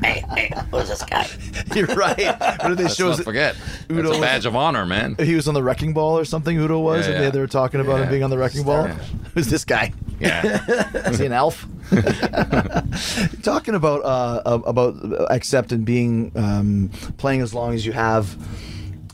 Hey, 0.02 0.24
hey, 0.36 0.52
who's 0.72 0.88
this 0.89 1.04
guy? 1.04 1.28
You're 1.76 1.88
right. 1.88 2.39
What 2.39 2.70
did 2.70 2.78
they 2.78 2.84
Let's 2.84 2.96
show? 2.96 3.10
not 3.10 3.20
us? 3.20 3.26
forget. 3.26 3.56
Udo 3.89 4.10
It's 4.10 4.18
a 4.20 4.22
badge 4.22 4.46
of 4.46 4.56
honor, 4.56 4.86
man. 4.86 5.15
He 5.18 5.34
was 5.34 5.48
on 5.48 5.56
the 5.56 5.63
Wrecking 5.63 5.94
Ball 5.94 6.20
or 6.20 6.26
something. 6.26 6.56
Udo 6.58 6.80
was, 6.80 7.08
Yeah, 7.08 7.15
and 7.15 7.24
they, 7.26 7.30
they 7.32 7.39
were 7.39 7.48
talking 7.48 7.80
about 7.82 8.02
him 8.02 8.10
being 8.10 8.24
on 8.24 8.30
the 8.30 8.38
Wrecking 8.38 8.63
Ball. 8.63 8.88
Who's 9.34 9.48
this 9.48 9.65
guy? 9.65 9.94
Yeah, 10.20 10.63
Is 11.10 11.20
he 11.20 11.26
an 11.26 11.34
elf? 11.34 11.68
Talking 13.44 13.76
about 13.76 14.02
uh, 14.06 14.41
about 14.65 14.96
accept 15.30 15.72
and 15.72 15.86
being 15.86 16.32
um, 16.36 16.89
playing 17.18 17.41
as 17.41 17.54
long 17.54 17.74
as 17.74 17.86
you 17.86 17.91
have. 17.91 18.36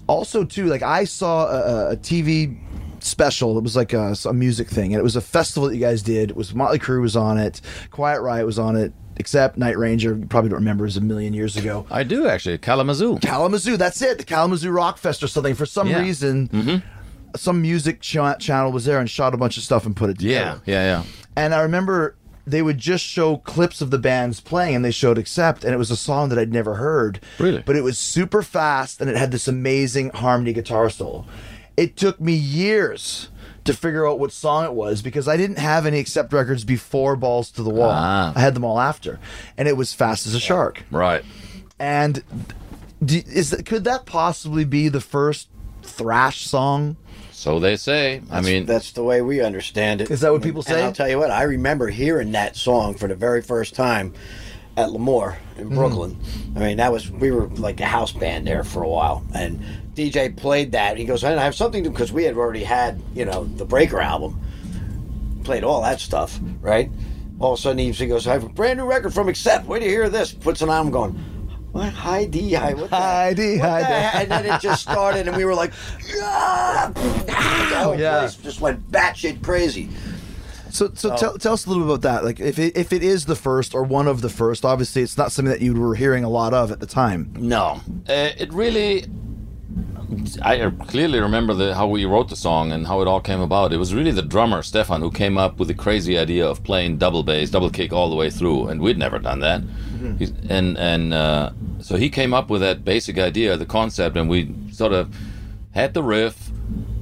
Also, 0.07 0.43
too, 0.43 0.65
like 0.67 0.83
I 0.83 1.05
saw 1.05 1.47
a, 1.47 1.91
a 1.91 1.97
TV 1.97 2.57
special. 3.03 3.57
It 3.57 3.61
was 3.63 3.75
like 3.75 3.93
a, 3.93 4.15
a 4.25 4.33
music 4.33 4.69
thing, 4.69 4.93
and 4.93 4.99
it 4.99 5.03
was 5.03 5.15
a 5.15 5.21
festival 5.21 5.69
that 5.69 5.75
you 5.75 5.81
guys 5.81 6.01
did. 6.01 6.31
It 6.31 6.35
was 6.35 6.53
Motley 6.53 6.79
Crue 6.79 7.01
was 7.01 7.15
on 7.15 7.37
it, 7.37 7.61
Quiet 7.91 8.21
Riot 8.21 8.45
was 8.45 8.59
on 8.59 8.75
it, 8.75 8.93
Accept 9.17 9.57
Night 9.57 9.77
Ranger. 9.77 10.15
You 10.15 10.25
probably 10.25 10.49
don't 10.49 10.59
remember. 10.59 10.85
It 10.85 10.87
was 10.87 10.97
a 10.97 11.01
million 11.01 11.33
years 11.33 11.55
ago. 11.57 11.85
I 11.91 12.03
do 12.03 12.27
actually. 12.27 12.57
Kalamazoo. 12.57 13.19
Kalamazoo. 13.19 13.77
That's 13.77 14.01
it. 14.01 14.17
The 14.17 14.23
Kalamazoo 14.23 14.71
Rock 14.71 14.97
Fest 14.97 15.21
or 15.23 15.27
something. 15.27 15.53
For 15.55 15.65
some 15.65 15.87
Yeah. 15.87 15.99
reason, 16.01 16.47
mm-hmm. 16.47 16.77
some 17.35 17.61
music 17.61 18.01
ch- 18.01 18.17
channel 18.39 18.71
was 18.71 18.85
there 18.85 18.99
and 18.99 19.09
shot 19.09 19.33
a 19.33 19.37
bunch 19.37 19.57
of 19.57 19.63
stuff 19.63 19.85
and 19.85 19.95
put 19.95 20.09
it 20.09 20.21
Yeah, 20.21 20.39
together. 20.55 20.61
yeah, 20.65 20.83
yeah. 20.83 21.03
And 21.35 21.53
I 21.53 21.61
remember 21.61 22.15
they 22.47 22.63
would 22.63 22.79
just 22.79 23.05
show 23.05 23.37
clips 23.37 23.81
of 23.81 23.91
the 23.91 23.99
bands 23.99 24.39
playing, 24.39 24.75
and 24.75 24.83
they 24.83 24.89
showed 24.91 25.17
"Accept," 25.19 25.63
and 25.63 25.73
it 25.73 25.77
was 25.77 25.91
a 25.91 25.95
song 25.95 26.29
that 26.29 26.39
I'd 26.39 26.51
never 26.51 26.75
heard. 26.75 27.19
Really? 27.37 27.61
But 27.63 27.75
it 27.75 27.83
was 27.83 27.99
super 27.99 28.41
fast, 28.41 28.99
and 28.99 29.09
it 29.09 29.15
had 29.15 29.31
this 29.31 29.47
amazing 29.47 30.09
harmony 30.09 30.51
guitar 30.51 30.89
solo. 30.89 31.25
It 31.77 31.95
took 31.97 32.19
me 32.19 32.33
years 32.33 33.29
to 33.63 33.73
figure 33.73 34.07
out 34.07 34.19
what 34.19 34.31
song 34.31 34.65
it 34.65 34.73
was 34.73 35.01
because 35.01 35.27
I 35.27 35.37
didn't 35.37 35.57
have 35.59 35.85
any 35.85 35.99
Accept 35.99 36.33
records 36.33 36.63
before 36.63 37.15
Balls 37.15 37.51
to 37.51 37.63
the 37.63 37.69
Wall. 37.69 37.91
Ah. 37.91 38.33
I 38.35 38.39
had 38.39 38.55
them 38.55 38.63
all 38.65 38.79
after, 38.79 39.19
and 39.57 39.67
it 39.67 39.77
was 39.77 39.93
Fast 39.93 40.25
as 40.27 40.33
a 40.33 40.39
Shark. 40.39 40.83
Right. 40.91 41.23
And 41.79 42.23
d- 43.03 43.23
is 43.27 43.51
that, 43.51 43.65
could 43.65 43.83
that 43.85 44.05
possibly 44.05 44.65
be 44.65 44.89
the 44.89 45.01
first 45.01 45.47
thrash 45.83 46.45
song 46.45 46.95
So 47.31 47.59
they 47.59 47.75
say. 47.75 48.21
I 48.29 48.41
mean, 48.41 48.65
that's 48.65 48.91
the 48.91 49.03
way 49.03 49.21
we 49.21 49.41
understand 49.41 50.01
it. 50.01 50.11
Is 50.11 50.21
that 50.21 50.31
what 50.31 50.41
people 50.43 50.59
And 50.61 50.67
say? 50.67 50.83
I'll 50.83 50.93
tell 50.93 51.09
you 51.09 51.17
what, 51.19 51.31
I 51.31 51.43
remember 51.43 51.87
hearing 51.87 52.31
that 52.33 52.55
song 52.55 52.93
for 52.95 53.07
the 53.07 53.15
very 53.15 53.41
first 53.41 53.73
time 53.75 54.13
at 54.77 54.91
L'Amour 54.91 55.37
in 55.57 55.65
Mm-hmm. 55.65 55.75
Brooklyn. 55.75 56.19
I 56.55 56.59
mean, 56.59 56.77
that 56.77 56.91
was 56.91 57.09
we 57.11 57.29
were 57.31 57.47
like 57.47 57.79
a 57.81 57.85
house 57.85 58.11
band 58.11 58.45
there 58.47 58.63
for 58.63 58.81
a 58.83 58.87
while, 58.89 59.23
and 59.35 59.59
DJ 59.95 60.35
played 60.35 60.71
that. 60.73 60.91
And 60.91 60.99
he 60.99 61.05
goes, 61.05 61.23
"I 61.23 61.31
have 61.31 61.55
something 61.55 61.83
to," 61.83 61.89
because 61.89 62.11
we 62.11 62.23
had 62.23 62.35
already 62.35 62.63
had 62.63 63.01
you 63.13 63.25
know 63.25 63.45
the 63.45 63.65
Breaker 63.65 63.99
album, 63.99 64.39
played 65.43 65.63
all 65.63 65.81
that 65.81 65.99
stuff, 65.99 66.39
right? 66.61 66.89
All 67.39 67.53
of 67.53 67.59
a 67.59 67.61
sudden 67.61 67.79
he 67.79 67.91
he 67.91 68.07
goes, 68.07 68.27
"I 68.27 68.33
have 68.33 68.43
a 68.43 68.49
brand 68.49 68.79
new 68.79 68.85
record 68.85 69.13
from 69.13 69.27
Accept. 69.29 69.65
Wait 69.67 69.79
to 69.79 69.85
hear 69.85 70.09
this." 70.09 70.31
Puts 70.31 70.61
it 70.61 70.69
on. 70.69 70.87
I'm 70.87 70.91
going. 70.91 71.13
What 71.71 71.93
high 71.93 72.25
D 72.25 72.51
high? 72.53 72.73
What 72.73 72.89
the, 72.89 72.95
High 72.97 73.33
D, 73.33 73.57
what 73.57 73.69
high 73.69 73.81
the 73.81 74.17
And 74.19 74.31
then 74.31 74.45
it 74.45 74.59
just 74.61 74.81
started, 74.81 75.27
and 75.27 75.37
we 75.37 75.45
were 75.45 75.55
like, 75.55 75.71
"Ah!" 76.21 76.91
the 76.95 77.31
whole 77.83 77.97
Yeah. 77.97 78.29
just 78.43 78.59
went 78.59 78.91
batshit 78.91 79.41
crazy. 79.41 79.89
So, 80.69 80.91
so 80.93 81.15
tell, 81.17 81.37
tell 81.37 81.53
us 81.53 81.65
a 81.65 81.69
little 81.69 81.83
bit 81.83 81.93
about 81.95 82.01
that. 82.03 82.23
Like, 82.23 82.39
if 82.39 82.57
it, 82.57 82.77
if 82.77 82.93
it 82.93 83.03
is 83.03 83.25
the 83.25 83.35
first 83.35 83.73
or 83.75 83.83
one 83.83 84.07
of 84.07 84.21
the 84.21 84.29
first, 84.29 84.63
obviously 84.63 85.01
it's 85.01 85.17
not 85.17 85.31
something 85.33 85.51
that 85.51 85.61
you 85.61 85.73
were 85.73 85.95
hearing 85.95 86.23
a 86.23 86.29
lot 86.29 86.53
of 86.53 86.71
at 86.71 86.79
the 86.79 86.85
time. 86.85 87.33
No, 87.37 87.81
uh, 88.07 88.29
it 88.37 88.51
really. 88.53 89.05
I 90.41 90.69
clearly 90.87 91.19
remember 91.19 91.53
the, 91.53 91.73
how 91.73 91.87
we 91.87 92.03
wrote 92.05 92.29
the 92.29 92.35
song 92.35 92.71
and 92.71 92.85
how 92.85 93.01
it 93.01 93.07
all 93.07 93.21
came 93.21 93.39
about. 93.39 93.71
It 93.71 93.77
was 93.77 93.93
really 93.93 94.11
the 94.11 94.21
drummer 94.21 94.61
Stefan 94.61 95.01
who 95.01 95.09
came 95.09 95.37
up 95.37 95.57
with 95.57 95.69
the 95.69 95.73
crazy 95.73 96.17
idea 96.17 96.45
of 96.45 96.63
playing 96.63 96.97
double 96.97 97.23
bass, 97.23 97.49
double 97.49 97.69
kick 97.69 97.93
all 97.93 98.09
the 98.09 98.15
way 98.15 98.29
through, 98.29 98.67
and 98.67 98.81
we'd 98.81 98.97
never 98.97 99.19
done 99.19 99.39
that. 99.39 99.61
He's, 100.19 100.33
and 100.49 100.77
and 100.77 101.13
uh, 101.13 101.51
so 101.79 101.95
he 101.95 102.09
came 102.09 102.33
up 102.33 102.49
with 102.49 102.61
that 102.61 102.83
basic 102.83 103.17
idea, 103.17 103.55
the 103.55 103.65
concept, 103.65 104.17
and 104.17 104.29
we 104.29 104.53
sort 104.71 104.91
of 104.91 105.15
had 105.73 105.93
the 105.93 106.03
riff. 106.03 106.51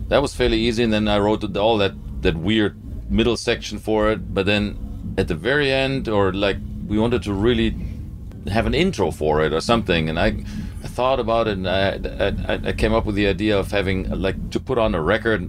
That 0.10 0.22
was 0.22 0.36
fairly 0.36 0.60
easy, 0.60 0.84
and 0.84 0.94
then 0.94 1.08
I 1.08 1.18
wrote 1.18 1.58
all 1.58 1.78
that 1.80 1.94
that 2.22 2.36
weird 2.36 2.78
middle 3.10 3.38
section 3.38 3.80
for 3.80 4.12
it. 4.12 4.34
But 4.34 4.46
then 4.46 5.16
at 5.18 5.28
the 5.28 5.36
very 5.36 5.72
end, 5.72 6.08
or 6.08 6.32
like 6.32 6.58
we 6.88 7.00
wanted 7.00 7.24
to 7.24 7.34
really 7.34 7.76
have 8.48 8.66
an 8.66 8.74
intro 8.74 9.12
for 9.12 9.44
it 9.44 9.54
or 9.54 9.60
something 9.62 10.10
and 10.10 10.18
i 10.20 10.34
thought 11.00 11.20
about 11.20 11.47
it 11.47 11.58
and 11.60 11.68
i 11.70 11.91
i, 12.54 12.60
I 12.70 12.74
came 12.74 12.93
up 12.97 13.06
with 13.06 13.16
the 13.16 13.28
idea 13.36 13.58
of 13.58 13.72
having 13.72 13.97
like 14.28 14.38
to 14.56 14.60
put 14.60 14.78
on 14.78 14.93
a 14.95 15.02
record 15.16 15.41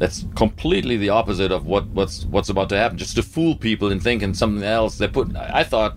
that's 0.00 0.26
completely 0.34 0.96
the 1.04 1.08
opposite 1.20 1.50
of 1.56 1.64
what 1.72 1.84
what's 1.98 2.24
what's 2.34 2.50
about 2.54 2.68
to 2.68 2.76
happen 2.76 2.98
just 2.98 3.14
to 3.16 3.22
fool 3.22 3.54
people 3.56 3.90
and 3.92 4.02
thinking 4.02 4.34
something 4.34 4.62
else 4.78 4.98
they 4.98 5.08
put 5.08 5.26
i 5.36 5.64
thought 5.64 5.92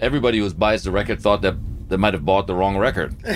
everybody 0.00 0.38
who 0.38 0.48
buys 0.54 0.82
the 0.84 0.90
record 0.90 1.20
thought 1.20 1.42
that 1.42 1.56
they 1.88 1.98
might 2.04 2.14
have 2.14 2.24
bought 2.24 2.46
the 2.46 2.54
wrong 2.54 2.76
record 2.78 3.14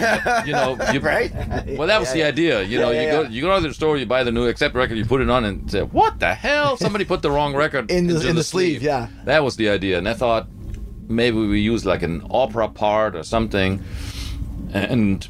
you 0.46 0.52
know 0.52 0.76
you, 0.94 0.98
Right? 1.00 1.30
well 1.78 1.86
that 1.92 2.00
was 2.00 2.10
the 2.12 2.22
idea 2.32 2.62
you 2.62 2.78
know 2.82 2.90
Yeah, 2.90 3.02
you 3.04 3.10
go 3.16 3.20
yeah. 3.22 3.28
you 3.28 3.40
go 3.42 3.60
to 3.60 3.68
the 3.68 3.74
store 3.74 3.98
you 3.98 4.06
buy 4.06 4.24
the 4.24 4.32
new 4.32 4.46
accept 4.48 4.74
record 4.74 4.96
you 4.96 5.04
put 5.04 5.20
it 5.20 5.28
on 5.36 5.44
and 5.44 5.70
say 5.70 5.82
what 5.82 6.18
the 6.24 6.32
hell 6.34 6.76
somebody 6.78 7.04
put 7.04 7.20
the 7.20 7.30
wrong 7.30 7.54
record 7.54 7.90
In 7.90 8.06
the- 8.06 8.26
in 8.30 8.34
the 8.34 8.42
sleeve, 8.54 8.82
yeah. 8.82 9.08
that 9.26 9.44
was 9.44 9.56
the 9.56 9.68
idea 9.68 9.98
and 9.98 10.08
i 10.08 10.14
thought 10.14 10.48
maybe 11.08 11.36
we 11.54 11.60
use 11.60 11.84
like 11.92 12.02
an 12.02 12.16
opera 12.30 12.66
part 12.68 13.14
or 13.14 13.22
something 13.22 13.82
and 14.72 15.26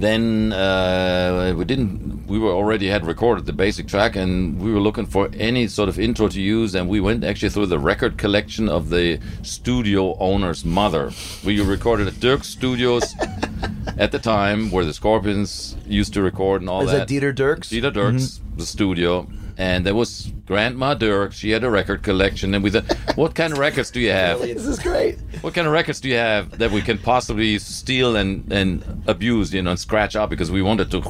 then 0.00 0.52
uh, 0.52 1.54
we 1.56 1.64
didn't 1.64 2.26
we 2.26 2.38
were 2.38 2.50
already 2.50 2.88
had 2.88 3.06
recorded 3.06 3.46
the 3.46 3.52
basic 3.52 3.86
track 3.86 4.16
and 4.16 4.60
we 4.60 4.72
were 4.72 4.80
looking 4.80 5.06
for 5.06 5.30
any 5.34 5.68
sort 5.68 5.88
of 5.88 5.98
intro 5.98 6.26
to 6.28 6.40
use 6.40 6.74
and 6.74 6.88
we 6.88 7.00
went 7.00 7.22
actually 7.22 7.50
through 7.50 7.66
the 7.66 7.78
record 7.78 8.16
collection 8.18 8.68
of 8.68 8.90
the 8.90 9.20
studio 9.42 10.16
owner's 10.18 10.64
mother. 10.64 11.12
We 11.44 11.60
recorded 11.60 12.08
at 12.08 12.18
Dirk 12.20 12.44
Studios 12.44 13.14
at 13.98 14.10
the 14.10 14.18
time 14.18 14.70
where 14.70 14.84
the 14.84 14.94
Scorpions 14.94 15.76
used 15.86 16.14
to 16.14 16.22
record 16.22 16.62
and 16.62 16.68
all 16.70 16.82
Is 16.82 16.90
that 16.90 17.06
that. 17.06 17.14
Dieter 17.14 17.34
Dierks? 17.34 17.68
Dieter 17.68 17.92
Dierks, 17.92 18.40
the 18.56 18.66
studio, 18.66 19.28
and 19.56 19.84
there 19.86 19.94
was 19.94 20.32
Grandma 20.46 20.94
Dirk. 20.94 21.32
She 21.32 21.50
had 21.50 21.64
a 21.64 21.70
record 21.70 22.02
collection, 22.02 22.54
and 22.54 22.62
we 22.64 22.70
said, 22.70 22.84
what 23.16 23.34
kind 23.34 23.52
of 23.52 23.58
records 23.58 23.90
do 23.90 24.00
you 24.00 24.10
have? 24.10 24.40
This 24.40 24.66
is 24.66 24.78
great. 24.78 25.18
What 25.42 25.54
kind 25.54 25.66
of 25.66 25.72
records 25.72 26.00
do 26.00 26.08
you 26.08 26.16
have 26.16 26.58
that 26.58 26.70
we 26.70 26.82
can 26.82 26.98
possibly 26.98 27.58
steal 27.58 28.16
and 28.16 28.52
and 28.52 28.82
abuse, 29.06 29.52
you 29.54 29.62
know, 29.62 29.70
and 29.70 29.78
scratch 29.80 30.16
out 30.16 30.30
because 30.30 30.50
we 30.50 30.62
wanted 30.62 30.90
to 30.90 31.00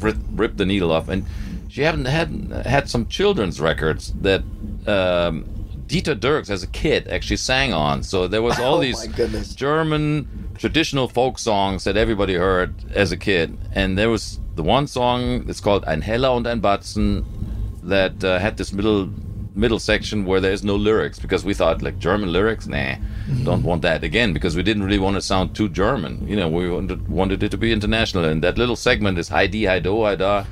rip, 0.00 0.16
rip 0.34 0.56
the 0.56 0.66
needle 0.66 0.90
off, 0.92 1.08
and 1.08 1.24
she 1.68 1.82
hadn't 1.82 2.06
had 2.06 2.28
had 2.66 2.88
some 2.88 3.06
children's 3.06 3.60
records 3.60 4.12
that. 4.22 4.42
Um, 4.86 5.44
Dieter 5.86 6.14
Dierks, 6.18 6.48
as 6.48 6.62
a 6.62 6.66
kid, 6.68 7.06
actually 7.08 7.36
sang 7.36 7.74
on. 7.74 8.02
So 8.02 8.26
there 8.26 8.40
was 8.40 8.58
all 8.64 8.76
Oh, 8.76 8.80
these. 8.80 9.54
German 9.54 10.26
traditional 10.56 11.06
folk 11.06 11.38
songs 11.38 11.84
that 11.84 11.98
everybody 11.98 12.34
heard 12.34 12.72
as 12.94 13.12
a 13.12 13.16
kid. 13.16 13.58
And 13.74 13.98
there 13.98 14.08
was 14.08 14.40
the 14.54 14.62
one 14.62 14.86
song 14.86 15.44
that's 15.44 15.60
called 15.60 15.84
Ein 15.84 16.00
Heller 16.00 16.30
und 16.30 16.46
ein 16.46 16.62
Batzen 16.62 17.24
that 17.82 18.22
uh, 18.24 18.38
had 18.38 18.56
this 18.56 18.72
middle 18.72 19.10
middle 19.54 19.78
section 19.78 20.24
where 20.24 20.40
there's 20.40 20.64
no 20.64 20.76
lyrics 20.76 21.18
because 21.18 21.44
we 21.44 21.52
thought 21.52 21.82
like 21.82 21.98
German 21.98 22.32
lyrics, 22.32 22.66
nah, 22.66 22.94
don't 23.44 23.62
want 23.62 23.82
that 23.82 24.02
again 24.02 24.32
because 24.32 24.56
we 24.56 24.62
didn't 24.62 24.82
really 24.82 24.98
want 24.98 25.16
to 25.16 25.20
sound 25.22 25.54
too 25.54 25.68
German. 25.68 26.26
You 26.26 26.36
know, 26.36 26.48
we 26.48 26.70
wanted 26.70 27.08
wanted 27.08 27.42
it 27.42 27.50
to 27.50 27.58
be 27.58 27.72
international. 27.72 28.24
And 28.24 28.42
that 28.42 28.58
little 28.58 28.76
segment 28.76 29.18
is 29.18 29.28
Hi 29.28 29.46
di, 29.46 29.66
hi 29.66 29.78
do, 29.80 30.04
hi 30.04 30.16
da. 30.16 30.44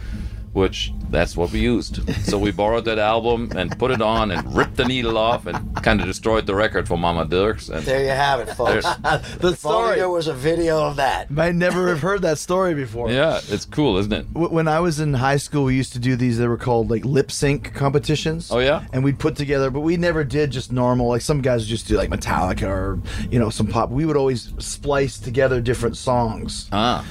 Which 0.53 0.93
that's 1.11 1.37
what 1.37 1.53
we 1.53 1.61
used. 1.61 2.01
So 2.25 2.37
we 2.39 2.51
borrowed 2.51 2.85
that 2.87 2.99
album 2.99 3.53
and 3.55 3.77
put 3.79 3.93
it 3.93 4.03
on 4.03 4.33
and 4.33 4.53
ripped 4.55 4.77
the 4.77 4.85
needle 4.85 5.17
off 5.17 5.47
and 5.47 5.77
kind 5.77 6.01
of 6.01 6.07
destroyed 6.07 6.47
the 6.47 6.55
record 6.57 6.89
for 6.89 6.97
Mama 6.97 7.25
Dierks. 7.25 7.71
And 7.71 7.85
There 7.85 8.03
you 8.03 8.09
have 8.11 8.41
it, 8.41 8.53
folks. 8.55 8.87
The 9.41 9.55
story. 9.55 9.97
there 9.97 10.09
was 10.11 10.27
a 10.27 10.35
video 10.35 10.85
of 10.85 10.97
that. 10.97 11.29
I 11.37 11.53
never 11.53 11.89
have 11.89 12.01
heard 12.01 12.23
that 12.23 12.39
story 12.39 12.75
before. 12.75 13.11
yeah, 13.13 13.41
it's 13.49 13.65
cool, 13.65 13.97
isn't 13.99 14.13
it? 14.13 14.27
When 14.33 14.67
I 14.67 14.81
was 14.81 14.99
in 14.99 15.15
high 15.15 15.37
school, 15.37 15.65
we 15.65 15.77
used 15.77 15.93
to 15.93 15.99
do 16.01 16.17
these. 16.17 16.39
They 16.39 16.49
were 16.49 16.57
called 16.57 16.91
like 16.91 17.05
lip 17.05 17.31
sync 17.31 17.73
competitions. 17.75 18.51
Oh, 18.51 18.59
yeah? 18.59 18.85
and 18.93 19.05
we'd 19.05 19.19
put 19.21 19.37
together, 19.37 19.71
but 19.71 19.81
we 19.81 19.97
never 19.97 20.25
did 20.25 20.51
just 20.51 20.73
normal. 20.73 21.09
Like 21.09 21.23
some 21.23 21.43
guys 21.43 21.63
would 21.63 21.69
just 21.69 21.87
do 21.87 21.97
like 21.97 22.11
Metallica 22.11 22.67
or 22.69 22.99
you 23.31 23.39
know 23.39 23.51
some 23.51 23.67
pop. 23.69 23.91
We 23.91 24.05
would 24.05 24.17
always 24.17 24.53
splice 24.59 25.19
together 25.19 25.61
different 25.61 25.97
songs. 25.97 26.69
Ah. 26.73 27.07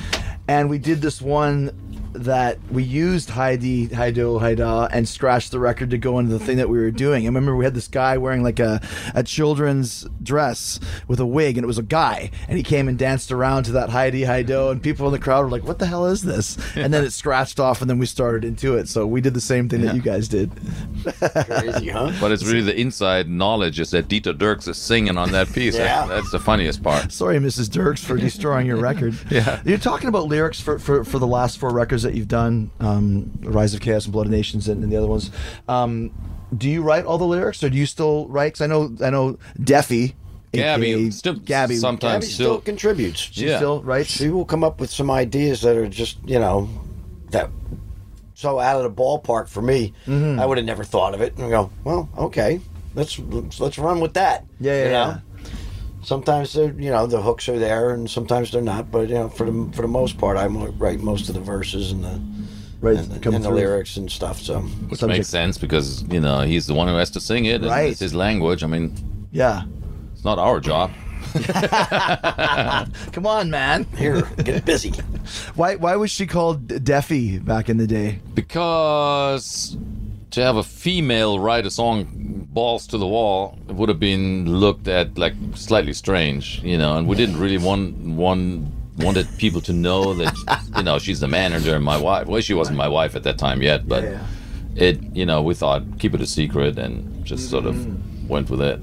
and 0.48 0.70
we 0.70 0.78
did 0.78 1.02
this 1.02 1.22
one 1.22 1.72
that 2.14 2.58
we 2.72 2.84
used 2.84 3.30
Heidi, 3.30 3.88
Heido, 3.88 4.40
Haida, 4.40 4.90
and 4.92 5.08
scratched 5.08 5.52
the 5.52 5.60
record 5.60 5.90
to 5.92 5.98
go 5.98 6.20
into 6.20 6.32
the 6.32 6.40
thing 6.44 6.58
that 6.58 6.70
we 6.70 6.80
were 6.80 6.92
doing. 6.92 7.24
I 7.24 7.28
remember 7.28 7.56
we 7.56 7.66
had 7.66 7.74
this 7.76 7.88
guy 7.88 8.18
wearing 8.18 8.44
like 8.44 8.60
a, 8.60 8.82
a 9.14 9.24
children's 9.24 10.08
dress 10.24 10.80
with 11.08 11.20
a 11.20 11.26
wig, 11.26 11.58
and 11.58 11.64
it 11.64 11.68
was 11.68 11.78
a 11.78 11.84
guy, 11.84 12.32
and 12.48 12.58
he 12.58 12.64
came 12.64 12.88
and 12.88 12.98
danced 12.98 13.32
around 13.32 13.64
to 13.64 13.72
that 13.74 13.90
Heidi, 13.90 14.22
Heido, 14.22 14.72
and 14.72 14.82
people 14.82 15.06
in 15.08 15.12
the 15.12 15.20
crowd 15.20 15.44
were 15.44 15.52
like, 15.52 15.64
"What 15.64 15.80
the 15.80 15.86
hell 15.86 16.06
is 16.08 16.22
this?" 16.22 16.58
And 16.76 16.94
then 16.94 17.04
it 17.04 17.12
scratched 17.12 17.60
off, 17.60 17.82
and 17.82 17.90
then 17.90 18.00
we 18.00 18.06
started 18.06 18.44
into 18.44 18.76
it. 18.76 18.88
So 18.90 19.06
we 19.06 19.22
did 19.22 19.34
the 19.34 19.42
same 19.42 19.70
thing 19.70 19.82
that 19.82 19.96
you 19.96 20.02
guys 20.02 20.28
did. 20.28 20.52
Crazy, 21.04 21.90
huh? 21.90 22.12
But 22.20 22.32
it's 22.32 22.46
really 22.46 22.62
the 22.62 22.80
inside 22.80 23.30
knowledge 23.30 23.80
is 23.80 23.92
that 23.92 24.08
Dieter 24.08 24.34
Dierks 24.34 24.68
is 24.68 24.78
singing 24.78 25.18
on 25.18 25.32
that 25.32 25.52
piece. 25.54 25.76
Yeah. 25.76 26.06
That's 26.06 26.32
the 26.32 26.40
funniest 26.40 26.84
part. 26.84 27.12
Sorry, 27.12 27.38
Mrs. 27.38 27.70
Dierks, 27.70 28.00
for 28.00 28.18
destroying 28.18 28.68
your 28.68 28.78
record. 28.78 29.18
Yeah. 29.30 29.62
You're 29.64 29.78
talking 29.78 30.10
about 30.10 30.26
lyrics 30.26 30.60
for, 30.60 30.80
for, 30.80 31.04
for 31.04 31.20
the 31.20 31.28
last 31.28 31.60
four 31.60 31.72
records 31.72 31.99
that 32.04 32.14
you've 32.16 32.28
done, 32.28 32.72
um, 32.80 33.32
Rise 33.42 33.74
of 33.74 33.82
Chaos 33.82 34.06
and 34.06 34.14
Blood 34.14 34.26
of 34.28 34.32
Nations 34.32 34.68
and, 34.68 34.84
and 34.84 34.92
the 34.92 34.98
other 34.98 35.08
ones. 35.08 35.32
Um, 35.68 36.12
do 36.56 36.70
you 36.70 36.82
write 36.82 37.06
all 37.06 37.18
the 37.18 37.26
lyrics, 37.26 37.64
or 37.64 37.70
do 37.70 37.78
you 37.78 37.86
still 37.86 38.28
write? 38.28 38.54
'Cause 38.54 38.62
I 38.62 38.68
know, 38.68 38.92
I 39.04 39.10
know, 39.10 39.38
Deaffy, 39.60 40.14
Gaby, 40.52 40.92
aka 40.92 41.10
still 41.12 41.34
Gaby, 41.36 41.76
sometimes 41.76 42.26
Gaby 42.26 42.34
still 42.34 42.46
still. 42.54 42.62
contributes. 42.62 43.20
she 43.20 43.48
Yeah. 43.48 43.58
still 43.58 43.84
writes. 43.84 44.10
She 44.10 44.30
will 44.30 44.46
come 44.46 44.64
up 44.64 44.80
with 44.82 44.90
some 44.90 45.12
ideas 45.12 45.62
that 45.62 45.78
are 45.78 45.88
just, 45.88 46.18
you 46.26 46.40
know, 46.40 46.68
that 47.32 47.50
so 48.34 48.60
out 48.60 48.84
of 48.84 48.96
the 48.96 49.02
ballpark 49.02 49.48
for 49.48 49.62
me. 49.62 49.94
Mm-hmm. 50.08 50.40
I 50.40 50.46
would 50.46 50.58
have 50.58 50.66
never 50.66 50.84
thought 50.84 51.14
of 51.14 51.22
it. 51.22 51.38
And 51.38 51.50
go, 51.52 51.70
well, 51.84 52.10
okay, 52.18 52.62
let's 52.96 53.20
let's, 53.20 53.60
let's 53.60 53.78
run 53.78 54.00
with 54.00 54.14
that. 54.16 54.46
Yeah, 54.60 54.72
yeah, 54.74 54.84
you 54.86 54.90
know? 54.92 54.98
yeah. 55.08 55.18
Sometimes 56.10 56.54
they're, 56.54 56.74
you 56.74 56.90
know, 56.90 57.06
the 57.06 57.22
hooks 57.22 57.48
are 57.50 57.60
there, 57.60 57.92
and 57.92 58.10
sometimes 58.10 58.50
they're 58.52 58.64
not. 58.74 58.90
But 58.92 59.10
you 59.10 59.14
know, 59.16 59.30
for 59.30 59.46
the 59.50 59.70
for 59.76 59.84
the 59.84 59.88
most 59.88 60.18
part, 60.18 60.38
I 60.38 60.48
write 60.48 61.02
most 61.02 61.30
of 61.30 61.36
the 61.36 61.42
verses 61.42 61.92
and 61.92 62.04
the 62.04 62.20
Right, 62.82 62.98
and, 62.98 63.12
the- 63.22 63.32
and 63.36 63.44
the 63.44 63.50
lyrics 63.52 63.98
and 63.98 64.10
stuff. 64.10 64.40
So 64.42 64.60
Which 64.90 65.02
Subject. 65.02 65.18
makes 65.20 65.28
sense 65.28 65.58
because, 65.60 66.02
you 66.10 66.20
know, 66.22 66.42
he's 66.42 66.66
the 66.66 66.74
one 66.74 66.88
who 66.88 66.96
has 66.96 67.12
to 67.12 67.20
sing 67.20 67.46
it. 67.46 67.62
and 67.62 67.66
Right. 67.70 67.92
It's 67.92 68.00
his 68.00 68.14
language. 68.16 68.64
I 68.64 68.68
mean, 68.68 68.96
Yeah. 69.32 69.64
it's 70.14 70.24
not 70.24 70.40
our 70.40 70.60
job. 70.62 70.90
Come 73.12 73.28
on, 73.28 73.52
man. 73.52 73.86
here, 73.98 74.22
get 74.44 74.66
busy. 74.66 74.92
Why 75.56 75.76
why 75.76 75.96
was 75.98 76.10
she 76.10 76.26
called 76.26 76.68
Deaffy 76.68 77.44
back 77.44 77.70
in 77.70 77.78
the 77.78 77.86
day? 77.88 78.20
Because 78.34 79.78
to 80.32 80.42
have 80.42 80.56
a 80.56 80.64
female 80.64 81.40
write 81.40 81.66
a 81.66 81.72
song 81.72 82.39
balls 82.52 82.88
to 82.88 82.98
the 82.98 83.08
wall 83.08 83.58
it 83.70 83.76
would 83.76 83.90
have 83.90 84.00
been 84.00 84.46
looked 84.60 84.88
at 84.88 85.18
like 85.18 85.34
slightly 85.56 85.94
strange, 85.94 86.62
you 86.64 86.78
know, 86.78 86.98
and 86.98 87.08
we 87.08 87.16
didn't 87.16 87.38
really 87.38 87.58
want 87.58 87.96
one 87.98 88.72
wanted 88.98 89.28
people 89.38 89.62
to 89.62 89.72
know 89.72 90.14
that 90.14 90.34
you 90.78 90.84
know 90.84 91.00
she's 91.00 91.20
the 91.20 91.28
manager 91.28 91.76
and 91.76 91.84
my 91.86 91.98
wife. 91.98 92.28
Well, 92.28 92.42
she 92.42 92.54
wasn't 92.54 92.78
my 92.78 92.88
wife 92.88 93.16
at 93.16 93.24
that 93.24 93.38
time 93.38 93.62
yet, 93.62 93.88
but 93.88 94.04
Yeah. 94.04 94.26
it 94.76 95.02
you 95.14 95.26
know 95.26 95.42
we 95.42 95.54
thought 95.54 95.84
keep 96.00 96.14
it 96.14 96.22
a 96.22 96.28
secret 96.28 96.78
and 96.78 97.24
just 97.26 97.50
sort 97.50 97.66
of 97.66 97.76
went 98.30 98.50
with 98.50 98.62
it. 98.62 98.80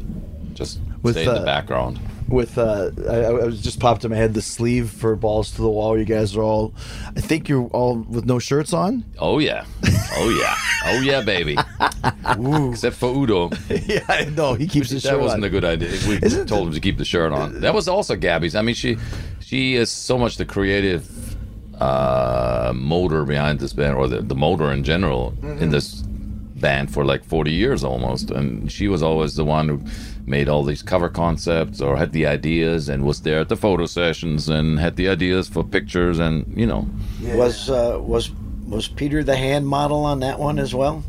Just 0.55 0.79
With, 1.03 1.14
stay 1.14 1.25
in 1.27 1.35
the 1.35 1.41
uh, 1.41 1.45
background. 1.45 1.99
With 2.29 2.59
uh 2.59 2.91
I, 3.09 3.16
I 3.24 3.31
was 3.45 3.61
just 3.62 3.79
popped 3.79 4.05
in 4.05 4.11
my 4.11 4.16
head 4.16 4.35
the 4.35 4.43
sleeve 4.43 4.91
for 4.91 5.14
balls 5.14 5.53
to 5.53 5.62
the 5.62 5.68
wall 5.68 5.97
you 5.97 6.05
guys 6.05 6.37
are 6.37 6.43
all 6.43 6.74
i 7.16 7.20
think 7.20 7.49
you're 7.49 7.68
all 7.68 7.99
with 7.99 8.24
no 8.27 8.39
shirts 8.41 8.72
on 8.72 9.05
Oh 9.20 9.39
yeah, 9.39 9.64
oh 10.16 10.29
yeah, 10.29 10.55
oh 10.87 11.01
yeah, 11.01 11.20
baby. 11.22 11.57
Except 12.70 12.97
for 12.97 13.11
Udo, 13.14 13.51
yeah 13.68 14.29
no, 14.35 14.55
he 14.55 14.66
keeps 14.66 14.91
his 14.91 15.03
that 15.03 15.11
shirt 15.11 15.18
That 15.18 15.22
wasn't 15.22 15.45
on 15.45 15.47
a 15.47 15.51
good 15.51 15.64
idea. 15.64 15.91
We 16.09 16.18
Isn't 16.22 16.47
told 16.49 16.68
him 16.68 16.74
to 16.74 16.81
keep 16.81 16.99
the 16.99 17.05
shirt 17.05 17.33
on. 17.33 17.61
That 17.61 17.74
was 17.74 17.89
also 17.89 18.16
Gaby's. 18.16 18.55
I 18.55 18.62
mean, 18.62 18.74
she 18.74 18.97
she 19.41 19.74
is 19.77 19.91
so 19.91 20.18
much 20.18 20.37
the 20.37 20.45
creative 20.45 21.09
uh, 21.81 22.72
motor 22.74 23.24
behind 23.24 23.59
this 23.61 23.72
band, 23.72 23.97
or 23.97 24.09
the, 24.09 24.20
the 24.22 24.35
motor 24.35 24.72
in 24.72 24.83
general 24.85 25.35
in 25.43 25.70
this 25.70 26.03
band 26.57 26.93
for 26.93 27.05
like 27.05 27.22
40 27.24 27.51
years 27.53 27.85
almost. 27.85 28.31
And 28.31 28.70
she 28.72 28.89
was 28.89 29.03
always 29.03 29.37
the 29.37 29.45
one 29.45 29.68
who 29.68 29.81
made 30.27 30.49
all 30.49 30.64
these 30.64 30.83
cover 30.83 31.09
concepts 31.09 31.81
or 31.81 31.97
had 31.97 32.12
the 32.12 32.27
ideas 32.27 32.89
and 32.89 33.05
was 33.05 33.22
there 33.22 33.41
at 33.41 33.49
the 33.49 33.57
photo 33.57 33.87
sessions 33.87 34.49
and 34.49 34.79
had 34.79 34.97
the 34.97 35.09
ideas 35.09 35.49
for 35.49 35.62
pictures 35.64 36.18
and 36.18 36.45
you 36.57 36.66
know. 36.66 36.89
Was 37.22 37.70
uh, 37.70 37.99
was 38.01 38.31
was 38.66 38.89
Peter 38.89 39.22
the 39.22 39.37
hand 39.37 39.66
model 39.66 40.05
on 40.05 40.20
that 40.20 40.39
one 40.39 40.59
as 40.59 40.74
well? 40.74 41.05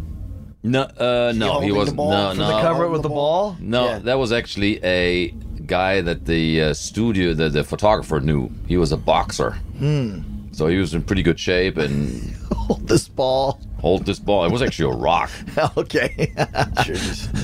No, 0.64 0.82
uh, 0.82 1.34
no, 1.36 1.60
he 1.62 1.70
holding 1.70 1.76
wasn't. 1.76 1.98
No, 1.98 2.34
no. 2.34 2.48
the 2.48 2.62
cover 2.62 2.86
it 2.86 2.90
with 2.90 3.02
the 3.02 3.10
the 3.10 3.14
ball? 3.16 3.52
ball 3.54 3.58
No, 3.60 3.86
Yeah. 3.86 4.00
that 4.00 4.20
was 4.20 4.32
actually 4.32 4.84
a 4.84 5.30
guy 5.66 6.02
that 6.02 6.26
the 6.26 6.62
uh, 6.62 6.74
studio, 6.74 7.34
the, 7.34 7.50
the 7.50 7.64
photographer 7.64 8.20
knew. 8.20 8.50
He 8.68 8.78
was 8.78 8.92
a 8.92 8.98
boxer. 8.98 9.52
Hmm. 9.80 10.22
So 10.52 10.68
he 10.68 10.78
was 10.78 10.94
in 10.94 11.04
pretty 11.04 11.24
good 11.24 11.40
shape 11.40 11.78
and 11.78 12.36
hold 12.68 12.88
this 12.88 13.08
ball. 13.08 13.60
Hold 13.80 14.06
this 14.06 14.20
ball. 14.20 14.46
It 14.46 14.52
was 14.52 14.62
actually 14.62 14.94
a 14.94 14.98
rock. 14.98 15.32
okay. 15.78 16.34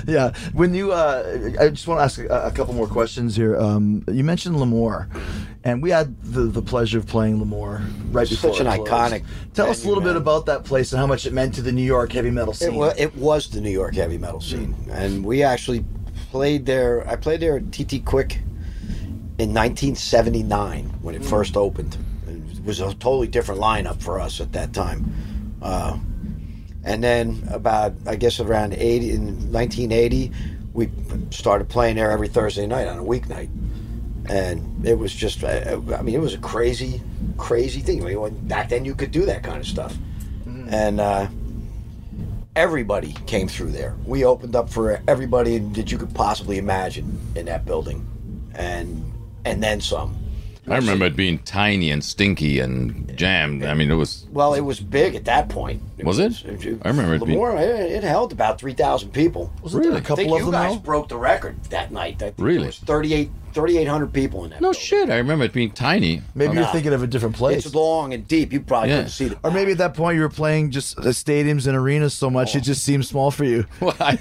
Yeah. 0.05 0.33
When 0.51 0.73
you 0.73 0.91
uh 0.91 1.53
i 1.59 1.69
just 1.69 1.87
want 1.87 1.99
to 1.99 2.03
ask 2.03 2.19
a, 2.19 2.47
a 2.47 2.51
couple 2.51 2.73
more 2.73 2.87
questions 2.87 3.35
here. 3.35 3.57
Um 3.57 4.03
you 4.11 4.23
mentioned 4.23 4.59
L'Amour, 4.59 5.07
and 5.63 5.81
we 5.81 5.91
had 5.91 6.21
the 6.23 6.41
the 6.41 6.61
pleasure 6.61 6.97
of 6.97 7.07
playing 7.07 7.39
L'Amour 7.39 7.81
right 8.11 8.29
before 8.29 8.51
Such 8.51 8.59
an 8.61 8.67
it 8.67 8.79
iconic 8.79 9.23
tell 9.53 9.69
us 9.69 9.79
a 9.79 9.81
venue, 9.81 9.95
little 9.95 10.03
bit 10.03 10.17
about 10.17 10.45
that 10.47 10.65
place 10.65 10.91
and 10.91 10.99
how 10.99 11.07
much 11.07 11.25
it 11.25 11.33
meant 11.33 11.53
to 11.55 11.61
the 11.61 11.71
new 11.71 11.83
york 11.83 12.11
heavy 12.11 12.31
metal 12.31 12.53
scene. 12.53 12.73
It 12.73 12.77
was, 12.77 12.93
it 12.97 13.15
was 13.15 13.49
the 13.49 13.61
New 13.61 13.71
York 13.71 13.95
heavy 13.95 14.17
metal 14.17 14.41
scene, 14.41 14.75
and 14.91 15.23
we 15.23 15.41
actually 15.43 15.85
played 16.31 16.65
there. 16.65 17.07
I 17.07 17.15
played 17.15 17.39
there 17.39 17.57
at 17.57 17.71
TT 17.71 18.03
Quick 18.03 18.41
in 19.39 19.53
1979 19.53 20.85
when 21.01 21.15
it 21.15 21.23
first 21.23 21.55
opened. 21.55 21.97
It 22.63 22.67
was 22.67 22.79
a 22.79 22.93
totally 22.93 23.27
different 23.27 23.59
lineup 23.59 24.01
for 24.01 24.21
us 24.21 24.39
at 24.39 24.53
that 24.53 24.71
time. 24.71 25.57
Uh, 25.61 25.97
and 26.85 27.03
then 27.03 27.45
about 27.51 27.93
I 28.05 28.15
guess 28.15 28.39
around 28.39 28.73
80 28.73 29.11
in 29.11 29.51
1980, 29.51 30.31
we 30.73 30.89
started 31.29 31.67
playing 31.67 31.97
there 31.97 32.09
every 32.11 32.29
Thursday 32.29 32.65
night 32.65 32.87
on 32.87 32.99
a 32.99 33.03
weeknight, 33.03 33.49
and 34.29 34.85
it 34.85 34.97
was 34.97 35.13
just 35.13 35.43
I 35.43 35.73
I 35.95 36.01
mean 36.01 36.15
it 36.15 36.21
was 36.21 36.33
a 36.33 36.39
crazy, 36.39 37.01
crazy 37.37 37.81
thing. 37.81 38.01
I 38.03 38.13
mean, 38.13 38.47
back 38.47 38.69
then 38.69 38.85
you 38.85 38.95
could 38.95 39.11
do 39.11 39.25
that 39.25 39.43
kind 39.43 39.59
of 39.59 39.67
stuff, 39.67 39.95
and. 40.69 40.99
Uh, 40.99 41.27
everybody 42.55 43.13
came 43.25 43.47
through 43.47 43.71
there. 43.71 43.95
We 44.05 44.25
opened 44.25 44.55
up 44.55 44.69
for 44.69 45.01
everybody 45.07 45.57
that 45.57 45.91
you 45.91 45.97
could 45.97 46.13
possibly 46.13 46.59
imagine 46.59 47.19
in 47.35 47.45
that 47.47 47.65
building, 47.65 48.05
and 48.53 49.11
and 49.45 49.61
then 49.61 49.81
some. 49.81 50.22
I 50.65 50.77
remember 50.77 51.05
it 51.05 51.15
being 51.17 51.39
tiny 51.39 51.91
and 51.91 52.01
stinky 52.03 52.59
and 52.59 53.15
jammed. 53.17 53.65
I 53.65 53.73
mean, 53.73 53.91
it 53.91 53.95
was. 53.95 54.25
Well, 54.31 54.53
it 54.53 54.61
was 54.61 54.79
big 54.79 55.13
at 55.15 55.25
that 55.25 55.49
point. 55.49 55.81
Was 56.03 56.19
it? 56.19 56.41
I 56.83 56.87
remember 56.87 57.15
it 57.15 57.25
being- 57.25 57.37
L'Amour, 57.37 57.57
it, 57.57 57.91
it 57.91 58.03
held 58.03 58.31
about 58.31 58.59
three 58.59 58.73
thousand 58.73 59.11
people. 59.11 59.51
Wasn't 59.61 59.83
there 59.83 59.91
a 59.91 59.95
Really? 59.95 60.05
I 60.05 60.15
think 60.15 60.31
of 60.31 60.37
you 60.39 60.43
them 60.45 60.51
guys 60.51 60.73
though? 60.75 60.79
broke 60.79 61.09
the 61.09 61.17
record 61.17 61.61
that 61.65 61.91
night. 61.91 62.15
I 62.21 62.25
think 62.31 62.35
Really? 62.37 62.57
There 62.59 62.65
was 62.67 62.79
38 62.79 63.29
3,800 63.53 64.11
people 64.11 64.45
in 64.45 64.49
that. 64.49 64.61
No 64.61 64.67
building. 64.71 64.81
shit. 64.81 65.09
I 65.11 65.17
remember 65.17 65.45
it 65.45 65.53
being 65.53 65.69
tiny. 65.71 66.21
maybe 66.33 66.49
Um, 66.49 66.55
you're 66.55 66.63
Nah. 66.65 66.71
thinking 66.71 66.91
of 66.93 67.03
a 67.03 67.07
different 67.07 67.35
place 67.35 67.65
It's 67.67 67.75
long 67.75 68.11
and 68.13 68.27
deep. 68.27 68.51
You 68.51 68.61
probably 68.61 68.89
Yeah. 68.89 68.95
couldn't 68.95 69.11
see 69.11 69.27
the. 69.27 69.37
or 69.43 69.51
maybe 69.51 69.73
at 69.73 69.77
that 69.77 69.93
point 69.93 70.15
you 70.15 70.21
were 70.21 70.29
playing 70.29 70.71
just 70.71 70.97
uh, 70.97 71.01
stadiums 71.03 71.67
and 71.67 71.75
arenas 71.77 72.13
so 72.15 72.29
much 72.31 72.55
it 72.55 72.61
just 72.61 72.83
seemed 72.83 73.05
small 73.05 73.29
for 73.31 73.43
you 73.43 73.65
Well, 73.79 73.95
I- 73.99 74.17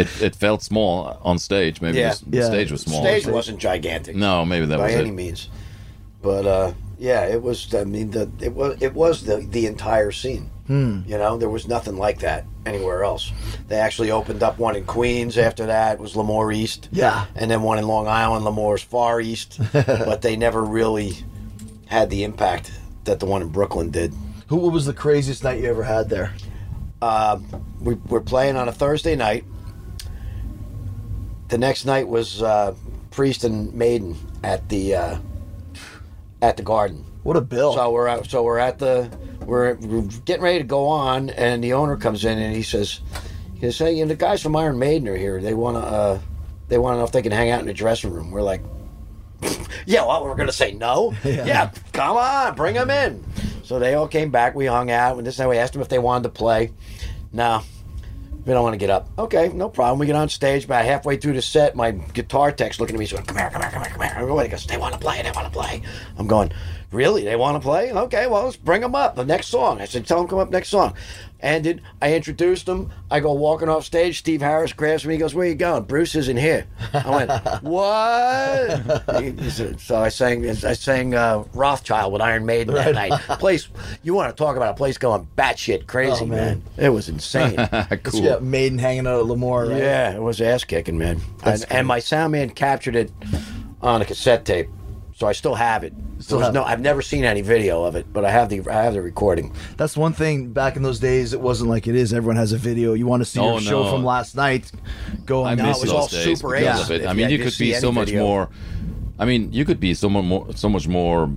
it, 0.00 0.22
it 0.22 0.36
felt 0.36 0.62
small 0.62 1.18
on 1.22 1.38
stage. 1.38 1.80
Maybe 1.80 1.98
Yeah. 1.98 2.14
the, 2.14 2.30
the 2.30 2.36
Yeah. 2.38 2.46
stage 2.46 2.72
was 2.72 2.82
small. 2.82 3.02
stage 3.02 3.26
wasn't 3.26 3.58
gigantic. 3.58 4.16
No, 4.16 4.44
maybe 4.44 4.66
that 4.66 4.78
was 4.78 4.82
by 4.92 4.96
was 4.96 5.00
any 5.00 5.08
it. 5.10 5.12
means. 5.12 5.48
But 6.22 6.46
uh, 6.46 6.72
yeah, 6.98 7.24
it 7.26 7.42
was. 7.42 7.74
I 7.74 7.84
mean, 7.84 8.10
the 8.10 8.30
it 8.40 8.54
was 8.54 8.76
it 8.80 8.94
was 8.94 9.24
the 9.24 9.36
the 9.38 9.66
entire 9.66 10.10
scene. 10.12 10.50
Hmm. 10.66 11.00
You 11.06 11.18
know, 11.18 11.36
there 11.36 11.48
was 11.48 11.66
nothing 11.66 11.96
like 11.96 12.20
that 12.20 12.44
anywhere 12.64 13.02
else. 13.02 13.32
They 13.68 13.76
actually 13.76 14.10
opened 14.12 14.42
up 14.42 14.58
one 14.58 14.76
in 14.76 14.84
Queens. 14.84 15.36
After 15.38 15.66
that 15.66 15.94
it 15.94 16.00
was 16.00 16.14
L'Amour 16.14 16.52
East. 16.52 16.88
Yeah. 16.92 17.26
and 17.34 17.50
then 17.50 17.62
one 17.62 17.78
in 17.78 17.86
Long 17.88 18.06
Island, 18.06 18.44
L'Amour's 18.44 18.82
Far 18.82 19.20
East. 19.20 19.58
but 19.72 20.22
they 20.22 20.36
never 20.36 20.62
really 20.62 21.14
had 21.86 22.10
the 22.10 22.22
impact 22.22 22.70
that 23.04 23.18
the 23.18 23.26
one 23.26 23.42
in 23.42 23.48
Brooklyn 23.48 23.90
did. 23.90 24.14
who 24.48 24.56
what 24.56 24.72
was 24.72 24.86
the 24.86 24.92
craziest 24.92 25.42
night 25.42 25.58
you 25.60 25.66
ever 25.68 25.82
had 25.82 26.08
there 26.08 26.32
we 27.80 27.94
were 28.08 28.20
playing 28.20 28.56
on 28.56 28.68
a 28.68 28.72
Thursday 28.72 29.16
night. 29.16 29.44
The 31.50 31.58
next 31.58 31.84
night 31.84 32.06
was 32.06 32.42
uh, 32.42 32.74
Priest 33.10 33.42
and 33.42 33.74
Maiden 33.74 34.16
at 34.44 34.68
the 34.68 34.94
uh, 34.94 35.18
at 36.40 36.56
the 36.56 36.62
Garden. 36.62 37.04
what 37.24 37.36
a 37.36 37.40
bill 37.40 37.74
So 37.74 37.90
we're 37.90 38.06
at, 38.06 38.30
so 38.30 38.44
we're 38.44 38.58
at 38.58 38.78
the 38.78 39.10
we're, 39.44 39.74
we're 39.74 40.02
getting 40.24 40.42
ready 40.42 40.58
to 40.58 40.64
go 40.64 40.86
on, 40.86 41.30
and 41.30 41.62
the 41.62 41.72
owner 41.72 41.96
comes 41.96 42.24
in 42.24 42.38
and 42.38 42.54
he 42.54 42.62
says, 42.62 43.00
he 43.54 43.62
says, 43.62 43.78
"Hey, 43.78 43.94
you 43.94 44.04
know, 44.04 44.08
the 44.08 44.16
guys 44.16 44.40
from 44.40 44.54
Iron 44.54 44.78
Maiden 44.78 45.08
are 45.08 45.16
here. 45.16 45.40
They 45.40 45.54
want 45.54 45.76
to 45.76 45.82
uh, 45.82 46.18
they 46.68 46.78
want 46.78 46.94
to 46.94 46.98
know 46.98 47.04
if 47.04 47.10
they 47.10 47.22
can 47.22 47.32
hang 47.32 47.50
out 47.50 47.60
in 47.60 47.66
the 47.66 47.74
dressing 47.74 48.12
room." 48.12 48.30
We're 48.30 48.42
like, 48.42 48.62
"Yeah, 49.86 50.06
well, 50.06 50.24
we're 50.24 50.36
gonna 50.36 50.52
say 50.52 50.70
no. 50.72 51.14
yeah. 51.24 51.72
come 51.92 52.16
on, 52.16 52.54
bring 52.54 52.76
them 52.76 52.90
in." 52.90 53.24
So 53.64 53.80
they 53.80 53.94
all 53.94 54.06
came 54.06 54.30
back. 54.30 54.54
We 54.54 54.66
hung 54.66 54.90
out, 54.92 55.18
and 55.18 55.26
this 55.26 55.36
time 55.36 55.48
we 55.48 55.58
asked 55.58 55.72
them 55.72 55.82
if 55.82 55.88
they 55.88 55.98
wanted 55.98 56.24
to 56.24 56.28
play. 56.30 56.70
No, 57.32 57.62
we 58.44 58.52
don't 58.52 58.62
want 58.62 58.74
to 58.74 58.78
get 58.78 58.90
up. 58.90 59.08
Okay, 59.18 59.48
no 59.48 59.68
problem. 59.68 59.98
We 59.98 60.06
get 60.06 60.16
on 60.16 60.28
stage. 60.28 60.64
About 60.64 60.84
halfway 60.84 61.16
through 61.16 61.34
the 61.34 61.42
set, 61.42 61.76
my 61.76 61.90
guitar 61.90 62.52
tech's 62.52 62.80
looking 62.80 62.96
at 62.96 62.98
me, 62.98 63.06
saying, 63.06 63.24
"Come 63.24 63.36
here, 63.36 63.50
come 63.50 63.62
here, 63.62 63.70
come 63.70 63.82
here, 63.82 63.92
come 63.92 64.02
here." 64.02 64.12
Everybody 64.16 64.48
goes, 64.48 64.66
"They 64.66 64.76
want 64.76 64.94
to 64.94 65.00
play. 65.00 65.22
They 65.22 65.30
want 65.32 65.46
to 65.46 65.52
play." 65.52 65.82
I'm 66.18 66.26
going, 66.26 66.50
"Really? 66.92 67.24
They 67.24 67.36
want 67.36 67.56
to 67.56 67.60
play? 67.60 67.92
Okay, 67.92 68.26
well, 68.26 68.44
let's 68.44 68.56
bring 68.56 68.80
them 68.80 68.94
up. 68.94 69.16
The 69.16 69.24
next 69.24 69.46
song." 69.48 69.80
I 69.80 69.84
said, 69.86 70.06
"Tell 70.06 70.18
them 70.18 70.28
come 70.28 70.38
up 70.38 70.50
next 70.50 70.68
song." 70.68 70.94
And 71.42 71.66
Ended. 71.66 71.80
I 72.02 72.12
introduced 72.14 72.66
them. 72.66 72.90
I 73.10 73.20
go 73.20 73.32
walking 73.32 73.70
off 73.70 73.86
stage. 73.86 74.18
Steve 74.18 74.42
Harris 74.42 74.74
grabs 74.74 75.06
me. 75.06 75.14
He 75.14 75.18
goes, 75.18 75.34
"Where 75.34 75.46
you 75.46 75.54
going?" 75.54 75.84
Bruce 75.84 76.14
isn't 76.14 76.36
here. 76.36 76.66
I 76.92 77.08
went, 77.10 77.30
"What?" 77.62 79.22
He- 79.22 79.30
he 79.30 79.50
said- 79.50 79.80
so 79.80 79.96
I 79.96 80.08
sang. 80.10 80.46
I 80.48 80.54
sang 80.74 81.14
uh, 81.14 81.44
Wrathchild 81.54 82.10
with 82.12 82.20
Iron 82.22 82.44
Maiden 82.46 82.74
that 82.74 82.94
night. 82.94 83.12
Place. 83.38 83.68
You 84.02 84.14
want 84.14 84.34
to 84.36 84.38
talk 84.38 84.56
about 84.56 84.72
a 84.72 84.76
place 84.76 84.98
going 84.98 85.26
batshit 85.36 85.86
crazy, 85.86 86.24
Oh, 86.24 86.26
man. 86.26 86.36
man. 86.36 86.62
It 86.76 86.88
was 86.90 87.08
insane. 87.08 87.56
cool. 88.02 88.20
yeah 88.20 88.38
maiden 88.40 88.78
hanging 88.78 89.06
out 89.06 89.20
at 89.20 89.26
L'Amour 89.26 89.66
right 89.66 89.78
Yeah, 89.78 90.14
it 90.14 90.22
was 90.22 90.40
ass 90.40 90.64
kicking, 90.64 90.98
man. 90.98 91.20
And, 91.44 91.64
and 91.70 91.86
my 91.86 92.00
sound 92.00 92.32
man 92.32 92.50
captured 92.50 92.96
it 92.96 93.10
on 93.82 94.02
a 94.02 94.04
cassette 94.04 94.44
tape, 94.44 94.68
so 95.20 95.26
I 95.26 95.32
still 95.32 95.54
have 95.54 95.84
it. 95.84 95.92
Still 96.20 96.38
have 96.40 96.54
no. 96.54 96.64
I've 96.64 96.80
never 96.80 97.02
seen 97.02 97.24
any 97.24 97.42
video 97.42 97.84
of 97.84 97.94
it, 97.94 98.10
but 98.10 98.24
I 98.24 98.30
have 98.30 98.48
the 98.48 98.66
I 98.70 98.82
have 98.84 98.94
the 98.94 99.02
recording. 99.02 99.54
That's 99.76 99.94
one 99.94 100.14
thing. 100.14 100.50
Back 100.52 100.76
in 100.76 100.82
those 100.82 100.98
days, 100.98 101.34
it 101.34 101.40
wasn't 101.40 101.68
like 101.68 101.86
it 101.86 101.94
is. 101.94 102.14
Everyone 102.14 102.36
has 102.36 102.52
a 102.52 102.56
video. 102.58 102.94
You 102.94 103.06
want 103.06 103.20
to 103.20 103.26
see 103.26 103.38
Oh, 103.38 103.52
your 103.52 103.60
show 103.60 103.90
from 103.90 104.02
last 104.02 104.34
night? 104.34 104.72
Go 105.26 105.44
I 105.44 105.52
on. 105.52 105.56
miss 105.58 105.76
it 105.76 105.80
was 105.82 105.82
those 105.82 105.92
all 105.92 106.06
days 106.08 106.24
Super 106.40 106.54
because 106.58 106.90
eight. 106.90 106.96
of 106.96 107.00
it. 107.02 107.04
If 107.04 107.08
I 107.10 107.12
mean, 107.12 107.24
had 107.24 107.32
you 107.32 107.38
could 107.38 107.58
be 107.58 107.74
so 107.74 107.92
much 107.92 108.06
video. 108.08 108.26
more. 108.26 108.48
I 109.18 109.26
mean, 109.26 109.52
you 109.52 109.66
could 109.66 109.78
be 109.78 109.92
so 109.92 110.08
much 110.08 110.24
more, 110.24 110.46
so 110.56 110.68
much 110.70 110.88
more 110.88 111.30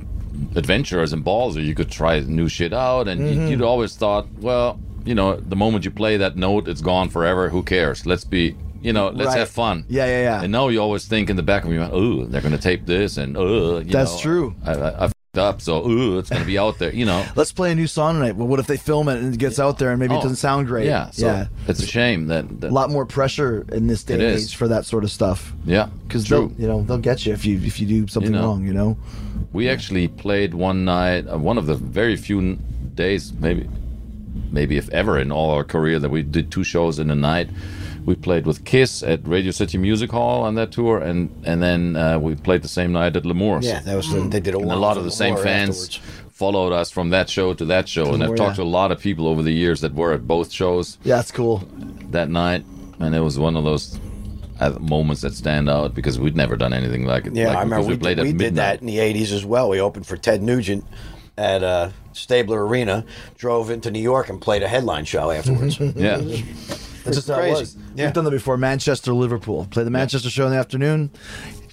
adventurous 0.56 1.12
and 1.12 1.24
ballsy. 1.26 1.66
You 1.66 1.76
could 1.76 1.92
try 1.92 2.20
new 2.22 2.48
shit 2.48 2.72
out, 2.74 3.08
and 3.10 3.20
Mm-hmm. 3.20 3.48
you'd 3.48 3.62
always 3.62 3.96
thought, 3.98 4.28
well, 4.40 4.80
you 5.06 5.14
know, 5.16 5.36
the 5.36 5.56
moment 5.58 5.84
you 5.84 5.92
play 5.92 6.16
that 6.18 6.38
note, 6.38 6.68
it's 6.70 6.82
gone 6.82 7.10
forever. 7.10 7.50
Who 7.50 7.64
cares? 7.64 8.06
Let's 8.06 8.24
be, 8.24 8.56
you 8.84 8.94
know, 8.94 9.10
let's 9.10 9.30
Right. 9.30 9.40
have 9.40 9.50
fun. 9.50 9.86
Yeah, 9.90 10.06
yeah, 10.06 10.22
yeah. 10.24 10.42
And 10.44 10.52
now 10.52 10.68
you 10.68 10.80
always 10.80 11.06
think 11.06 11.30
in 11.30 11.36
the 11.36 11.44
back 11.44 11.64
of 11.66 11.72
your 11.72 11.82
mind, 11.82 11.94
oh, 11.94 12.26
they're 12.26 12.42
gonna 12.42 12.58
tape 12.58 12.86
this, 12.86 13.18
and 13.18 13.36
oh, 13.38 13.80
you. 13.80 13.86
That's 13.92 14.14
know, 14.16 14.20
true. 14.22 14.56
I, 14.66 14.72
I, 14.74 14.90
I 14.90 15.04
f***ed 15.06 15.40
up, 15.40 15.62
so 15.62 15.82
oh, 15.84 16.20
it's 16.20 16.30
gonna 16.30 16.46
be 16.46 16.58
out 16.60 16.78
there. 16.80 16.94
You 16.94 17.06
know. 17.06 17.26
Let's 17.36 17.52
play 17.52 17.72
a 17.72 17.76
new 17.76 17.88
song 17.88 18.16
tonight. 18.16 18.36
Well, 18.36 18.48
what 18.48 18.60
if 18.60 18.68
they 18.68 18.78
film 18.78 19.08
it 19.10 19.18
and 19.20 19.34
it 19.34 19.38
gets 19.40 19.60
out 19.60 19.80
there 19.80 19.92
and 19.92 20.00
maybe 20.00 20.14
it 20.14 20.18
Oh, 20.18 20.22
doesn't 20.22 20.36
sound 20.38 20.68
great? 20.68 20.86
Yeah. 20.86 21.10
So 21.12 21.26
yeah. 21.28 21.48
It's 21.68 21.82
a 21.82 21.88
shame 21.88 22.28
that. 22.28 22.62
that 22.62 22.70
A 22.72 22.74
lot 22.74 22.90
more 22.92 23.06
pressure 23.06 23.66
in 23.72 23.88
this 23.88 24.04
day 24.04 24.16
and 24.16 24.24
age 24.24 24.56
for 24.56 24.68
that 24.68 24.86
sort 24.86 25.04
of 25.04 25.12
stuff. 25.12 25.54
yeah. 25.66 25.88
Because 26.08 26.30
you 26.30 26.54
know, 26.60 26.84
they'll 26.84 26.98
get 26.98 27.26
you 27.26 27.34
if 27.34 27.46
you 27.46 27.58
if 27.64 27.80
you 27.80 27.88
do 27.88 28.08
something 28.08 28.32
know. 28.34 28.44
wrong. 28.48 28.66
You 28.66 28.74
know. 28.74 28.98
We 29.54 29.70
actually 29.70 30.08
played 30.08 30.54
one 30.54 30.84
night, 30.86 31.28
uh, 31.28 31.38
one 31.38 31.58
of 31.58 31.66
the 31.68 31.76
very 31.76 32.16
few 32.16 32.40
n- 32.40 32.60
days, 32.96 33.32
maybe, 33.40 33.70
maybe 34.52 34.78
if 34.78 34.90
ever 34.90 35.20
in 35.20 35.32
all 35.32 35.52
our 35.52 35.64
career, 35.64 36.00
that 36.00 36.10
we 36.10 36.22
did 36.24 36.52
two 36.52 36.64
shows 36.64 36.98
in 37.00 37.10
a 37.12 37.16
night. 37.16 37.50
We 38.06 38.16
played 38.16 38.46
with 38.46 38.66
Kiss 38.66 39.02
at 39.04 39.26
Radio 39.28 39.52
City 39.52 39.78
Music 39.78 40.12
Hall 40.12 40.44
on 40.44 40.56
that 40.56 40.72
tour, 40.72 41.00
and 41.00 41.30
and 41.46 41.62
then 41.62 41.96
uh, 41.96 42.20
we 42.20 42.36
played 42.36 42.62
the 42.62 42.68
same 42.68 42.92
night 42.92 43.16
at 43.16 43.26
L'Amour's. 43.26 43.66
Yeah, 43.66 43.80
that 43.82 43.96
was 43.96 44.12
the, 44.12 44.22
they 44.22 44.40
did 44.40 44.56
a, 44.56 44.60
and 44.60 44.72
a 44.72 44.76
lot 44.76 44.98
of 44.98 45.04
the 45.04 45.12
same 45.12 45.38
fans 45.38 45.86
afterwards. 45.86 46.30
followed 46.32 46.74
us 46.74 46.92
from 46.92 47.10
that 47.12 47.30
show 47.30 47.54
to 47.54 47.66
that 47.66 47.88
show, 47.88 48.14
and 48.14 48.24
I've 48.24 48.36
talked 48.36 48.52
yeah. 48.52 48.56
to 48.56 48.64
a 48.64 48.74
lot 48.80 48.92
of 48.92 49.00
people 49.00 49.28
over 49.28 49.42
the 49.42 49.54
years 49.54 49.82
that 49.82 49.94
were 49.94 50.14
at 50.14 50.28
both 50.28 50.52
shows 50.52 50.98
Yeah, 51.04 51.16
that's 51.16 51.32
cool. 51.32 51.68
that 52.12 52.30
night, 52.30 52.66
and 53.00 53.16
it 53.16 53.22
was 53.22 53.40
one 53.40 53.56
of 53.56 53.64
those 53.64 54.00
uh, 54.60 54.72
moments 54.80 55.22
that 55.22 55.34
stand 55.34 55.70
out 55.70 55.96
because 55.96 56.20
we'd 56.20 56.36
never 56.36 56.56
done 56.56 56.74
anything 56.74 57.06
like 57.06 57.26
it. 57.26 57.36
Yeah, 57.36 57.50
like, 57.50 57.58
I 57.58 57.62
remember 57.64 57.88
because 57.88 57.98
we, 57.98 57.98
played 57.98 58.18
did, 58.18 58.28
at 58.28 58.34
we 58.34 58.38
did 58.38 58.56
that 58.56 58.82
in 58.82 58.88
the 58.88 58.98
'80s 58.98 59.32
as 59.32 59.46
well. 59.46 59.70
We 59.70 59.80
opened 59.80 60.06
for 60.06 60.18
Ted 60.18 60.42
Nugent 60.42 60.84
at 61.38 61.64
uh, 61.64 61.90
Stabler 62.14 62.66
Arena, 62.66 63.06
drove 63.38 63.70
into 63.70 63.92
New 63.92 64.02
York, 64.02 64.30
and 64.30 64.42
played 64.42 64.64
a 64.64 64.68
headline 64.68 65.06
show 65.06 65.32
afterwards. 65.32 65.80
Yeah, 65.80 66.18
That's 66.18 67.18
just 67.18 67.28
how 67.28 67.40
it 67.40 67.54
crazy. 67.56 67.80
Yeah. 67.96 68.06
We've 68.06 68.14
done 68.14 68.26
that 68.26 68.32
before. 68.32 68.58
Manchester, 68.58 69.14
Liverpool. 69.14 69.68
Play 69.72 69.84
the 69.84 69.92
Manchester 69.92 70.30
show 70.30 70.46
in 70.46 70.52
the 70.52 70.58
afternoon. 70.58 71.12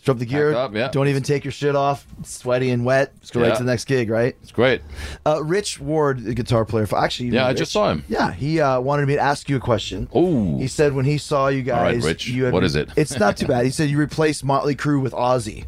Drop 0.03 0.17
the 0.17 0.25
gear. 0.25 0.55
up, 0.55 0.75
yeah. 0.75 0.89
Don't 0.89 1.09
even 1.09 1.23
take 1.23 1.45
your 1.45 1.53
shit 1.53 1.77
off. 1.77 2.07
Sweaty 2.25 2.71
and 2.71 2.87
wet. 2.87 3.13
Just 3.21 3.35
go 3.35 3.43
right 3.43 3.55
to 3.55 3.63
the 3.63 3.71
next 3.71 3.85
gig, 3.85 4.09
right? 4.09 4.35
it's 4.43 4.51
great. 4.51 4.81
Uh, 5.27 5.43
Rich 5.45 5.79
Ward, 5.79 6.25
the 6.25 6.33
guitar 6.35 6.65
player. 6.65 6.87
For, 6.87 6.99
actually, 6.99 7.29
Yeah, 7.29 7.45
I 7.45 7.49
Rich. 7.51 7.59
just 7.59 7.73
saw 7.73 7.91
him. 7.91 8.03
Yeah, 8.09 8.33
he 8.33 8.61
uh, 8.61 8.81
wanted 8.81 9.07
me 9.09 9.17
to 9.17 9.21
ask 9.21 9.51
you 9.51 9.57
a 9.57 9.61
question. 9.61 10.09
Ooh. 10.17 10.57
He 10.57 10.69
said 10.69 10.95
when 10.95 11.05
he 11.05 11.19
saw 11.19 11.49
you 11.49 11.61
guys, 11.63 11.97
right, 11.97 12.03
Rich, 12.03 12.29
you 12.29 12.45
had, 12.45 12.55
what 12.55 12.65
is 12.65 12.77
it? 12.77 12.89
It's 12.97 13.19
not 13.19 13.37
too 13.37 13.47
bad. 13.47 13.67
He 13.67 13.71
said 13.71 13.91
you 13.91 13.99
replaced 13.99 14.43
Motley 14.43 14.75
Crue 14.75 15.03
with 15.03 15.13
Ozzy. 15.13 15.67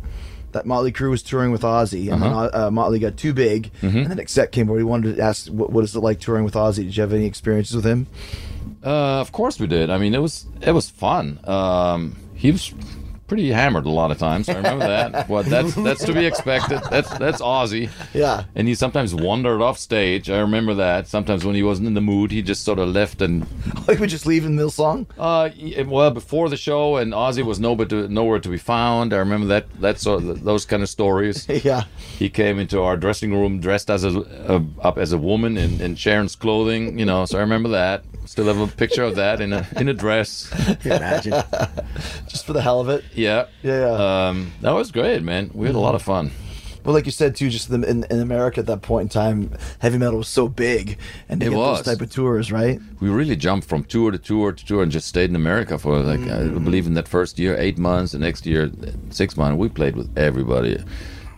That 0.52 0.64
Motley 0.66 0.92
Crue 0.92 1.10
was 1.10 1.22
touring 1.22 1.50
with 1.52 1.62
Ozzy, 1.62 2.10
and 2.12 2.22
Uh-huh. 2.24 2.48
then 2.52 2.60
uh, 2.62 2.70
Motley 2.70 2.98
got 2.98 3.16
too 3.18 3.34
big, 3.34 3.70
Mm-hmm. 3.82 3.98
and 3.98 4.06
then 4.06 4.18
Accept 4.18 4.52
came 4.52 4.68
over. 4.70 4.78
He 4.78 4.84
wanted 4.84 5.16
to 5.16 5.22
ask, 5.22 5.48
what, 5.48 5.70
what 5.70 5.84
is 5.84 5.94
it 5.94 6.00
like 6.00 6.20
touring 6.20 6.44
with 6.44 6.54
Ozzy? 6.54 6.76
Did 6.84 6.96
you 6.96 7.02
have 7.02 7.12
any 7.12 7.26
experiences 7.26 7.76
with 7.76 7.84
him? 7.86 8.06
Uh, 8.84 9.20
of 9.20 9.30
course 9.32 9.60
we 9.60 9.66
did. 9.66 9.90
I 9.90 9.98
mean, 9.98 10.14
it 10.14 10.18
was 10.22 10.46
it 10.60 10.72
was 10.72 10.90
fun. 10.90 11.38
Um, 11.44 12.16
he 12.34 12.50
was 12.50 12.74
pretty 13.32 13.50
hammered 13.50 13.86
a 13.86 13.90
lot 13.90 14.10
of 14.10 14.18
times. 14.18 14.46
I 14.46 14.56
remember 14.56 14.86
that. 14.86 15.26
Well, 15.26 15.42
that's 15.42 15.74
that's 15.74 16.04
to 16.04 16.12
be 16.12 16.26
expected. 16.26 16.82
That's 16.90 17.08
that's 17.16 17.40
Ozzy. 17.40 17.88
Yeah. 18.12 18.44
And 18.54 18.68
he 18.68 18.74
sometimes 18.74 19.14
wandered 19.14 19.62
off 19.62 19.78
stage. 19.78 20.28
I 20.28 20.40
remember 20.40 20.74
that. 20.74 21.08
Sometimes 21.08 21.42
when 21.42 21.54
he 21.54 21.62
wasn't 21.62 21.88
in 21.88 21.94
the 21.94 22.02
mood, 22.02 22.30
he 22.30 22.42
just 22.42 22.62
sort 22.62 22.78
of 22.78 22.88
left 22.88 23.22
and 23.22 23.46
Like 23.88 24.00
we 24.00 24.06
just 24.06 24.26
leave 24.26 24.44
in 24.44 24.56
the 24.56 24.70
song? 24.70 25.06
uh, 25.18 25.48
well, 25.86 26.10
before 26.10 26.50
the 26.50 26.58
show, 26.58 26.96
and 26.96 27.14
Ozzy 27.14 27.42
was 27.42 27.58
nowhere 27.58 27.86
to, 27.86 28.06
nowhere 28.08 28.38
to 28.38 28.50
be 28.50 28.58
found. 28.58 29.14
I 29.14 29.16
remember 29.16 29.46
that 29.46 29.64
that 29.80 29.98
sort 29.98 30.22
of, 30.24 30.44
those 30.44 30.66
kind 30.66 30.82
of 30.82 30.90
stories. 30.90 31.48
yeah. 31.64 31.84
He 32.18 32.28
came 32.28 32.58
into 32.58 32.82
our 32.82 32.98
dressing 32.98 33.32
room 33.32 33.60
dressed 33.60 33.88
as 33.88 34.04
a, 34.04 34.20
uh, 34.46 34.60
up 34.82 34.98
as 34.98 35.12
a 35.14 35.18
woman 35.18 35.56
in, 35.56 35.80
in 35.80 35.96
Sharon's 35.96 36.36
clothing, 36.36 36.98
you 36.98 37.06
know. 37.06 37.24
So 37.24 37.38
I 37.38 37.40
remember 37.40 37.70
that. 37.70 38.04
Still 38.26 38.44
have 38.44 38.60
a 38.60 38.66
picture 38.68 39.02
of 39.02 39.16
that 39.16 39.40
in 39.40 39.52
a 39.52 39.66
in 39.76 39.88
a 39.88 39.94
dress. 39.94 40.52
Imagine? 40.84 41.42
Just 42.28 42.46
for 42.46 42.52
the 42.52 42.62
hell 42.62 42.78
of 42.80 42.88
it. 42.88 43.04
Yeah, 43.14 43.21
Yeah, 43.22 43.46
yeah. 43.62 44.28
Um, 44.28 44.52
that 44.60 44.72
was 44.72 44.90
great, 44.90 45.22
man. 45.22 45.50
We 45.54 45.66
had 45.66 45.76
a 45.76 45.80
lot 45.80 45.94
of 45.94 46.02
fun. 46.02 46.30
Well, 46.84 46.94
like 46.94 47.06
you 47.06 47.12
said 47.12 47.36
too, 47.36 47.48
just 47.48 47.70
in, 47.70 47.84
in 47.84 48.18
America 48.20 48.58
at 48.58 48.66
that 48.66 48.82
point 48.82 49.04
in 49.04 49.08
time, 49.08 49.52
heavy 49.78 49.98
metal 49.98 50.18
was 50.18 50.26
so 50.26 50.48
big, 50.48 50.98
and 51.28 51.40
they 51.40 51.46
It 51.46 51.50
get 51.50 51.56
was. 51.58 51.78
those 51.78 51.94
type 51.94 52.02
of 52.04 52.10
tours, 52.10 52.50
right? 52.50 52.80
We 53.00 53.08
really 53.08 53.36
jumped 53.36 53.68
from 53.68 53.84
tour 53.84 54.10
to 54.10 54.18
tour 54.18 54.50
to 54.52 54.66
tour 54.66 54.82
and 54.82 54.90
just 54.90 55.06
stayed 55.06 55.30
in 55.30 55.36
America 55.36 55.78
for 55.78 56.00
like 56.00 56.18
I 56.28 56.48
believe 56.48 56.86
in 56.88 56.94
that 56.94 57.06
first 57.06 57.38
year 57.38 57.56
eight 57.56 57.78
months. 57.78 58.10
The 58.12 58.18
next 58.18 58.46
year 58.46 58.68
six 59.10 59.36
months. 59.36 59.56
We 59.58 59.68
played 59.68 59.94
with 59.94 60.10
everybody, 60.18 60.82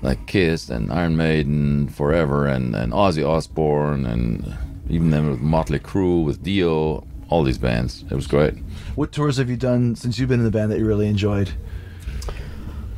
like 0.01 0.27
Kiss 0.27 0.71
and 0.71 0.91
Iron 0.91 1.15
Maiden, 1.17 1.89
Forever, 1.89 2.47
and 2.47 2.75
and 2.75 2.95
Ozzy 2.95 3.23
Osbourne, 3.29 4.07
and 4.07 4.55
even 4.89 5.11
then 5.11 5.31
with 5.31 5.41
Motley 5.41 5.79
Crue, 5.79 6.25
with 6.25 6.43
Dio, 6.43 7.05
all 7.29 7.43
these 7.43 7.59
bands. 7.59 8.03
It 8.11 8.15
was 8.15 8.27
great. 8.27 8.55
What 8.95 9.13
tours 9.13 9.37
have 9.37 9.51
you 9.51 9.57
done 9.59 9.95
since 9.95 10.19
you've 10.19 10.31
been 10.31 10.41
in 10.41 10.47
the 10.47 10.51
band 10.59 10.73
that 10.73 10.79
you 10.79 10.87
really 10.87 11.09
enjoyed? 11.09 11.51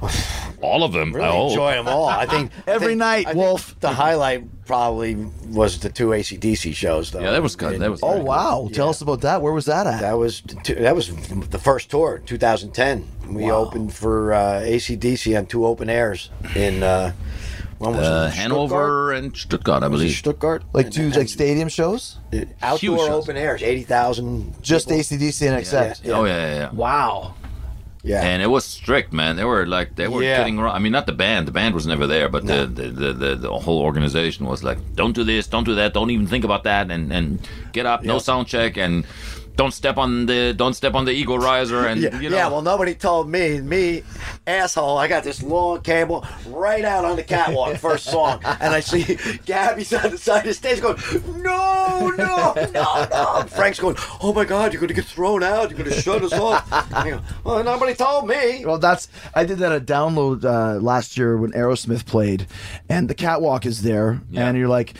All 0.62 0.82
of 0.84 0.92
them. 0.92 1.12
Really 1.14 1.28
Oh. 1.28 1.48
enjoy 1.48 1.72
them 1.72 1.86
all. 1.88 2.08
I 2.08 2.26
think 2.26 2.50
I 2.66 2.70
Every 2.72 2.88
think- 2.88 2.98
night, 2.98 3.26
I 3.26 3.32
think 3.32 3.36
Wolf. 3.36 3.78
The 3.80 3.90
highlight 3.92 4.64
probably 4.66 5.14
was 5.48 5.78
the 5.78 5.88
two 5.90 6.08
ACDC 6.08 6.74
shows, 6.74 7.10
though. 7.10 7.20
Yeah, 7.20 7.30
that 7.32 7.42
was 7.42 7.56
good. 7.56 7.80
That 7.80 7.90
was 7.90 8.00
Oh 8.02 8.08
very 8.08 8.20
good. 8.20 8.26
wow! 8.26 8.68
Tell 8.72 8.88
us 8.88 9.00
about 9.00 9.20
that. 9.20 9.42
Where 9.42 9.52
was 9.52 9.66
that 9.66 9.86
at? 9.86 10.00
That 10.00 10.14
was 10.18 10.42
that 10.66 10.94
was 10.96 11.14
the 11.50 11.58
first 11.58 11.90
tour, 11.90 12.20
2010. 12.24 13.06
We 13.28 13.44
Wow. 13.44 13.50
opened 13.58 13.92
for 13.94 14.32
uh, 14.32 14.60
ACDC 14.62 15.36
on 15.36 15.46
two 15.46 15.66
open 15.66 15.88
airs 15.90 16.30
in 16.54 16.82
uh, 16.82 17.12
when 17.78 17.92
was 17.96 18.06
Uh, 18.06 18.30
it? 18.32 18.36
Hanover 18.36 19.12
and 19.12 19.36
Stuttgart, 19.36 19.82
I 19.82 19.88
believe. 19.88 20.16
Stuttgart? 20.16 20.62
like 20.72 20.90
two 20.90 21.10
like 21.10 21.28
stadium 21.28 21.68
shows? 21.68 22.16
outdoor 22.62 22.78
huge 22.78 23.00
shows. 23.00 23.24
open 23.24 23.36
airs, 23.36 23.62
eighty 23.62 23.82
thousand. 23.82 24.54
Just 24.62 24.88
ACDC 24.88 25.46
and 25.48 25.56
Accept. 25.56 26.00
Yeah. 26.04 26.14
Oh 26.14 26.24
yeah, 26.24 26.36
yeah, 26.36 26.54
yeah. 26.54 26.70
Wow. 26.72 27.34
Yeah, 28.06 28.22
And 28.22 28.40
it 28.40 28.46
was 28.46 28.64
strict, 28.64 29.12
man. 29.12 29.34
They 29.36 29.44
were 29.44 29.66
like 29.66 29.96
they 29.96 30.06
were 30.06 30.22
Yeah. 30.22 30.36
getting 30.38 30.58
around. 30.60 30.76
I 30.76 30.78
mean, 30.78 30.92
not 30.92 31.06
the 31.06 31.12
band. 31.12 31.48
The 31.48 31.52
band 31.52 31.74
was 31.74 31.86
never 31.86 32.06
there, 32.06 32.28
but 32.28 32.46
the, 32.46 32.64
the, 32.66 32.88
the, 33.02 33.12
the 33.12 33.30
the 33.34 33.52
whole 33.58 33.80
organization 33.82 34.46
was 34.46 34.62
like, 34.62 34.78
"Don't 34.94 35.12
do 35.14 35.24
this, 35.24 35.48
don't 35.48 35.64
do 35.64 35.74
that, 35.74 35.92
don't 35.92 36.10
even 36.10 36.26
think 36.28 36.44
about 36.44 36.62
that, 36.64 36.90
and 36.94 37.12
and 37.12 37.26
get 37.72 37.84
up, 37.84 38.04
no 38.04 38.18
sound 38.20 38.46
check, 38.46 38.76
and 38.76 39.04
don't 39.56 39.72
step 39.72 39.96
on 39.96 40.26
the 40.26 40.52
don't 40.54 40.74
step 40.74 40.94
on 40.94 41.04
the 41.04 41.12
eagle 41.12 41.38
riser, 41.38 41.86
and 41.86 42.00
Yeah, 42.00 42.20
you 42.20 42.30
know." 42.30 42.36
yeah, 42.36 42.48
well, 42.48 42.62
nobody 42.62 42.94
told 42.94 43.28
me. 43.28 43.60
Me, 43.60 44.02
asshole, 44.46 44.98
I 44.98 45.08
got 45.08 45.24
this 45.24 45.42
long 45.42 45.80
cable 45.80 46.24
right 46.48 46.84
out 46.84 47.04
on 47.04 47.16
the 47.16 47.22
catwalk, 47.22 47.76
first 47.78 48.04
song. 48.04 48.40
And 48.44 48.74
I 48.74 48.80
see 48.80 49.18
Gaby's 49.46 49.92
on 50.04 50.10
the 50.10 50.18
side 50.18 50.40
of 50.40 50.44
the 50.46 50.54
stage 50.54 50.80
going, 50.80 50.98
no, 51.42 52.12
no, 52.16 52.52
no, 52.72 53.08
no. 53.10 53.44
Frank's 53.48 53.80
going, 53.80 53.96
oh 54.22 54.32
my 54.32 54.44
God, 54.44 54.72
you're 54.72 54.80
going 54.80 54.88
to 54.88 54.94
get 54.94 55.04
thrown 55.06 55.42
out. 55.42 55.70
You're 55.70 55.78
going 55.78 55.90
to 55.90 56.00
shut 56.00 56.22
us 56.22 56.32
off. 56.32 56.68
Go, 57.04 57.20
well, 57.44 57.64
nobody 57.64 57.94
told 57.94 58.28
me. 58.28 58.64
Well, 58.64 58.78
that's 58.78 59.08
I 59.34 59.44
did 59.44 59.58
that 59.58 59.72
at 59.72 59.86
Download 59.86 60.44
uh, 60.44 60.80
last 60.80 61.16
year 61.16 61.36
when 61.36 61.52
Aerosmith 61.52 62.04
played, 62.06 62.46
and 62.88 63.08
the 63.08 63.14
catwalk 63.14 63.64
is 63.66 63.82
there, 63.82 64.20
Yeah. 64.30 64.48
and 64.48 64.58
you're 64.58 64.68
like. 64.68 64.94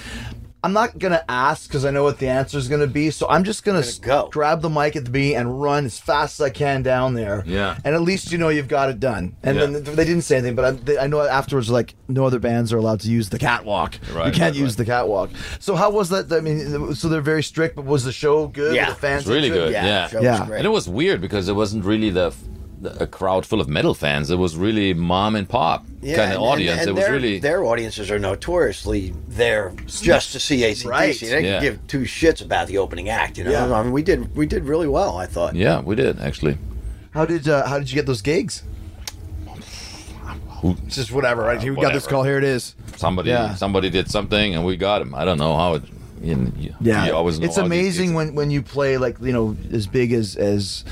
I'm 0.65 0.73
not 0.73 0.99
gonna 0.99 1.23
ask 1.29 1.69
because 1.69 1.85
I 1.85 1.91
know 1.93 2.03
what 2.03 2.19
the 2.19 2.27
answer 2.29 2.59
is 2.59 2.67
gonna 2.67 2.89
be, 2.89 3.11
so 3.11 3.29
I'm 3.29 3.45
just 3.45 3.63
gonna, 3.63 3.81
s- 3.81 3.99
go. 4.01 4.29
grab 4.33 4.63
the 4.63 4.69
mic 4.71 4.97
at 4.97 5.05
the 5.05 5.11
beginning 5.11 5.37
and 5.37 5.63
run 5.63 5.85
as 5.87 6.01
fast 6.01 6.41
as 6.41 6.45
I 6.47 6.51
can 6.51 6.83
down 6.83 7.15
there. 7.15 7.45
Yeah. 7.47 7.77
and 7.85 7.95
at 7.95 8.03
least 8.03 8.33
you 8.33 8.39
know 8.39 8.49
you've 8.49 8.67
got 8.67 8.89
it 8.89 8.99
done. 8.99 9.37
And 9.45 9.57
Yeah. 9.57 9.67
then 9.67 9.85
they 9.85 10.05
didn't 10.05 10.23
say 10.23 10.39
anything, 10.39 10.57
but 10.57 10.65
I, 10.65 10.71
they, 10.73 10.99
I 10.99 11.07
know 11.07 11.21
afterwards 11.21 11.71
like 11.71 11.95
no 12.09 12.25
other 12.25 12.41
bands 12.41 12.73
are 12.73 12.79
allowed 12.79 12.99
to 13.01 13.09
use 13.11 13.29
the 13.29 13.39
catwalk. 13.39 13.99
Right, 14.13 14.27
you 14.27 14.33
can't 14.33 14.55
right, 14.55 14.61
use 14.61 14.73
right. 14.73 14.79
the 14.79 14.85
catwalk. 14.87 15.31
So 15.61 15.77
how 15.77 15.91
was 15.91 16.09
that? 16.09 16.33
I 16.33 16.41
mean, 16.41 16.95
so 16.95 17.09
they're 17.09 17.21
very 17.21 17.45
strict, 17.45 17.77
but 17.77 17.85
was 17.85 18.03
the 18.03 18.13
show 18.13 18.49
good? 18.49 18.75
Yeah. 18.75 18.89
The 18.91 18.97
fans 18.97 19.23
It's 19.23 19.29
really 19.31 19.49
into 19.49 19.61
it? 19.63 19.65
good. 19.67 19.73
Yeah. 19.75 20.09
show 20.09 20.17
was 20.17 20.25
Yeah. 20.25 20.47
great. 20.47 20.57
And 20.59 20.67
it 20.67 20.71
was 20.71 20.89
weird 20.89 21.21
because 21.21 21.49
it 21.49 21.55
wasn't 21.55 21.85
really 21.85 22.11
the, 22.11 22.31
the 22.31 22.56
a 22.87 23.07
crowd 23.07 23.45
full 23.47 23.61
of 23.61 23.69
metal 23.69 23.95
fans. 23.95 24.31
It 24.31 24.37
was 24.39 24.57
really 24.57 24.95
mom 24.95 25.37
and 25.37 25.49
pop 25.49 25.85
Yeah, 26.03 26.17
kind 26.17 26.33
and- 26.33 26.37
of 26.37 26.43
audience. 26.43 26.81
and 26.81 26.91
it 26.91 26.95
was 26.95 27.09
really 27.09 27.39
their 27.39 27.65
audiences 27.65 28.11
are 28.11 28.19
notoriously 28.19 29.13
there 29.29 29.73
just 29.87 30.33
to 30.33 30.41
see 30.41 30.63
ACDC. 30.65 30.87
Right. 30.89 31.19
They 31.21 31.45
Yeah. 31.45 31.53
can 31.55 31.63
give 31.63 31.87
two 31.87 32.01
shits 32.03 32.43
about 32.45 32.67
the 32.69 32.79
opening 32.79 33.09
act. 33.09 33.39
You 33.39 33.45
know, 33.45 33.51
Yeah. 33.51 33.73
I 33.75 33.83
mean, 33.83 33.93
we 33.93 34.03
did 34.03 34.35
we 34.37 34.47
did 34.47 34.65
really 34.65 34.89
well. 34.89 35.17
I 35.19 35.27
thought. 35.27 35.55
yeah, 35.55 35.81
we 35.81 35.95
did 35.95 36.21
actually. 36.21 36.57
How 37.13 37.25
did 37.25 37.49
uh, 37.49 37.67
how 37.67 37.79
did 37.79 37.91
you 37.91 37.95
get 37.95 38.07
those 38.07 38.23
gigs? 38.23 38.63
Who- 40.63 40.77
It's 40.87 40.97
just 40.97 41.13
whatever, 41.13 41.43
right? 41.43 41.61
Here 41.63 41.75
we 41.75 41.81
got 41.83 41.93
this 41.93 42.07
call. 42.07 42.23
Here 42.23 42.39
it 42.39 42.45
is. 42.45 42.75
Somebody 42.97 43.31
Yeah. 43.31 43.55
somebody 43.55 43.91
did 43.91 44.11
something 44.11 44.55
and 44.55 44.65
we 44.65 44.77
got 44.77 45.03
him. 45.03 45.15
I 45.15 45.25
don't 45.25 45.39
know 45.39 45.55
how 45.57 45.75
it. 45.75 45.83
You, 46.23 46.51
you, 46.59 46.75
Yeah, 46.81 47.05
you 47.07 47.13
always 47.13 47.39
know 47.39 47.45
it's 47.47 47.59
amazing 47.59 48.15
when 48.15 48.35
when 48.35 48.51
you 48.51 48.63
play 48.63 48.97
like 48.97 49.17
you 49.21 49.33
know 49.33 49.55
as 49.71 49.87
big 49.87 50.15
as 50.15 50.35
as 50.35 50.83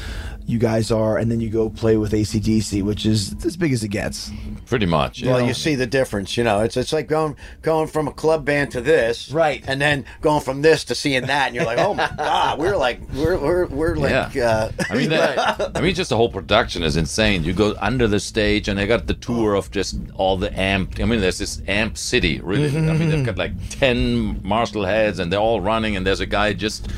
you 0.47 0.59
guys 0.59 0.91
are, 0.91 1.17
and 1.17 1.31
then 1.31 1.41
you 1.41 1.49
go 1.49 1.71
play 1.71 1.97
with 1.97 2.13
ACDC, 2.13 2.83
which 2.83 3.07
is 3.07 3.35
as 3.45 3.57
big 3.57 3.73
as 3.73 3.83
it 3.83 3.89
gets. 3.89 4.31
pretty 4.67 4.87
much. 4.87 5.23
Well, 5.23 5.41
know. 5.41 5.47
you 5.47 5.55
see 5.55 5.75
the 5.75 5.87
difference. 5.87 6.37
You 6.37 6.45
know, 6.45 6.61
it's 6.61 6.77
it's 6.77 6.93
like 6.93 7.09
going 7.09 7.37
going 7.63 7.89
from 7.89 8.09
a 8.09 8.13
club 8.13 8.45
band 8.45 8.71
to 8.73 8.81
this, 8.81 9.31
Right. 9.31 9.65
And 9.67 9.81
then 9.81 10.05
going 10.21 10.43
from 10.43 10.63
this 10.63 10.85
to 10.85 10.95
seeing 10.95 11.27
that, 11.27 11.47
and 11.47 11.57
you're 11.57 11.65
like, 11.65 11.79
oh 11.79 11.95
my 11.95 12.11
god, 12.17 12.59
we're 12.59 12.77
like 12.77 13.01
we're 13.15 13.39
we're 13.39 13.67
we're 13.67 13.97
like. 13.97 14.35
Yeah. 14.35 14.45
Uh, 14.45 14.73
I 14.91 14.95
mean, 14.95 15.11
that, 15.11 15.77
I 15.77 15.81
mean, 15.81 15.95
just 15.95 16.11
the 16.11 16.17
whole 16.17 16.29
production 16.29 16.83
is 16.83 16.97
insane. 16.97 17.45
You 17.45 17.53
go 17.53 17.75
under 17.81 18.07
the 18.07 18.21
stage, 18.21 18.69
and 18.69 18.79
they 18.79 18.87
got 18.87 19.07
the 19.07 19.15
tour 19.15 19.55
of 19.55 19.71
just 19.71 19.97
all 20.15 20.37
the 20.37 20.57
amp. 20.59 21.01
I 21.01 21.05
mean, 21.05 21.21
there's 21.21 21.39
this 21.39 21.63
amp 21.67 21.97
city, 21.97 22.41
really. 22.41 22.67
I 22.77 22.93
mean, 22.93 23.09
they've 23.09 23.25
got 23.25 23.39
like 23.39 23.53
ten 23.71 24.41
Marshall 24.47 24.85
heads, 24.85 25.19
and 25.19 25.33
they're 25.33 25.41
all 25.41 25.61
running, 25.61 25.97
and 25.97 26.07
there's 26.07 26.21
a 26.21 26.27
guy 26.27 26.53
just 26.53 26.89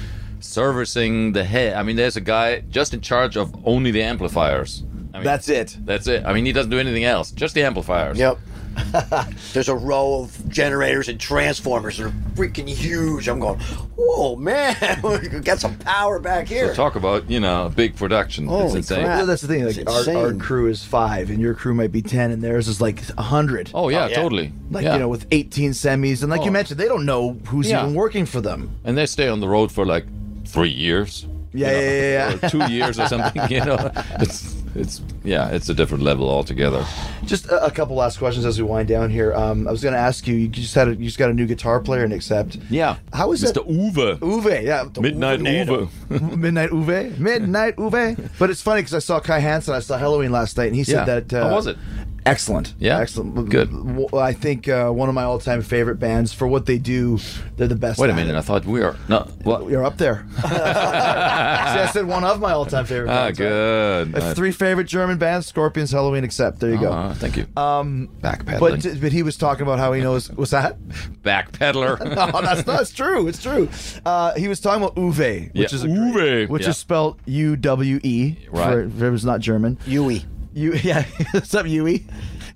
servicing 0.47 1.33
the 1.33 1.45
head. 1.45 1.75
I 1.75 1.83
mean, 1.83 1.97
there's 1.97 2.17
a 2.17 2.21
guy 2.21 2.61
just 2.71 2.95
in 2.95 3.01
charge 3.01 3.37
of 3.37 3.55
only 3.67 3.91
the 3.91 4.03
amplifiers. 4.03 4.83
I 5.13 5.19
mean, 5.19 5.25
That's 5.25 5.49
it. 5.49 5.77
that's 5.85 6.07
it. 6.09 6.25
I 6.27 6.33
mean, 6.35 6.45
he 6.45 6.53
doesn't 6.53 6.71
do 6.71 6.79
anything 6.79 7.05
else, 7.05 7.31
just 7.31 7.55
the 7.55 7.63
amplifiers. 7.63 8.19
Yep. 8.19 8.39
There's 9.55 9.71
a 9.71 9.75
row 9.75 10.21
of 10.25 10.49
generators 10.51 11.09
and 11.09 11.19
transformers 11.19 11.97
that 11.97 12.09
are 12.09 12.11
freaking 12.35 12.69
huge. 12.69 13.27
I'm 13.27 13.41
going, 13.41 13.59
whoa, 13.97 14.37
man, 14.37 14.77
we 15.03 15.19
got 15.41 15.59
some 15.61 15.79
power 15.79 16.19
back 16.19 16.47
here. 16.47 16.69
So 16.69 16.75
talk 16.75 16.95
about 16.97 17.31
you 17.31 17.41
know 17.41 17.73
big 17.75 17.97
production. 17.97 18.47
it's 18.51 18.75
insane. 18.75 19.05
crap. 19.05 19.17
Well, 19.17 19.27
that's 19.27 19.41
the 19.41 19.49
thing. 19.49 19.65
Like 19.65 19.89
our, 20.09 20.27
our 20.27 20.35
crew 20.35 20.69
is 20.69 20.85
five, 20.85 21.31
and 21.31 21.41
your 21.41 21.55
crew 21.55 21.73
might 21.73 21.91
be 21.91 22.03
ten, 22.03 22.31
and 22.31 22.43
theirs 22.43 22.69
is 22.69 22.79
like 22.83 23.01
a 23.17 23.23
hundred. 23.23 23.71
Oh 23.73 23.89
yeah, 23.89 24.05
Oh, 24.05 24.09
yeah. 24.09 24.15
totally. 24.17 24.53
like 24.71 24.85
yeah. 24.85 24.93
you 24.93 24.99
know, 25.01 25.09
with 25.09 25.27
eighteen 25.31 25.71
semis, 25.71 26.21
and 26.21 26.31
like 26.31 26.43
you 26.43 26.51
Oh. 26.51 26.53
mentioned, 26.53 26.79
they 26.79 26.89
don't 26.89 27.07
know 27.07 27.39
who's 27.47 27.71
Yeah. 27.71 27.83
even 27.83 27.95
working 27.95 28.27
for 28.27 28.43
them. 28.43 28.77
and 28.85 28.99
they 28.99 29.07
stay 29.07 29.29
on 29.29 29.41
the 29.41 29.49
road 29.49 29.73
for 29.73 29.87
like 29.87 30.05
three 30.47 30.71
years. 30.71 31.27
Yeah, 31.53 31.69
you 31.71 31.75
know, 31.75 31.81
yeah, 31.81 31.91
yeah, 31.91 32.29
yeah. 32.31 32.35
or 32.47 32.49
two 32.69 32.73
years 32.73 32.99
or 33.01 33.07
something. 33.07 33.51
You 33.51 33.65
know, 33.65 33.91
it's 34.21 34.55
it's 34.75 35.01
yeah, 35.25 35.49
it's 35.49 35.71
a 35.71 35.75
different 35.75 36.05
level 36.05 36.29
altogether. 36.29 36.85
Just 37.25 37.47
a, 37.47 37.65
a 37.65 37.71
couple 37.71 37.97
last 37.97 38.19
questions 38.19 38.45
as 38.45 38.61
we 38.61 38.65
wind 38.69 38.89
down 38.89 39.09
here. 39.09 39.33
Um, 39.35 39.67
I 39.67 39.71
was 39.71 39.83
going 39.83 39.95
to 39.95 39.99
ask 39.99 40.27
you. 40.27 40.35
You 40.35 40.49
just 40.49 40.75
had 40.75 40.89
a, 40.89 40.91
you 40.91 41.07
just 41.07 41.19
got 41.19 41.31
a 41.31 41.35
new 41.35 41.47
guitar 41.47 41.81
player 41.81 42.05
and 42.05 42.13
accept. 42.13 42.57
Yeah. 42.69 42.97
How 43.15 43.33
is 43.33 43.43
Mr. 43.43 43.55
that? 43.55 43.67
Uwe? 43.67 44.19
Uwe, 44.19 44.63
yeah, 44.65 44.85
Midnight 45.01 45.41
Uwe. 45.41 45.89
Uwe. 46.11 46.37
Midnight 46.37 46.71
Uwe, 46.71 47.19
Midnight 47.19 47.77
Uwe. 47.77 48.31
But 48.39 48.51
it's 48.51 48.61
funny 48.61 48.83
because 48.83 48.95
I 48.95 48.99
saw 48.99 49.19
Kai 49.21 49.39
Hansen. 49.39 49.75
I 49.75 49.79
saw 49.81 49.99
Helloween 49.99 50.31
last 50.31 50.59
night, 50.59 50.67
and 50.67 50.77
he 50.77 50.85
said 50.85 51.07
Yeah. 51.09 51.21
that. 51.21 51.33
Uh, 51.33 51.49
How 51.49 51.55
was 51.55 51.69
it? 51.69 51.79
Excellent. 52.27 52.75
Yeah? 52.79 52.99
excellent. 53.01 53.49
Good. 53.49 53.71
I 54.15 54.33
think 54.33 54.69
uh, 54.69 54.91
one 54.91 55.09
of 55.09 55.15
my 55.15 55.23
all-time 55.23 55.63
favorite 55.63 55.97
bands 55.97 56.33
for 56.33 56.47
what 56.47 56.67
they 56.67 56.79
do. 56.79 57.19
They're 57.57 57.69
the 57.69 57.77
best. 57.77 57.99
Wait 57.99 58.11
a 58.11 58.15
minute, 58.15 58.35
it. 58.35 58.39
I 58.39 58.41
thought 58.43 58.65
we 58.67 58.83
are 58.83 58.97
no. 59.09 59.21
What? 59.45 59.69
You're 59.71 59.85
up 59.85 59.97
there. 59.97 60.27
See, 60.43 60.49
I 60.49 61.89
said 61.93 62.07
one 62.07 62.25
of 62.25 62.41
my 62.41 62.53
all-time 62.53 62.85
favorite. 62.87 63.09
Ah, 63.11 63.27
bands, 63.27 63.41
right? 63.41 63.49
good. 63.49 64.15
Uh, 64.17 64.35
three 64.35 64.51
favorite 64.53 64.89
German 64.89 65.19
bands: 65.19 65.47
Scorpions, 65.47 65.93
Helloween, 65.93 66.25
Accept. 66.25 66.59
There 66.61 66.71
you 66.71 66.81
go. 66.81 66.93
Ah, 66.93 67.15
thank 67.15 67.37
you. 67.37 67.47
Um, 67.57 68.09
Backpedaling. 68.21 68.59
but 68.93 69.01
but 69.01 69.13
he 69.13 69.23
was 69.23 69.37
talking 69.37 69.63
about 69.63 69.79
how 69.79 69.93
he 69.93 70.03
knows. 70.03 70.31
What's 70.33 70.51
that? 70.51 70.79
Backpedaler. 71.23 71.99
no, 72.05 72.41
that's 72.43 72.67
not. 72.67 72.83
It's 72.83 72.93
true. 72.93 73.29
It's 73.29 73.43
true. 73.43 73.69
Uh, 74.05 74.35
he 74.35 74.49
was 74.49 74.61
talking 74.61 74.83
about 74.83 74.97
Uwe, 74.97 75.53
which 75.55 75.73
Yeah, 75.73 75.77
is 75.77 75.85
a, 75.85 75.87
Uwe. 75.87 76.49
which 76.49 76.63
Yeah. 76.63 76.71
is 76.71 76.77
spelled 76.77 77.21
U 77.27 77.57
W 77.57 78.01
E. 78.03 78.37
Right. 78.51 78.71
For, 78.71 78.91
for 78.91 79.15
it's 79.15 79.25
not 79.25 79.41
German. 79.41 79.79
Yui. 79.87 80.25
You 80.57 80.73
yeah. 80.83 81.05
What's 81.33 81.55
up, 81.55 81.67
Huey? 81.67 82.07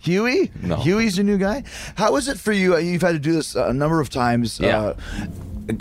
Huey? 0.01 0.51
No. 0.63 0.77
Huey's 0.77 1.19
your 1.19 1.25
new 1.27 1.37
guy. 1.37 1.63
How 1.97 2.17
is 2.17 2.29
it 2.29 2.39
for 2.39 2.53
you? 2.53 2.75
Uh, 2.75 2.79
You've 2.79 3.03
had 3.03 3.13
to 3.13 3.19
do 3.19 3.33
this 3.33 3.55
a 3.55 3.75
number 3.75 4.01
of 4.01 4.09
times. 4.09 4.59
Yeah. 4.59 4.95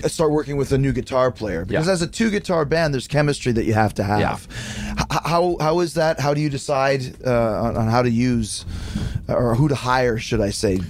Uh, 0.04 0.08
start 0.10 0.32
working 0.32 0.58
with 0.58 0.74
a 0.74 0.78
new 0.78 0.92
guitar 0.92 1.32
player 1.32 1.64
because 1.64 1.88
Yeah. 1.88 1.94
as 1.94 2.02
a 2.02 2.08
two 2.08 2.30
guitar 2.30 2.66
band, 2.66 2.94
there's 2.94 3.08
chemistry 3.08 3.54
that 3.54 3.64
you 3.64 3.74
have 3.74 3.94
to 3.96 4.04
have. 4.04 4.20
Yeah. 4.20 5.06
How 5.24 5.56
how 5.62 5.80
is 5.80 5.94
that? 5.94 6.20
How 6.20 6.34
do 6.34 6.42
you 6.42 6.50
decide 6.50 7.02
uh, 7.26 7.64
on, 7.64 7.78
on 7.78 7.88
how 7.88 8.02
to 8.02 8.10
use 8.10 8.66
or 9.30 9.56
who 9.56 9.70
to 9.70 9.76
hire? 9.76 10.18
Should 10.18 10.42
I 10.42 10.50
say? 10.50 10.82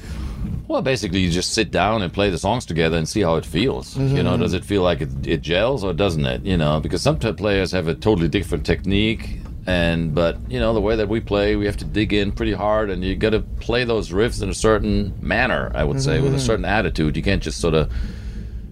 Well, 0.68 0.82
basically, 0.82 1.20
you 1.20 1.30
just 1.32 1.54
sit 1.54 1.70
down 1.72 2.02
and 2.02 2.12
play 2.12 2.30
the 2.32 2.38
songs 2.40 2.66
together 2.66 2.98
and 2.98 3.08
see 3.08 3.22
how 3.22 3.36
it 3.36 3.46
feels. 3.46 3.96
You 3.98 4.22
know, 4.24 4.36
does 4.38 4.54
it 4.54 4.64
feel 4.66 4.82
like 4.84 5.02
it, 5.02 5.10
it 5.28 5.42
gels 5.42 5.84
or 5.84 5.94
doesn't 5.94 6.26
it? 6.26 6.44
You 6.44 6.58
know, 6.58 6.80
because 6.80 7.02
some 7.04 7.18
t- 7.20 7.32
players 7.34 7.72
have 7.72 7.88
a 7.88 7.96
totally 7.96 8.28
different 8.28 8.66
technique, 8.68 9.40
and 9.70 10.16
but 10.16 10.40
you 10.50 10.60
know 10.60 10.74
the 10.74 10.82
way 10.82 10.96
that 10.96 11.08
we 11.10 11.20
play, 11.20 11.56
we 11.56 11.68
have 11.68 11.78
to 11.78 11.86
dig 11.86 12.12
in 12.12 12.32
pretty 12.32 12.54
hard, 12.54 12.90
and 12.90 13.04
you 13.04 13.16
got 13.16 13.30
to 13.32 13.42
play 13.42 13.84
those 13.84 14.10
riffs 14.10 14.42
in 14.42 14.50
a 14.50 14.54
certain 14.54 15.14
manner. 15.22 15.72
I 15.76 15.84
would 15.84 16.02
say 16.02 16.20
with 16.22 16.34
a 16.34 16.40
certain 16.40 16.66
attitude. 16.66 17.16
You 17.16 17.22
can't 17.22 17.44
just 17.44 17.60
sort 17.62 17.76
of, 17.76 17.92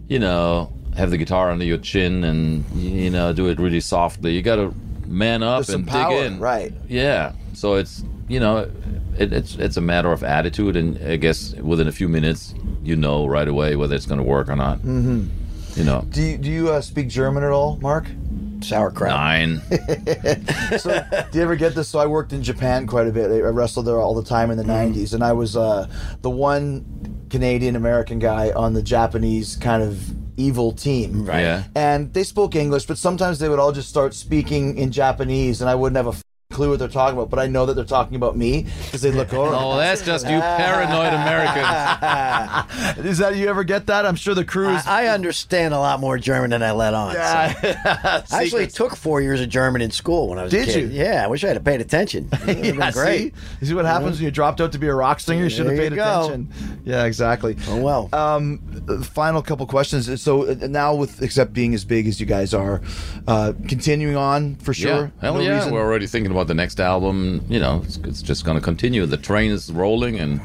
you 0.08 0.18
know, 0.18 0.74
have 0.96 1.12
the 1.12 1.18
guitar 1.18 1.52
under 1.52 1.66
your 1.66 1.78
chin 1.78 2.24
and 2.24 2.66
you 2.76 3.12
know 3.12 3.32
do 3.32 3.48
it 3.48 3.60
really 3.60 3.80
softly. 3.80 4.34
You 4.36 4.42
got 4.42 4.56
to 4.56 4.74
man 5.06 5.44
up 5.44 5.66
There's 5.66 5.76
and 5.76 5.88
power, 5.88 6.10
dig 6.24 6.32
in. 6.34 6.40
right. 6.40 6.74
Yeah. 6.88 7.34
So 7.54 7.76
it's 7.76 8.04
you 8.28 8.40
know, 8.40 8.68
it, 9.20 9.32
it's 9.32 9.56
it's 9.56 9.78
a 9.78 9.82
matter 9.82 10.12
of 10.12 10.24
attitude, 10.24 10.76
and 10.76 10.98
I 11.08 11.18
guess 11.18 11.54
within 11.54 11.88
a 11.88 11.92
few 11.92 12.10
minutes, 12.10 12.56
you 12.84 12.96
know 12.96 13.28
right 13.28 13.48
away 13.48 13.76
whether 13.76 13.96
it's 13.96 14.08
going 14.08 14.20
to 14.20 14.26
work 14.26 14.50
or 14.50 14.56
not. 14.56 14.80
Mm-hmm. 14.80 15.28
You 15.76 15.84
know, 15.84 16.04
Do 16.10 16.24
you, 16.24 16.38
do 16.40 16.50
you 16.50 16.70
uh, 16.72 16.82
speak 16.82 17.08
German 17.08 17.44
at 17.44 17.52
all, 17.52 17.78
Mark? 17.82 18.06
Sauerkraut. 18.62 19.10
nine. 19.12 19.62
So, 20.80 21.04
do 21.32 21.38
you 21.38 21.44
ever 21.44 21.56
get 21.56 21.76
this? 21.76 21.88
So, 21.88 22.00
I 22.00 22.06
worked 22.08 22.34
in 22.34 22.44
Japan 22.44 22.88
quite 22.88 23.08
a 23.08 23.12
bit. 23.12 23.32
I 23.32 23.48
wrestled 23.50 23.86
there 23.86 24.00
all 24.00 24.14
the 24.14 24.24
time 24.24 24.52
in 24.52 24.58
the 24.58 24.64
Mm-hmm. 24.64 24.94
90s, 25.00 25.14
and 25.14 25.24
I 25.24 25.32
was 25.34 25.56
uh, 25.56 25.88
the 26.22 26.30
one 26.30 27.26
Canadian 27.30 27.76
American 27.76 28.20
guy 28.20 28.52
on 28.52 28.74
the 28.74 28.82
Japanese 28.84 29.56
kind 29.56 29.82
of 29.84 30.02
evil 30.40 30.72
team. 30.72 31.26
Right. 31.26 31.42
Yeah. 31.42 31.64
And 31.76 32.14
they 32.14 32.24
spoke 32.24 32.56
English, 32.56 32.86
but 32.86 32.98
sometimes 32.98 33.40
they 33.40 33.50
would 33.50 33.60
all 33.60 33.72
just 33.72 33.90
start 33.90 34.14
speaking 34.14 34.78
in 34.78 34.92
Japanese, 34.92 35.62
and 35.62 35.70
I 35.70 35.76
wouldn't 35.76 35.98
have 35.98 36.08
a 36.08 36.18
f- 36.18 36.24
clue 36.58 36.70
what 36.72 36.80
they're 36.80 36.88
talking 36.88 37.16
about. 37.18 37.30
But 37.30 37.40
I 37.40 37.48
know 37.48 37.66
that 37.68 37.76
they're 37.76 37.86
talking 37.86 38.16
about 38.16 38.36
me 38.36 38.66
because 38.86 39.02
they 39.02 39.12
look 39.12 39.32
over. 39.34 39.52
Oh, 39.56 39.78
that's 39.78 40.02
just 40.04 40.26
you 40.28 40.40
paranoid 40.40 41.14
Americans. 41.14 42.98
Is 43.06 43.20
that 43.20 43.36
you 43.36 43.48
ever 43.48 43.64
get 43.64 43.86
that? 43.88 44.06
I'm 44.06 44.16
sure 44.16 44.34
the 44.34 44.44
crew 44.46 44.70
is. 44.76 44.86
I, 44.88 45.04
I 45.04 45.08
understand 45.08 45.74
a 45.74 45.80
lot 45.80 46.00
more 46.00 46.18
German 46.18 46.50
than 46.50 46.64
I 46.64 46.72
let 46.72 46.94
on. 46.94 47.14
so. 47.14 47.20
I 47.22 48.24
actually 48.32 48.68
took 48.68 48.96
four 48.96 49.22
years 49.22 49.40
of 49.40 49.50
German 49.50 49.82
in 49.82 49.92
school 49.92 50.28
when 50.30 50.40
I 50.40 50.44
was 50.44 50.52
Did 50.52 50.68
a 50.70 50.72
kid. 50.74 50.92
you? 50.92 51.04
Yeah, 51.04 51.24
I 51.24 51.28
wish 51.28 51.44
I 51.44 51.50
had 51.50 51.64
paid 51.64 51.80
attention. 51.82 52.28
It 52.32 52.76
Yeah, 52.78 52.92
great. 52.92 53.36
See? 53.36 53.42
You 53.62 53.68
see 53.68 53.74
what 53.76 53.86
happens 53.86 54.18
when 54.18 54.26
you 54.26 54.32
dropped 54.32 54.60
out 54.62 54.72
to 54.72 54.80
be 54.80 54.88
a 54.88 54.94
rock 54.96 55.20
singer? 55.20 55.44
You 55.44 55.50
should 55.50 55.68
have 55.68 55.78
paid 55.78 55.94
you 55.94 56.02
attention. 56.02 56.50
Yeah, 56.84 57.06
exactly. 57.06 57.56
Oh 57.68 57.80
well. 57.82 58.10
Um, 58.14 58.60
final 59.04 59.42
couple 59.42 59.66
questions. 59.68 60.22
So 60.22 60.48
uh, 60.50 60.56
now, 60.68 60.96
with 60.96 61.22
Accept 61.22 61.54
being 61.54 61.74
as 61.76 61.86
big 61.86 62.08
as 62.08 62.20
you 62.20 62.26
guys 62.26 62.54
are, 62.54 62.82
uh, 63.28 63.54
continuing 63.68 64.16
on 64.16 64.56
for 64.56 64.74
sure. 64.74 64.88
Yeah, 65.06 65.10
hell 65.22 65.34
No 65.36 65.40
yeah. 65.42 65.56
reason- 65.58 65.74
We're 65.74 65.82
already 65.82 66.08
thinking 66.08 66.32
about 66.32 66.47
the 66.48 66.54
next 66.54 66.80
album. 66.80 67.44
You 67.50 67.60
know, 67.60 67.82
it's, 67.86 67.98
it's 67.98 68.22
just 68.22 68.46
going 68.46 68.58
to 68.58 68.64
continue. 68.64 69.06
The 69.06 69.18
train 69.18 69.52
is 69.52 69.72
rolling, 69.72 70.20
and 70.20 70.42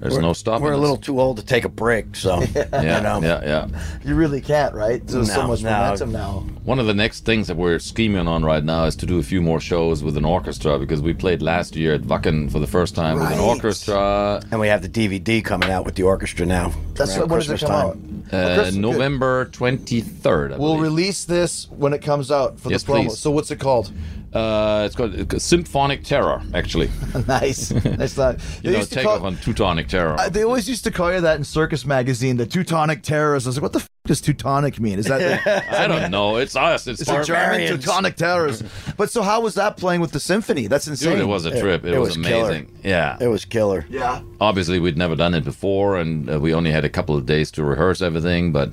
there's 0.00 0.18
no 0.18 0.32
stopping. 0.34 0.62
We're 0.64 0.72
a 0.72 0.76
us. 0.76 0.80
little 0.80 0.96
too 0.98 1.20
old 1.20 1.38
to 1.38 1.44
take 1.44 1.64
a 1.64 1.68
break, 1.68 2.14
so 2.14 2.40
Yeah, 2.54 2.96
you 2.98 3.02
know. 3.02 3.20
yeah, 3.22 3.42
yeah. 3.44 3.68
You 4.04 4.14
really 4.14 4.40
can't, 4.40 4.74
right? 4.74 5.04
There's 5.06 5.32
so 5.32 5.46
much 5.48 5.62
no. 5.62 5.70
momentum 5.70 6.12
now. 6.12 6.40
One 6.64 6.78
of 6.78 6.86
the 6.86 6.94
next 6.94 7.24
things 7.24 7.46
that 7.48 7.56
we're 7.56 7.78
scheming 7.78 8.28
on 8.28 8.44
right 8.44 8.62
now 8.62 8.84
is 8.84 8.94
to 8.96 9.06
do 9.06 9.18
a 9.18 9.22
few 9.22 9.40
more 9.40 9.60
shows 9.60 10.02
with 10.04 10.16
an 10.16 10.24
orchestra 10.24 10.78
because 10.78 11.00
we 11.00 11.14
played 11.14 11.40
last 11.42 11.74
year 11.76 11.94
at 11.94 12.02
Wacken 12.02 12.50
for 12.52 12.58
the 12.58 12.66
first 12.66 12.94
time 12.94 13.18
with 13.18 13.30
an 13.32 13.38
orchestra. 13.38 14.42
And 14.50 14.60
we 14.60 14.68
have 14.68 14.82
the 14.82 14.88
DVD 14.88 15.42
coming 15.44 15.70
out 15.70 15.84
with 15.84 15.94
the 15.94 16.02
orchestra 16.02 16.44
now. 16.46 16.72
That's 16.94 17.16
around 17.16 17.30
when 17.30 17.38
does 17.40 17.46
it 17.48 17.50
Christmas 17.52 17.60
come 17.62 17.70
time. 17.70 17.86
out? 17.88 18.34
Uh, 18.34 18.54
Christmas, 18.56 18.74
good. 18.74 18.80
November 18.80 19.46
23rd. 19.46 20.54
I 20.54 20.56
We'll 20.58 20.74
believe. 20.74 20.82
release 20.82 21.24
this 21.24 21.68
when 21.70 21.92
it 21.92 22.02
comes 22.02 22.30
out 22.30 22.58
for 22.58 22.70
Yes, 22.70 22.82
the 22.82 22.92
promo. 22.92 23.02
please. 23.06 23.18
So 23.18 23.30
what's 23.30 23.50
it 23.50 23.60
called? 23.60 23.92
Uh, 24.32 24.82
it's 24.84 24.94
called 24.94 25.34
uh, 25.34 25.38
Symphonic 25.38 26.04
Terror, 26.04 26.42
actually. 26.52 26.90
nice. 27.26 27.68
That's 27.84 28.16
not. 28.16 28.34
You 28.56 28.62
They 28.62 28.72
know, 28.72 28.78
used 28.78 28.90
to 28.90 28.94
take 28.96 29.04
call- 29.06 29.16
off 29.16 29.22
on 29.22 29.36
Teutonic 29.38 29.88
Terror. 29.88 30.16
Uh, 30.18 30.28
they 30.28 30.42
always 30.44 30.68
used 30.68 30.84
to 30.84 30.90
call 30.90 31.12
you 31.12 31.20
that 31.22 31.38
in 31.38 31.44
Circus 31.44 31.86
Magazine, 31.86 32.36
the 32.36 32.44
Teutonic 32.46 33.02
Terrors. 33.02 33.46
I 33.46 33.48
was 33.50 33.56
like, 33.56 33.62
what 33.62 33.72
the 33.72 33.78
f- 33.78 33.88
does 34.06 34.20
Teutonic 34.20 34.78
mean? 34.78 34.98
Is 34.98 35.06
that 35.06 35.18
the, 35.44 35.74
I 35.80 35.86
don't 35.86 36.10
know. 36.10 36.36
It's 36.36 36.54
us. 36.54 36.86
It's 36.86 37.00
is 37.00 37.08
it 37.08 37.24
German 37.24 37.42
Barbarians. 37.44 37.84
Teutonic 37.84 38.16
Terrors? 38.16 38.62
But 38.96 39.10
so 39.10 39.22
how 39.22 39.40
was 39.40 39.54
that 39.54 39.76
playing 39.78 40.00
with 40.00 40.12
the 40.12 40.20
symphony? 40.20 40.66
That's 40.66 40.86
insane. 40.86 41.12
Dude, 41.12 41.20
it 41.20 41.24
was 41.26 41.44
a 41.46 41.58
trip. 41.58 41.84
It, 41.84 41.94
it 41.94 41.98
was, 41.98 42.16
was 42.18 42.26
killer. 42.26 42.50
amazing. 42.50 42.78
Yeah. 42.84 43.16
It 43.20 43.28
was 43.28 43.44
killer. 43.44 43.86
Yeah. 43.88 44.20
Obviously, 44.40 44.78
we'd 44.80 44.98
never 44.98 45.16
done 45.16 45.34
it 45.34 45.44
before, 45.44 45.96
and 45.96 46.28
uh, 46.30 46.38
we 46.38 46.52
only 46.52 46.70
had 46.72 46.84
a 46.84 46.90
couple 46.90 47.16
of 47.16 47.26
days 47.26 47.50
to 47.52 47.64
rehearse 47.64 48.02
everything, 48.02 48.52
but 48.52 48.70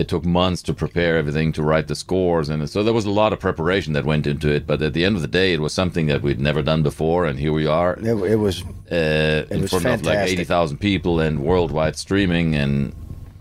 it 0.00 0.08
took 0.08 0.24
months 0.24 0.62
to 0.62 0.72
prepare 0.72 1.18
everything, 1.18 1.52
to 1.52 1.62
write 1.62 1.86
the 1.86 1.94
scores, 1.94 2.48
and 2.48 2.68
so 2.70 2.82
there 2.82 2.94
was 2.94 3.04
a 3.04 3.10
lot 3.10 3.34
of 3.34 3.38
preparation 3.38 3.92
that 3.92 4.06
went 4.06 4.26
into 4.26 4.48
it. 4.48 4.66
But 4.66 4.80
at 4.80 4.94
the 4.94 5.04
end 5.04 5.14
of 5.16 5.22
the 5.22 5.28
day, 5.28 5.52
it 5.52 5.60
was 5.60 5.74
something 5.74 6.06
that 6.06 6.22
we'd 6.22 6.40
never 6.40 6.62
done 6.62 6.82
before, 6.82 7.26
and 7.26 7.38
here 7.38 7.52
we 7.52 7.66
are 7.66 7.98
It, 7.98 8.16
it 8.32 8.36
was 8.36 8.64
uh, 8.90 9.46
in 9.50 9.60
was 9.60 9.70
front 9.70 9.86
of 9.86 10.02
like 10.06 10.18
80,000 10.18 10.78
people 10.78 11.20
and 11.20 11.42
worldwide 11.42 11.96
streaming, 11.96 12.54
and 12.54 12.94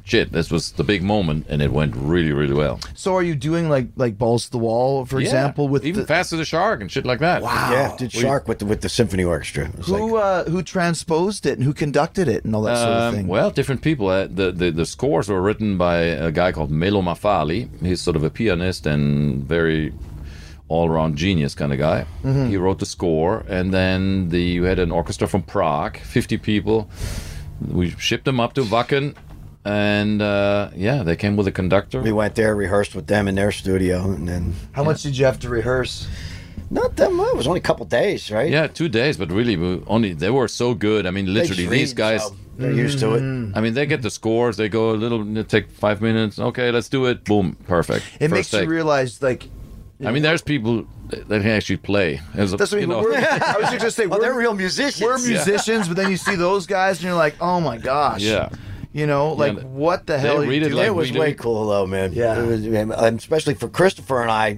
shit, 0.10 0.32
this 0.32 0.49
was 0.51 0.72
the 0.74 0.84
big 0.84 1.03
moment, 1.03 1.45
and 1.49 1.62
it 1.62 1.72
went 1.72 1.95
really, 1.95 2.32
really 2.32 2.53
well. 2.53 2.80
So 2.95 3.16
are 3.16 3.24
you 3.24 3.36
doing 3.36 3.70
like 3.70 3.88
like 3.95 4.18
balls 4.18 4.45
to 4.45 4.51
the 4.51 4.57
wall, 4.57 5.05
for 5.05 5.20
Yeah, 5.20 5.28
example, 5.28 5.68
with 5.70 5.86
even 5.86 6.01
the, 6.01 6.07
faster 6.07 6.36
the 6.38 6.45
shark 6.45 6.82
and 6.82 6.91
shit 6.91 7.05
like 7.05 7.20
that. 7.20 7.41
Wow. 7.41 7.72
yeah, 7.72 7.95
did 7.97 8.12
Shark 8.12 8.47
with 8.47 8.60
the 8.60 8.66
with 8.66 8.82
the 8.82 8.89
symphony 8.89 9.24
orchestra. 9.24 9.66
Who 9.66 10.16
like, 10.16 10.24
uh, 10.24 10.43
who 10.49 10.64
transposed 10.64 11.45
it 11.45 11.53
and 11.57 11.64
who 11.64 11.74
conducted 11.74 12.28
it 12.28 12.43
and 12.45 12.55
all 12.55 12.64
that 12.64 12.78
sort 12.78 12.89
of 12.89 13.01
Um, 13.10 13.16
thing? 13.16 13.28
well, 13.28 13.51
different 13.51 13.82
people. 13.82 14.07
Uh, 14.10 14.28
the, 14.28 14.51
the 14.51 14.72
the 14.72 14.86
scores 14.86 15.30
were 15.30 15.41
written 15.41 15.78
by 15.78 15.97
a 16.28 16.32
guy 16.32 16.51
called 16.51 16.72
Melo 16.72 17.01
Mafali. 17.01 17.70
He's 17.82 18.01
sort 18.01 18.16
of 18.16 18.24
a 18.24 18.30
pianist 18.30 18.86
and 18.88 19.43
very 19.47 19.93
all-around 20.68 21.16
genius 21.18 21.55
kind 21.55 21.72
of 21.74 21.80
guy. 21.80 22.05
Mm-hmm. 22.24 22.49
He 22.49 22.57
wrote 22.57 22.78
the 22.80 22.86
score, 22.86 23.43
and 23.47 23.74
then 23.74 24.30
the 24.30 24.39
you 24.41 24.64
had 24.64 24.78
an 24.80 24.91
orchestra 24.91 25.28
from 25.28 25.41
Prague, 25.41 25.97
50 25.97 26.38
people. 26.38 26.88
We 27.68 27.89
shipped 27.91 28.26
them 28.26 28.39
up 28.39 28.53
to 28.53 28.62
Wacken, 28.62 29.16
and 29.66 30.22
uh, 30.22 30.70
yeah, 30.76 31.03
they 31.03 31.16
came 31.16 31.36
with 31.36 31.47
a 31.47 31.51
conductor. 31.51 32.01
we 32.01 32.12
went 32.12 32.36
there, 32.36 32.55
rehearsed 32.55 32.95
with 32.95 33.07
them 33.07 33.28
in 33.28 33.36
their 33.36 33.51
studio, 33.51 34.12
and 34.12 34.28
then 34.28 34.55
How 34.72 34.84
much 34.84 35.03
did 35.03 35.18
you 35.18 35.26
have 35.26 35.39
to 35.39 35.49
rehearse? 35.49 36.07
not 36.72 36.95
that 36.97 37.12
much. 37.12 37.30
It 37.30 37.38
was 37.38 37.47
only 37.47 37.60
a 37.60 37.64
couple 37.64 37.86
days, 37.86 38.30
right? 38.32 38.49
Yeah, 38.49 38.68
two 38.68 38.89
days, 38.89 39.18
but 39.18 39.32
really, 39.32 39.57
we 39.57 39.82
only 39.88 40.14
they 40.14 40.30
were 40.30 40.47
so 40.47 40.74
good. 40.74 41.05
I 41.05 41.12
mean, 41.12 41.34
literally, 41.34 41.64
just 41.64 41.72
these 41.72 41.93
guys. 41.93 42.24
so 42.24 42.36
they're 42.57 42.72
used 42.72 42.99
to 42.99 43.16
it. 43.16 43.22
I 43.55 43.62
mean, 43.62 43.74
they 43.74 43.86
get 43.86 44.01
the 44.01 44.10
scores. 44.10 44.57
They 44.57 44.70
go 44.70 44.91
a 44.91 44.97
little, 44.97 45.43
take 45.45 45.70
five 45.72 46.01
minutes. 46.01 46.38
Okay, 46.39 46.72
let's 46.72 46.89
do 46.89 47.05
it. 47.05 47.24
Boom, 47.24 47.55
perfect. 47.68 48.05
It 48.20 48.30
First 48.30 48.53
makes 48.53 48.53
you 48.53 48.70
realize 48.70 49.22
like 49.22 49.47
I 50.05 50.12
mean, 50.12 50.24
there's 50.24 50.41
people 50.41 50.86
that 51.10 51.28
can 51.28 51.47
actually 51.47 51.78
play. 51.78 52.22
As 52.36 52.53
a, 52.53 52.57
that's 52.57 52.72
what 52.72 52.82
you 52.82 52.88
know, 52.88 53.01
we're, 53.01 53.16
I 53.18 53.55
was 53.60 53.70
just 53.70 53.80
gonna 53.80 53.91
say 53.91 54.05
Oh, 54.05 54.10
we're, 54.10 54.22
they're 54.22 54.34
real 54.34 54.53
musicians. 54.53 55.01
we're 55.01 55.18
musicians, 55.18 55.88
but 55.88 55.97
then 55.97 56.10
you 56.10 56.18
see 56.18 56.36
those 56.36 56.66
guys 56.68 56.97
and 56.97 57.05
you're 57.05 57.16
like, 57.16 57.36
oh 57.41 57.60
my 57.60 57.78
gosh. 57.78 58.22
Yeah. 58.22 58.49
You 58.92 59.06
know, 59.06 59.34
like 59.34 59.56
they- 59.56 59.62
what 59.64 60.08
the 60.08 60.18
hell? 60.18 60.38
are 60.40 60.44
you 60.44 60.50
read 60.50 60.64
it 60.64 60.70
doing? 60.70 60.78
like 60.78 60.88
it 60.88 60.96
was 60.96 61.10
we 61.10 61.14
do. 61.14 61.20
way 61.20 61.34
cool 61.36 61.68
though, 61.68 61.86
man. 61.86 62.12
Yeah. 62.14 62.42
it 62.42 62.46
was, 62.48 62.66
and 62.66 62.92
especially 63.20 63.54
for 63.54 63.68
Christopher 63.68 64.22
and 64.24 64.32
I. 64.32 64.58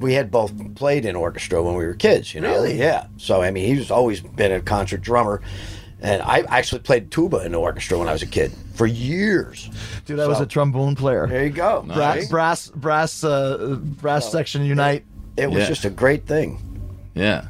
We 0.00 0.14
had 0.14 0.30
both 0.32 0.52
played 0.74 1.04
in 1.04 1.14
orchestra 1.14 1.62
when 1.62 1.74
we 1.76 1.84
were 1.84 1.94
kids. 1.94 2.34
You 2.34 2.40
know, 2.40 2.50
Really? 2.50 2.76
yeah. 2.76 3.06
So 3.18 3.40
I 3.40 3.52
mean, 3.52 3.72
he's 3.76 3.90
always 3.92 4.20
been 4.20 4.50
a 4.50 4.60
concert 4.60 5.00
drummer, 5.00 5.42
and 6.00 6.22
I 6.22 6.40
actually 6.48 6.80
played 6.80 7.12
tuba 7.12 7.44
in 7.46 7.52
the 7.52 7.58
orchestra 7.60 7.98
when 7.98 8.08
I 8.08 8.12
was 8.12 8.22
a 8.22 8.26
kid 8.26 8.50
for 8.74 8.86
years. 8.86 9.70
Dude, 10.06 10.18
I 10.18 10.26
was 10.26 10.40
a 10.40 10.46
trombone 10.46 10.96
player. 10.96 11.28
There 11.28 11.44
you 11.44 11.50
go. 11.50 11.84
Nice. 11.86 12.24
See? 12.24 12.30
brass, 12.30 12.66
brass, 12.68 13.22
uh, 13.22 13.76
brass 13.80 14.30
section 14.32 14.64
unite. 14.64 15.04
It 15.36 15.48
was 15.48 15.58
Yeah. 15.60 15.66
just 15.68 15.84
a 15.84 15.90
great 15.90 16.26
thing. 16.26 16.58
Yeah. 17.14 17.44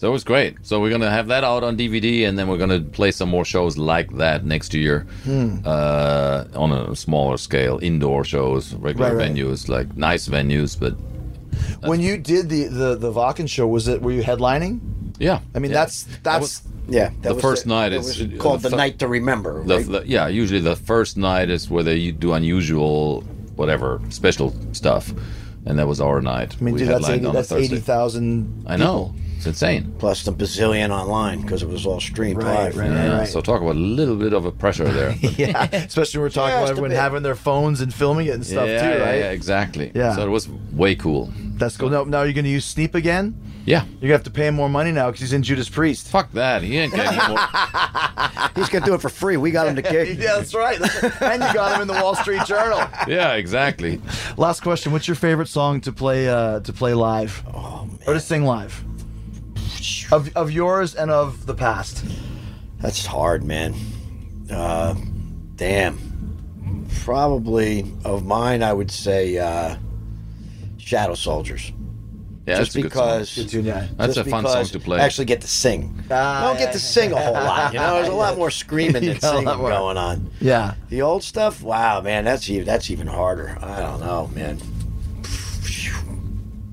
So 0.00 0.08
it 0.08 0.12
was 0.12 0.24
great. 0.24 0.56
So 0.62 0.80
we're 0.80 0.88
gonna 0.88 1.10
have 1.10 1.26
that 1.28 1.44
out 1.44 1.62
on 1.62 1.76
DVD, 1.76 2.24
and 2.26 2.38
then 2.38 2.48
we're 2.48 2.56
gonna 2.56 2.80
play 2.80 3.10
some 3.10 3.28
more 3.28 3.44
shows 3.44 3.76
like 3.76 4.08
that 4.16 4.46
next 4.46 4.72
year, 4.72 5.06
Hmm. 5.24 5.58
uh, 5.62 6.44
on 6.56 6.72
a 6.72 6.96
smaller 6.96 7.36
scale, 7.36 7.78
indoor 7.82 8.24
shows, 8.24 8.72
regular 8.76 9.14
Right, 9.14 9.28
right. 9.28 9.34
venues, 9.36 9.68
like 9.68 9.94
nice 9.98 10.26
venues. 10.26 10.74
But 10.80 10.94
When 11.86 12.00
you 12.00 12.16
did 12.16 12.48
the 12.48 12.62
the 12.80 12.96
the 12.96 13.12
Wacken 13.12 13.46
show, 13.46 13.66
was 13.68 13.88
it 13.88 14.00
were 14.00 14.12
you 14.18 14.22
headlining? 14.22 14.80
yeah, 15.18 15.40
I 15.54 15.58
mean, 15.58 15.70
yeah. 15.70 15.80
that's 15.80 16.04
That 16.04 16.22
that's 16.24 16.40
was- 16.40 16.62
Yeah, 16.88 17.10
that 17.20 17.28
The 17.28 17.34
was 17.34 17.42
first 17.42 17.66
night 17.66 17.92
it 17.92 18.00
is- 18.00 18.18
was 18.18 18.40
called 18.40 18.62
the 18.62 18.70
the 18.70 18.76
night 18.76 18.98
to 19.00 19.06
remember. 19.06 19.62
the, 19.64 19.76
right? 19.76 19.86
the- 19.92 20.04
yeah. 20.06 20.26
Usually 20.42 20.60
the 20.60 20.76
first 20.76 21.18
night 21.18 21.50
is 21.50 21.68
where 21.70 21.84
they 21.84 22.10
do 22.10 22.32
unusual, 22.32 23.22
whatever 23.54 24.00
special 24.08 24.48
stuff, 24.72 25.12
and 25.66 25.78
that 25.78 25.86
was 25.86 26.00
our 26.00 26.20
night. 26.22 26.56
I 26.58 26.64
mean, 26.64 26.74
We 26.74 26.80
dude, 26.80 26.88
that's 26.88 27.04
headlined 27.06 27.20
80, 27.20 27.26
on 27.26 27.30
a 27.30 27.38
that's 27.38 27.52
eighty 27.52 27.80
thousand. 27.92 28.64
I 28.66 28.76
know 28.76 29.14
it's 29.40 29.46
insane. 29.46 29.94
Plus 29.98 30.22
the 30.24 30.32
bazillion 30.34 30.90
online 30.90 31.40
because 31.40 31.62
it 31.62 31.68
was 31.68 31.86
all 31.86 31.98
streamed 31.98 32.42
Right, 32.42 32.64
live. 32.64 32.76
right, 32.76 32.90
Yeah, 32.90 33.18
right. 33.20 33.26
So 33.28 33.40
talk 33.40 33.62
about 33.62 33.76
a 33.76 33.78
little 33.78 34.16
bit 34.16 34.34
of 34.34 34.44
a 34.44 34.52
pressure 34.52 34.84
there. 34.84 35.14
Yeah, 35.38 35.62
especially 35.72 36.18
when 36.18 36.24
we're 36.24 36.28
talking 36.30 36.50
Just 36.52 36.56
about 36.56 36.68
a 36.68 36.70
everyone 36.72 36.90
having 36.90 37.22
their 37.22 37.34
phones 37.34 37.80
and 37.80 37.92
filming 37.94 38.26
it 38.26 38.34
and 38.34 38.44
stuff 38.44 38.68
yeah, 38.68 38.82
too, 38.82 38.98
yeah, 38.98 39.04
right? 39.04 39.18
yeah, 39.20 39.30
exactly. 39.30 39.92
Yeah. 39.94 40.14
So 40.14 40.26
it 40.26 40.28
was 40.28 40.48
way 40.72 40.94
cool. 40.94 41.32
That's 41.36 41.78
cool. 41.78 41.88
Now, 41.88 42.04
now 42.04 42.22
you're 42.24 42.34
going 42.34 42.44
to 42.44 42.50
use 42.50 42.66
Sneap 42.66 42.94
again? 42.94 43.34
Yeah. 43.66 43.84
You're 43.84 44.00
gonna 44.00 44.12
have 44.14 44.22
to 44.24 44.30
pay 44.30 44.46
him 44.46 44.54
more 44.54 44.70
money 44.70 44.90
now 44.90 45.08
because 45.08 45.20
he's 45.20 45.32
in 45.34 45.42
Judas 45.42 45.68
Priest. 45.68 46.08
Fuck 46.08 46.32
that. 46.32 46.62
He 46.62 46.78
ain't 46.78 46.94
getting 46.94 47.18
more. 47.28 47.38
He's 48.56 48.68
gonna 48.70 48.86
do 48.86 48.94
it 48.94 49.02
for 49.02 49.10
free. 49.10 49.36
We 49.36 49.50
got 49.50 49.68
him 49.68 49.76
to 49.76 49.82
kick. 49.82 50.08
yeah, 50.18 50.36
that's 50.36 50.54
right. 50.54 50.80
And 51.20 51.42
you 51.42 51.52
got 51.52 51.74
him 51.76 51.82
in 51.82 51.86
the 51.86 51.92
Wall 52.02 52.14
Street 52.14 52.42
Journal. 52.46 52.80
yeah, 53.06 53.34
exactly. 53.34 54.00
Last 54.38 54.62
question: 54.62 54.92
What's 54.92 55.06
your 55.06 55.14
favorite 55.14 55.46
song 55.48 55.82
to 55.82 55.92
play 55.92 56.26
uh, 56.28 56.60
to 56.60 56.72
play 56.72 56.94
live, 56.94 57.42
or 58.06 58.14
to 58.14 58.20
sing 58.20 58.44
live? 58.44 58.82
Of, 60.12 60.34
of 60.36 60.50
yours 60.50 60.94
and 60.94 61.10
of 61.10 61.46
the 61.46 61.54
past. 61.54 62.04
That's 62.80 63.04
hard, 63.06 63.44
man. 63.44 63.74
Uh, 64.50 64.94
damn. 65.56 65.98
Probably 67.04 67.90
of 68.04 68.24
mine, 68.24 68.62
I 68.62 68.72
would 68.72 68.90
say 68.90 69.38
uh, 69.38 69.76
Shadow 70.78 71.14
Soldiers. 71.14 71.72
Yeah, 72.46 72.56
just 72.56 72.72
that's 72.72 72.76
a 72.76 72.82
good 72.82 72.92
song. 72.92 73.06
because 73.06 73.34
Good 73.36 73.48
tune, 73.48 73.64
yeah. 73.66 73.86
That's 73.96 74.16
a 74.16 74.24
fun 74.24 74.44
song 74.46 74.64
to 74.64 74.80
play. 74.80 74.98
I 74.98 75.04
actually 75.04 75.26
get 75.26 75.40
to 75.42 75.46
sing. 75.46 76.02
Ah, 76.10 76.40
I 76.40 76.46
don't 76.46 76.58
yeah, 76.58 76.64
get 76.66 76.72
to 76.72 76.78
sing 76.80 77.12
a 77.12 77.16
whole 77.20 77.34
lot. 77.34 77.72
You 77.72 77.78
know, 77.78 77.94
there's 77.96 78.08
a 78.08 78.12
lot 78.14 78.36
more 78.36 78.50
screaming 78.50 79.02
You 79.04 79.10
than 79.12 79.20
singing 79.20 79.44
more. 79.44 79.70
going 79.70 79.96
on. 79.96 80.30
Yeah. 80.40 80.74
The 80.88 81.02
old 81.02 81.22
stuff, 81.22 81.62
wow, 81.62 82.00
man, 82.00 82.24
that's 82.24 82.48
even 82.50 82.64
that's 82.66 82.90
even 82.90 83.06
harder. 83.06 83.56
I 83.60 83.80
don't 83.80 84.00
know, 84.00 84.30
man. 84.34 84.58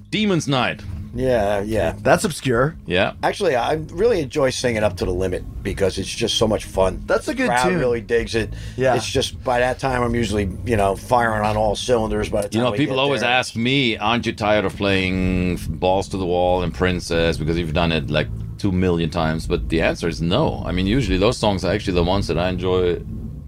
Demon's 0.09 0.47
Night. 0.47 0.81
Yeah, 1.13 1.61
yeah. 1.61 1.95
That's 1.99 2.23
obscure. 2.23 2.75
Yeah. 2.85 3.13
Actually, 3.23 3.55
I 3.55 3.73
really 3.89 4.21
enjoy 4.21 4.49
singing 4.49 4.83
up 4.83 4.97
to 4.97 5.05
the 5.05 5.11
limit 5.11 5.43
because 5.63 5.97
it's 5.97 6.09
just 6.13 6.37
so 6.37 6.47
much 6.47 6.65
fun. 6.65 7.01
That's 7.05 7.27
a 7.27 7.33
good 7.35 7.47
crowd 7.47 7.69
tune. 7.69 7.79
really 7.79 8.01
digs 8.01 8.35
it. 8.35 8.53
Yeah. 8.75 8.95
it's 8.95 9.05
just 9.09 9.43
by 9.43 9.59
that 9.59 9.79
time 9.79 10.01
I'm 10.03 10.15
usually 10.15 10.49
you 10.65 10.77
know 10.77 10.95
firing 10.95 11.45
on 11.45 11.57
all 11.57 11.75
cylinders. 11.75 12.29
By 12.29 12.41
the 12.43 12.49
time 12.49 12.59
You 12.59 12.65
know, 12.65 12.71
we 12.71 12.77
people 12.77 12.99
always 12.99 13.21
there. 13.21 13.29
ask 13.29 13.55
me, 13.55 13.97
aren't 13.97 14.25
you 14.25 14.33
tired 14.33 14.65
of 14.65 14.75
playing 14.75 15.57
Balls 15.69 16.07
to 16.09 16.17
the 16.17 16.25
Wall 16.25 16.63
and 16.63 16.73
Princess 16.73 17.37
because 17.37 17.57
you've 17.57 17.73
done 17.73 17.91
it 17.91 18.09
like 18.09 18.27
two 18.57 18.71
million 18.71 19.09
times? 19.09 19.47
But 19.47 19.69
the 19.69 19.81
answer 19.81 20.07
is 20.07 20.21
no. 20.21 20.63
I 20.65 20.71
mean, 20.71 20.87
usually 20.87 21.17
those 21.17 21.37
songs 21.37 21.63
are 21.65 21.73
actually 21.73 21.93
the 21.95 22.03
ones 22.03 22.27
that 22.27 22.37
I 22.37 22.49
enjoy 22.49 23.01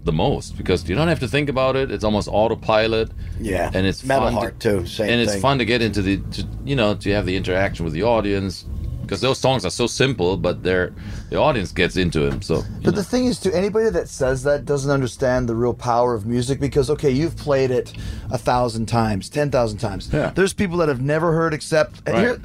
the 0.04 0.12
most 0.12 0.56
because 0.56 0.88
you 0.88 0.94
don't 0.96 1.08
have 1.08 1.20
to 1.20 1.28
think 1.28 1.48
about 1.48 1.76
it. 1.76 1.90
It's 1.90 2.04
almost 2.04 2.28
autopilot. 2.28 3.10
Yeah, 3.38 3.70
And 3.74 3.86
it's 3.86 4.02
Metal 4.04 4.30
fun 4.32 4.52
to- 4.58 4.80
too. 4.80 4.86
Same 4.86 5.10
and 5.10 5.20
it's 5.20 5.32
thing. 5.32 5.40
fun 5.42 5.58
to 5.58 5.64
get 5.64 5.82
into 5.82 6.02
the, 6.02 6.16
to, 6.18 6.46
you 6.64 6.76
know, 6.76 6.94
to 6.94 7.10
have 7.12 7.26
the 7.26 7.36
interaction 7.36 7.84
with 7.84 7.92
the 7.94 8.02
audience 8.02 8.64
because 9.02 9.20
those 9.20 9.38
songs 9.38 9.64
are 9.64 9.70
so 9.70 9.86
simple, 9.88 10.36
but 10.36 10.62
they're 10.62 10.92
the 11.30 11.36
audience 11.36 11.72
gets 11.72 11.96
into 11.96 12.20
them. 12.20 12.40
So, 12.42 12.62
But 12.82 12.90
know. 12.94 13.00
the 13.00 13.04
thing 13.04 13.26
is, 13.26 13.38
to 13.40 13.54
anybody 13.54 13.90
that 13.90 14.08
says 14.08 14.42
that 14.44 14.64
doesn't 14.64 14.90
understand 14.90 15.48
the 15.48 15.54
real 15.54 15.74
power 15.74 16.14
of 16.14 16.26
music 16.26 16.60
because, 16.60 16.88
okay, 16.90 17.10
you've 17.10 17.36
played 17.36 17.70
it 17.72 17.92
a 18.30 18.38
thousand 18.38 18.86
times, 18.86 19.28
ten 19.28 19.50
thousand 19.50 19.78
times. 19.78 20.08
Yeah. 20.12 20.30
There's 20.30 20.52
people 20.52 20.78
that 20.78 20.88
have 20.88 21.00
never 21.00 21.32
heard 21.32 21.52
Accept. 21.54 22.02
Right. 22.06 22.18
Here, 22.18 22.40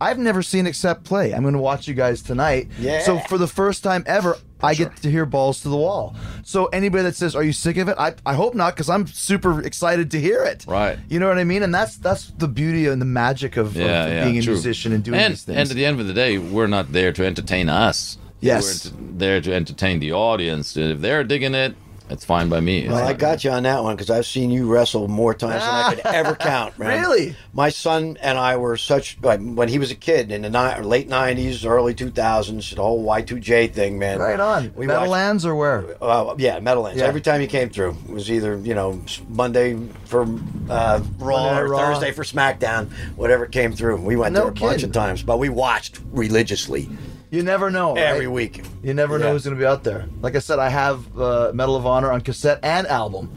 I've 0.00 0.18
never 0.18 0.42
seen 0.42 0.66
Accept 0.66 1.04
play. 1.04 1.32
I'm 1.34 1.42
going 1.42 1.54
to 1.54 1.60
watch 1.60 1.86
you 1.86 1.94
guys 1.94 2.22
tonight. 2.22 2.68
Yeah. 2.78 3.02
So 3.02 3.18
for 3.20 3.36
the 3.38 3.46
first 3.46 3.82
time 3.84 4.02
ever, 4.06 4.36
I 4.62 4.74
get 4.74 4.96
to 5.02 5.10
hear 5.10 5.26
balls 5.26 5.60
to 5.60 5.68
the 5.68 5.76
wall. 5.76 6.16
So 6.42 6.66
anybody 6.66 7.02
that 7.04 7.16
says, 7.16 7.36
"Are 7.36 7.42
you 7.42 7.52
sick 7.52 7.76
of 7.76 7.88
it?" 7.88 7.96
I, 7.98 8.14
I 8.24 8.34
hope 8.34 8.54
not, 8.54 8.74
because 8.74 8.88
I'm 8.88 9.06
super 9.06 9.62
excited 9.62 10.10
to 10.12 10.20
hear 10.20 10.44
it. 10.44 10.64
Right. 10.66 10.98
You 11.08 11.20
know 11.20 11.28
what 11.28 11.38
I 11.38 11.44
mean? 11.44 11.62
And 11.62 11.74
that's 11.74 11.96
that's 11.96 12.26
the 12.38 12.48
beauty 12.48 12.86
and 12.86 13.00
the 13.00 13.06
magic 13.06 13.56
of, 13.56 13.68
of 13.68 13.76
yeah, 13.76 14.06
yeah, 14.06 14.24
being 14.24 14.38
a 14.38 14.42
true. 14.42 14.54
musician 14.54 14.92
and 14.92 15.04
doing 15.04 15.20
and, 15.20 15.32
these 15.32 15.44
things. 15.44 15.58
And 15.58 15.70
at 15.70 15.74
the 15.74 15.84
end 15.84 16.00
of 16.00 16.06
the 16.06 16.14
day, 16.14 16.38
we're 16.38 16.66
not 16.66 16.92
there 16.92 17.12
to 17.12 17.24
entertain 17.24 17.68
us. 17.68 18.18
Yes. 18.40 18.90
We're 18.90 19.18
there 19.18 19.40
to 19.40 19.54
entertain 19.54 19.98
the 20.00 20.12
audience. 20.12 20.76
If 20.76 21.00
they're 21.00 21.24
digging 21.24 21.54
it, 21.54 21.74
it's 22.08 22.24
fine 22.24 22.48
by 22.48 22.60
me. 22.60 22.80
It's 22.82 22.88
Well, 22.92 23.02
I 23.04 23.08
not- 23.12 23.18
got 23.18 23.44
you 23.44 23.50
on 23.50 23.64
that 23.64 23.82
one 23.82 23.96
because 23.96 24.10
I've 24.10 24.26
seen 24.26 24.50
you 24.50 24.66
wrestle 24.72 25.08
more 25.08 25.34
times 25.34 25.62
than 25.62 25.74
I 25.74 25.94
could 25.94 26.06
ever 26.14 26.34
count. 26.36 26.78
Man. 26.78 27.00
Really? 27.00 27.34
My 27.52 27.68
son 27.68 28.16
and 28.22 28.38
I 28.38 28.56
were 28.56 28.76
such 28.76 29.18
like 29.22 29.40
when 29.40 29.68
he 29.68 29.78
was 29.78 29.90
a 29.90 29.94
kid 29.96 30.30
in 30.30 30.42
the 30.42 30.50
ni- 30.50 30.84
late 30.84 31.08
'90s, 31.08 31.66
early 31.68 31.94
2000s, 31.94 32.74
the 32.74 32.82
whole 32.82 33.04
Y2J 33.04 33.72
thing, 33.72 33.98
man. 33.98 34.18
right 34.18 34.38
on. 34.38 34.72
We 34.76 34.86
watched- 34.86 34.98
Meadowlands 35.00 35.44
or 35.46 35.54
where? 35.56 35.96
Uh, 36.00 36.34
yeah, 36.38 36.60
Meadowlands. 36.60 37.00
Yeah. 37.00 37.06
Every 37.08 37.20
time 37.20 37.40
he 37.40 37.46
came 37.46 37.70
through, 37.70 37.96
it 38.08 38.12
was 38.12 38.30
either 38.30 38.56
you 38.56 38.74
know 38.74 39.00
Monday 39.28 39.76
for 40.04 40.22
uh, 40.70 41.00
Raw 41.18 41.42
Monday 41.44 41.60
or 41.62 41.68
Raw. 41.68 41.78
Thursday 41.94 42.12
for 42.12 42.22
SmackDown, 42.22 42.90
whatever 43.16 43.46
came 43.46 43.72
through. 43.72 43.96
We 44.00 44.16
went 44.16 44.32
No 44.34 44.40
there 44.42 44.48
a 44.50 44.52
bunch 44.54 44.82
of 44.84 44.92
times, 44.92 45.22
but 45.22 45.38
we 45.38 45.48
watched 45.48 45.98
religiously 46.12 46.88
You 47.36 47.42
never 47.42 47.70
know. 47.70 47.94
right? 47.94 48.02
every 48.02 48.26
week. 48.28 48.62
You 48.82 48.94
never 48.94 49.18
know 49.18 49.32
who's 49.32 49.44
going 49.44 49.56
to 49.56 49.60
be 49.60 49.66
out 49.66 49.84
there. 49.84 50.06
Like 50.22 50.34
I 50.36 50.38
said, 50.40 50.58
I 50.58 50.68
have 50.70 51.18
uh, 51.18 51.52
Metal 51.54 51.76
of 51.76 51.86
Honor 51.86 52.10
on 52.10 52.20
cassette 52.22 52.60
and 52.62 52.86
album 52.86 53.30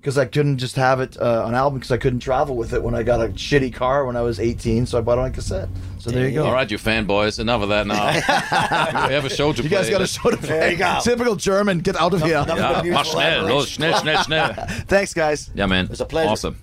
because 0.00 0.18
I 0.18 0.24
couldn't 0.24 0.58
just 0.58 0.74
have 0.76 1.00
it 1.00 1.16
uh, 1.20 1.44
on 1.44 1.54
album 1.54 1.78
because 1.78 1.92
I 1.92 1.96
couldn't 1.96 2.20
travel 2.20 2.56
with 2.56 2.72
it 2.72 2.82
when 2.82 2.94
I 2.94 3.02
got 3.04 3.20
a 3.20 3.28
shitty 3.28 3.72
car 3.72 4.04
when 4.04 4.16
I 4.16 4.22
was 4.22 4.40
18. 4.40 4.86
So 4.86 4.98
I 4.98 5.00
bought 5.00 5.18
it 5.18 5.20
on 5.20 5.32
cassette. 5.32 5.68
So 5.98 6.10
there 6.10 6.26
you 6.28 6.34
go. 6.34 6.46
All 6.46 6.52
right, 6.52 6.68
you 6.68 6.78
fanboys, 6.78 7.38
enough 7.38 7.62
of 7.62 7.68
that 7.68 7.86
now. 7.86 8.06
we 9.08 9.14
have 9.14 9.24
a 9.24 9.30
show 9.30 9.52
to 9.52 9.62
You 9.62 9.68
play. 9.68 9.78
guys 9.78 9.90
got 9.90 10.00
a 10.02 10.06
show 10.08 10.30
to 10.30 10.36
play. 10.36 10.48
There 10.48 10.70
you 10.72 10.76
go. 10.78 10.98
Typical 11.04 11.36
German. 11.36 11.78
Get 11.78 11.94
out 11.96 12.14
of 12.14 12.22
here. 12.22 12.34
Nothing 12.44 12.56
Ja, 12.56 12.72
but 12.72 12.74
mach 12.74 12.82
beautiful 12.82 13.04
schnell, 13.12 13.64
schnell, 13.64 14.00
schnell, 14.00 14.22
schnell. 14.24 14.54
Thanks, 14.88 15.14
guys. 15.14 15.50
Yeah, 15.54 15.66
man. 15.66 15.86
It's 15.90 16.00
a 16.00 16.04
pleasure. 16.06 16.30
Awesome. 16.30 16.56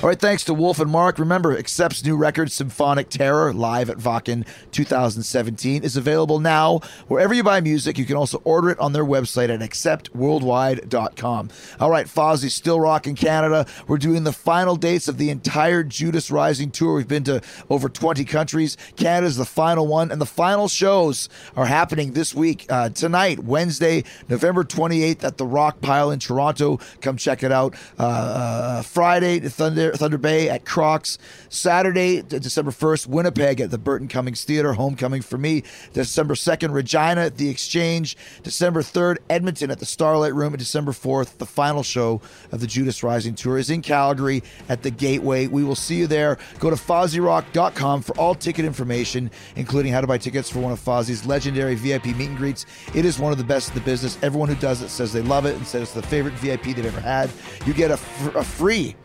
All 0.00 0.08
right, 0.08 0.18
thanks 0.18 0.44
to 0.44 0.54
Wolf 0.54 0.78
and 0.78 0.88
Mark. 0.88 1.18
Remember, 1.18 1.56
Accept's 1.56 2.04
new 2.04 2.16
record, 2.16 2.52
Symphonic 2.52 3.08
Terror, 3.08 3.52
live 3.52 3.90
at 3.90 3.98
Wacken 3.98 4.46
2017, 4.70 5.82
is 5.82 5.96
available 5.96 6.38
now 6.38 6.78
wherever 7.08 7.34
you 7.34 7.42
buy 7.42 7.60
music. 7.60 7.98
You 7.98 8.04
can 8.04 8.14
also 8.14 8.40
order 8.44 8.70
it 8.70 8.78
on 8.78 8.92
their 8.92 9.04
website 9.04 9.48
at 9.48 9.58
acceptworldwide.com. 9.58 11.50
All 11.80 11.90
right, 11.90 12.06
Fozzy, 12.06 12.48
still 12.48 12.78
rocking 12.78 13.16
Canada. 13.16 13.66
We're 13.88 13.98
doing 13.98 14.22
the 14.22 14.32
final 14.32 14.76
dates 14.76 15.08
of 15.08 15.18
the 15.18 15.30
entire 15.30 15.82
Judas 15.82 16.30
Rising 16.30 16.70
tour. 16.70 16.94
We've 16.94 17.08
been 17.08 17.24
to 17.24 17.42
over 17.68 17.88
20 17.88 18.24
countries. 18.24 18.76
Canada's 18.94 19.36
the 19.36 19.44
final 19.44 19.88
one, 19.88 20.12
and 20.12 20.20
the 20.20 20.26
final 20.26 20.68
shows 20.68 21.28
are 21.56 21.66
happening 21.66 22.12
this 22.12 22.32
week. 22.32 22.66
Uh, 22.68 22.90
tonight, 22.90 23.40
Wednesday, 23.40 24.04
November 24.28 24.62
28th, 24.62 25.24
at 25.24 25.38
the 25.38 25.46
Rock 25.46 25.80
Pile 25.80 26.12
in 26.12 26.20
Toronto. 26.20 26.78
Come 27.00 27.16
check 27.16 27.42
it 27.42 27.50
out. 27.50 27.74
Uh, 27.98 28.02
uh, 28.02 28.82
Friday, 28.82 29.40
Thunder 29.40 29.87
Thunder 29.96 30.18
Bay 30.18 30.48
at 30.48 30.64
Crocs. 30.64 31.18
Saturday, 31.48 32.22
December 32.22 32.70
1st, 32.70 33.06
Winnipeg 33.06 33.60
at 33.60 33.70
the 33.70 33.78
Burton 33.78 34.08
Cummings 34.08 34.44
Theater. 34.44 34.72
Homecoming 34.74 35.22
for 35.22 35.38
me. 35.38 35.62
December 35.92 36.34
2nd, 36.34 36.72
Regina 36.72 37.22
at 37.22 37.36
the 37.36 37.48
Exchange. 37.48 38.16
December 38.42 38.82
3rd, 38.82 39.18
Edmonton 39.30 39.70
at 39.70 39.78
the 39.78 39.86
Starlight 39.86 40.34
Room. 40.34 40.52
And 40.52 40.58
December 40.58 40.92
4th, 40.92 41.38
the 41.38 41.46
final 41.46 41.82
show 41.82 42.20
of 42.52 42.60
the 42.60 42.66
Judas 42.66 43.02
Rising 43.02 43.34
Tour 43.34 43.58
is 43.58 43.70
in 43.70 43.82
Calgary 43.82 44.42
at 44.68 44.82
the 44.82 44.90
Gateway. 44.90 45.46
We 45.46 45.64
will 45.64 45.74
see 45.74 45.96
you 45.96 46.06
there. 46.06 46.38
Go 46.58 46.70
to 46.70 46.76
FozzyRock.com 46.76 48.02
for 48.02 48.16
all 48.18 48.34
ticket 48.34 48.64
information, 48.64 49.30
including 49.56 49.92
how 49.92 50.00
to 50.00 50.06
buy 50.06 50.18
tickets 50.18 50.50
for 50.50 50.60
one 50.60 50.72
of 50.72 50.80
Fozzy's 50.80 51.26
legendary 51.26 51.74
VIP 51.74 52.06
meet 52.06 52.28
and 52.28 52.36
greets. 52.36 52.66
It 52.94 53.04
is 53.04 53.18
one 53.18 53.32
of 53.32 53.38
the 53.38 53.44
best 53.44 53.68
in 53.70 53.74
the 53.74 53.80
business. 53.80 54.18
Everyone 54.22 54.48
who 54.48 54.54
does 54.56 54.82
it 54.82 54.88
says 54.88 55.12
they 55.12 55.22
love 55.22 55.46
it 55.46 55.56
and 55.56 55.66
says 55.66 55.82
it's 55.82 55.92
the 55.92 56.02
favorite 56.02 56.34
VIP 56.34 56.64
they've 56.76 56.86
ever 56.86 57.00
had. 57.00 57.30
You 57.66 57.74
get 57.74 57.90
a, 57.90 57.96
fr- 57.96 58.38
a 58.38 58.44
free 58.44 58.96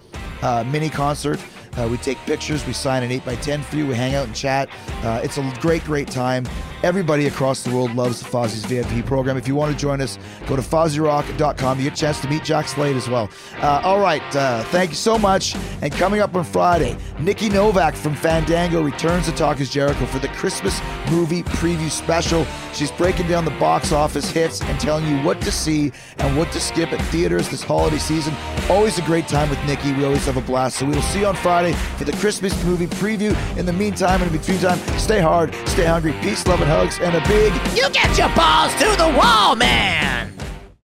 uh, 0.41 0.64
mini 0.66 0.89
concert. 0.89 1.39
Uh, 1.78 1.88
we 1.89 1.97
take 1.97 2.17
pictures, 2.19 2.65
we 2.65 2.74
sign 2.74 3.03
an 3.03 3.09
8x10 3.19 3.63
for 3.63 3.76
you, 3.78 3.88
we 3.88 3.95
hang 3.95 4.15
out 4.15 4.28
and 4.28 4.36
chat. 4.36 4.69
Uh, 5.03 5.21
it's 5.24 5.38
a 5.38 5.53
great, 5.59 5.84
great 5.84 6.07
time. 6.07 6.45
Everybody 6.84 7.28
across 7.28 7.63
the 7.63 7.74
world 7.74 7.95
loves 7.95 8.19
the 8.21 8.30
Fozzy's 8.30 8.65
VIP 8.65 9.05
program. 9.05 9.38
If 9.38 9.47
you 9.47 9.55
want 9.55 9.71
to 9.71 9.78
join 9.78 10.01
us, 10.01 10.19
go 10.47 10.57
to 10.57 10.61
FozzyRock.com. 10.61 11.78
You 11.78 11.86
get 11.86 11.93
a 11.93 11.95
chance 11.95 12.19
to 12.19 12.28
meet 12.28 12.43
Jack 12.43 12.67
Slade 12.67 12.97
as 12.97 13.09
well. 13.09 13.30
Uh, 13.59 13.82
all 13.86 14.01
right, 14.01 14.36
uh, 14.36 14.63
thank 14.65 14.89
you 14.89 14.97
so 14.97 15.17
much. 15.17 15.55
And 15.82 15.93
coming 15.93 16.19
up 16.19 16.36
on 16.36 16.43
Friday, 16.43 16.97
Nikki 17.19 17.47
Novak 17.47 17.95
from 17.95 18.15
Fandango 18.15 18.82
returns 18.82 19.28
to 19.28 19.32
Talk 19.32 19.61
is 19.61 19.69
Jericho 19.69 20.05
for 20.05 20.19
the 20.19 20.28
Christmas 20.30 20.82
movie 21.09 21.43
preview 21.43 21.89
special. 21.89 22.45
She's 22.74 22.91
breaking 22.91 23.28
down 23.30 23.45
the 23.45 23.51
box 23.51 23.93
office 23.93 24.30
hits 24.30 24.61
and 24.61 24.78
telling 24.78 25.07
you 25.07 25.24
what 25.24 25.39
to 25.41 25.53
see 25.53 25.93
and 26.17 26.38
what 26.38 26.51
to 26.51 26.59
skip 26.59 26.91
at 26.91 26.99
theaters 27.05 27.47
this 27.47 27.63
holiday 27.63 27.97
season. 27.97 28.34
Always 28.69 28.99
a 28.99 29.03
great 29.03 29.30
time 29.30 29.49
with 29.49 29.63
Nikki. 29.65 29.93
We 29.93 30.03
always 30.03 30.26
have 30.26 30.36
a 30.36 30.41
blast. 30.41 30.80
So 30.80 30.86
we 30.86 30.95
will 30.95 31.01
see 31.03 31.21
you 31.21 31.28
on 31.28 31.36
Friday. 31.36 31.62
Friday 31.64 31.78
for 31.97 32.03
the 32.03 32.11
Christmas 32.14 32.64
movie 32.66 32.88
preview. 32.88 33.34
In 33.57 33.66
the 33.66 33.74
meantime 33.74 34.22
and 34.22 34.32
in 34.32 34.38
between 34.38 34.59
time, 34.59 34.80
stay 34.97 35.22
hard, 35.22 35.55
stay 35.68 35.86
hungry, 35.86 36.14
peace, 36.22 36.45
love, 36.45 36.59
and 36.59 36.70
hugs, 36.70 36.99
and 36.99 37.16
a 37.16 37.22
big 37.28 37.53
You 37.76 37.89
get 37.91 38.18
your 38.18 38.30
balls 38.36 38.74
to 38.76 38.86
the 38.97 39.16
wall, 39.18 39.55
man! 39.55 40.34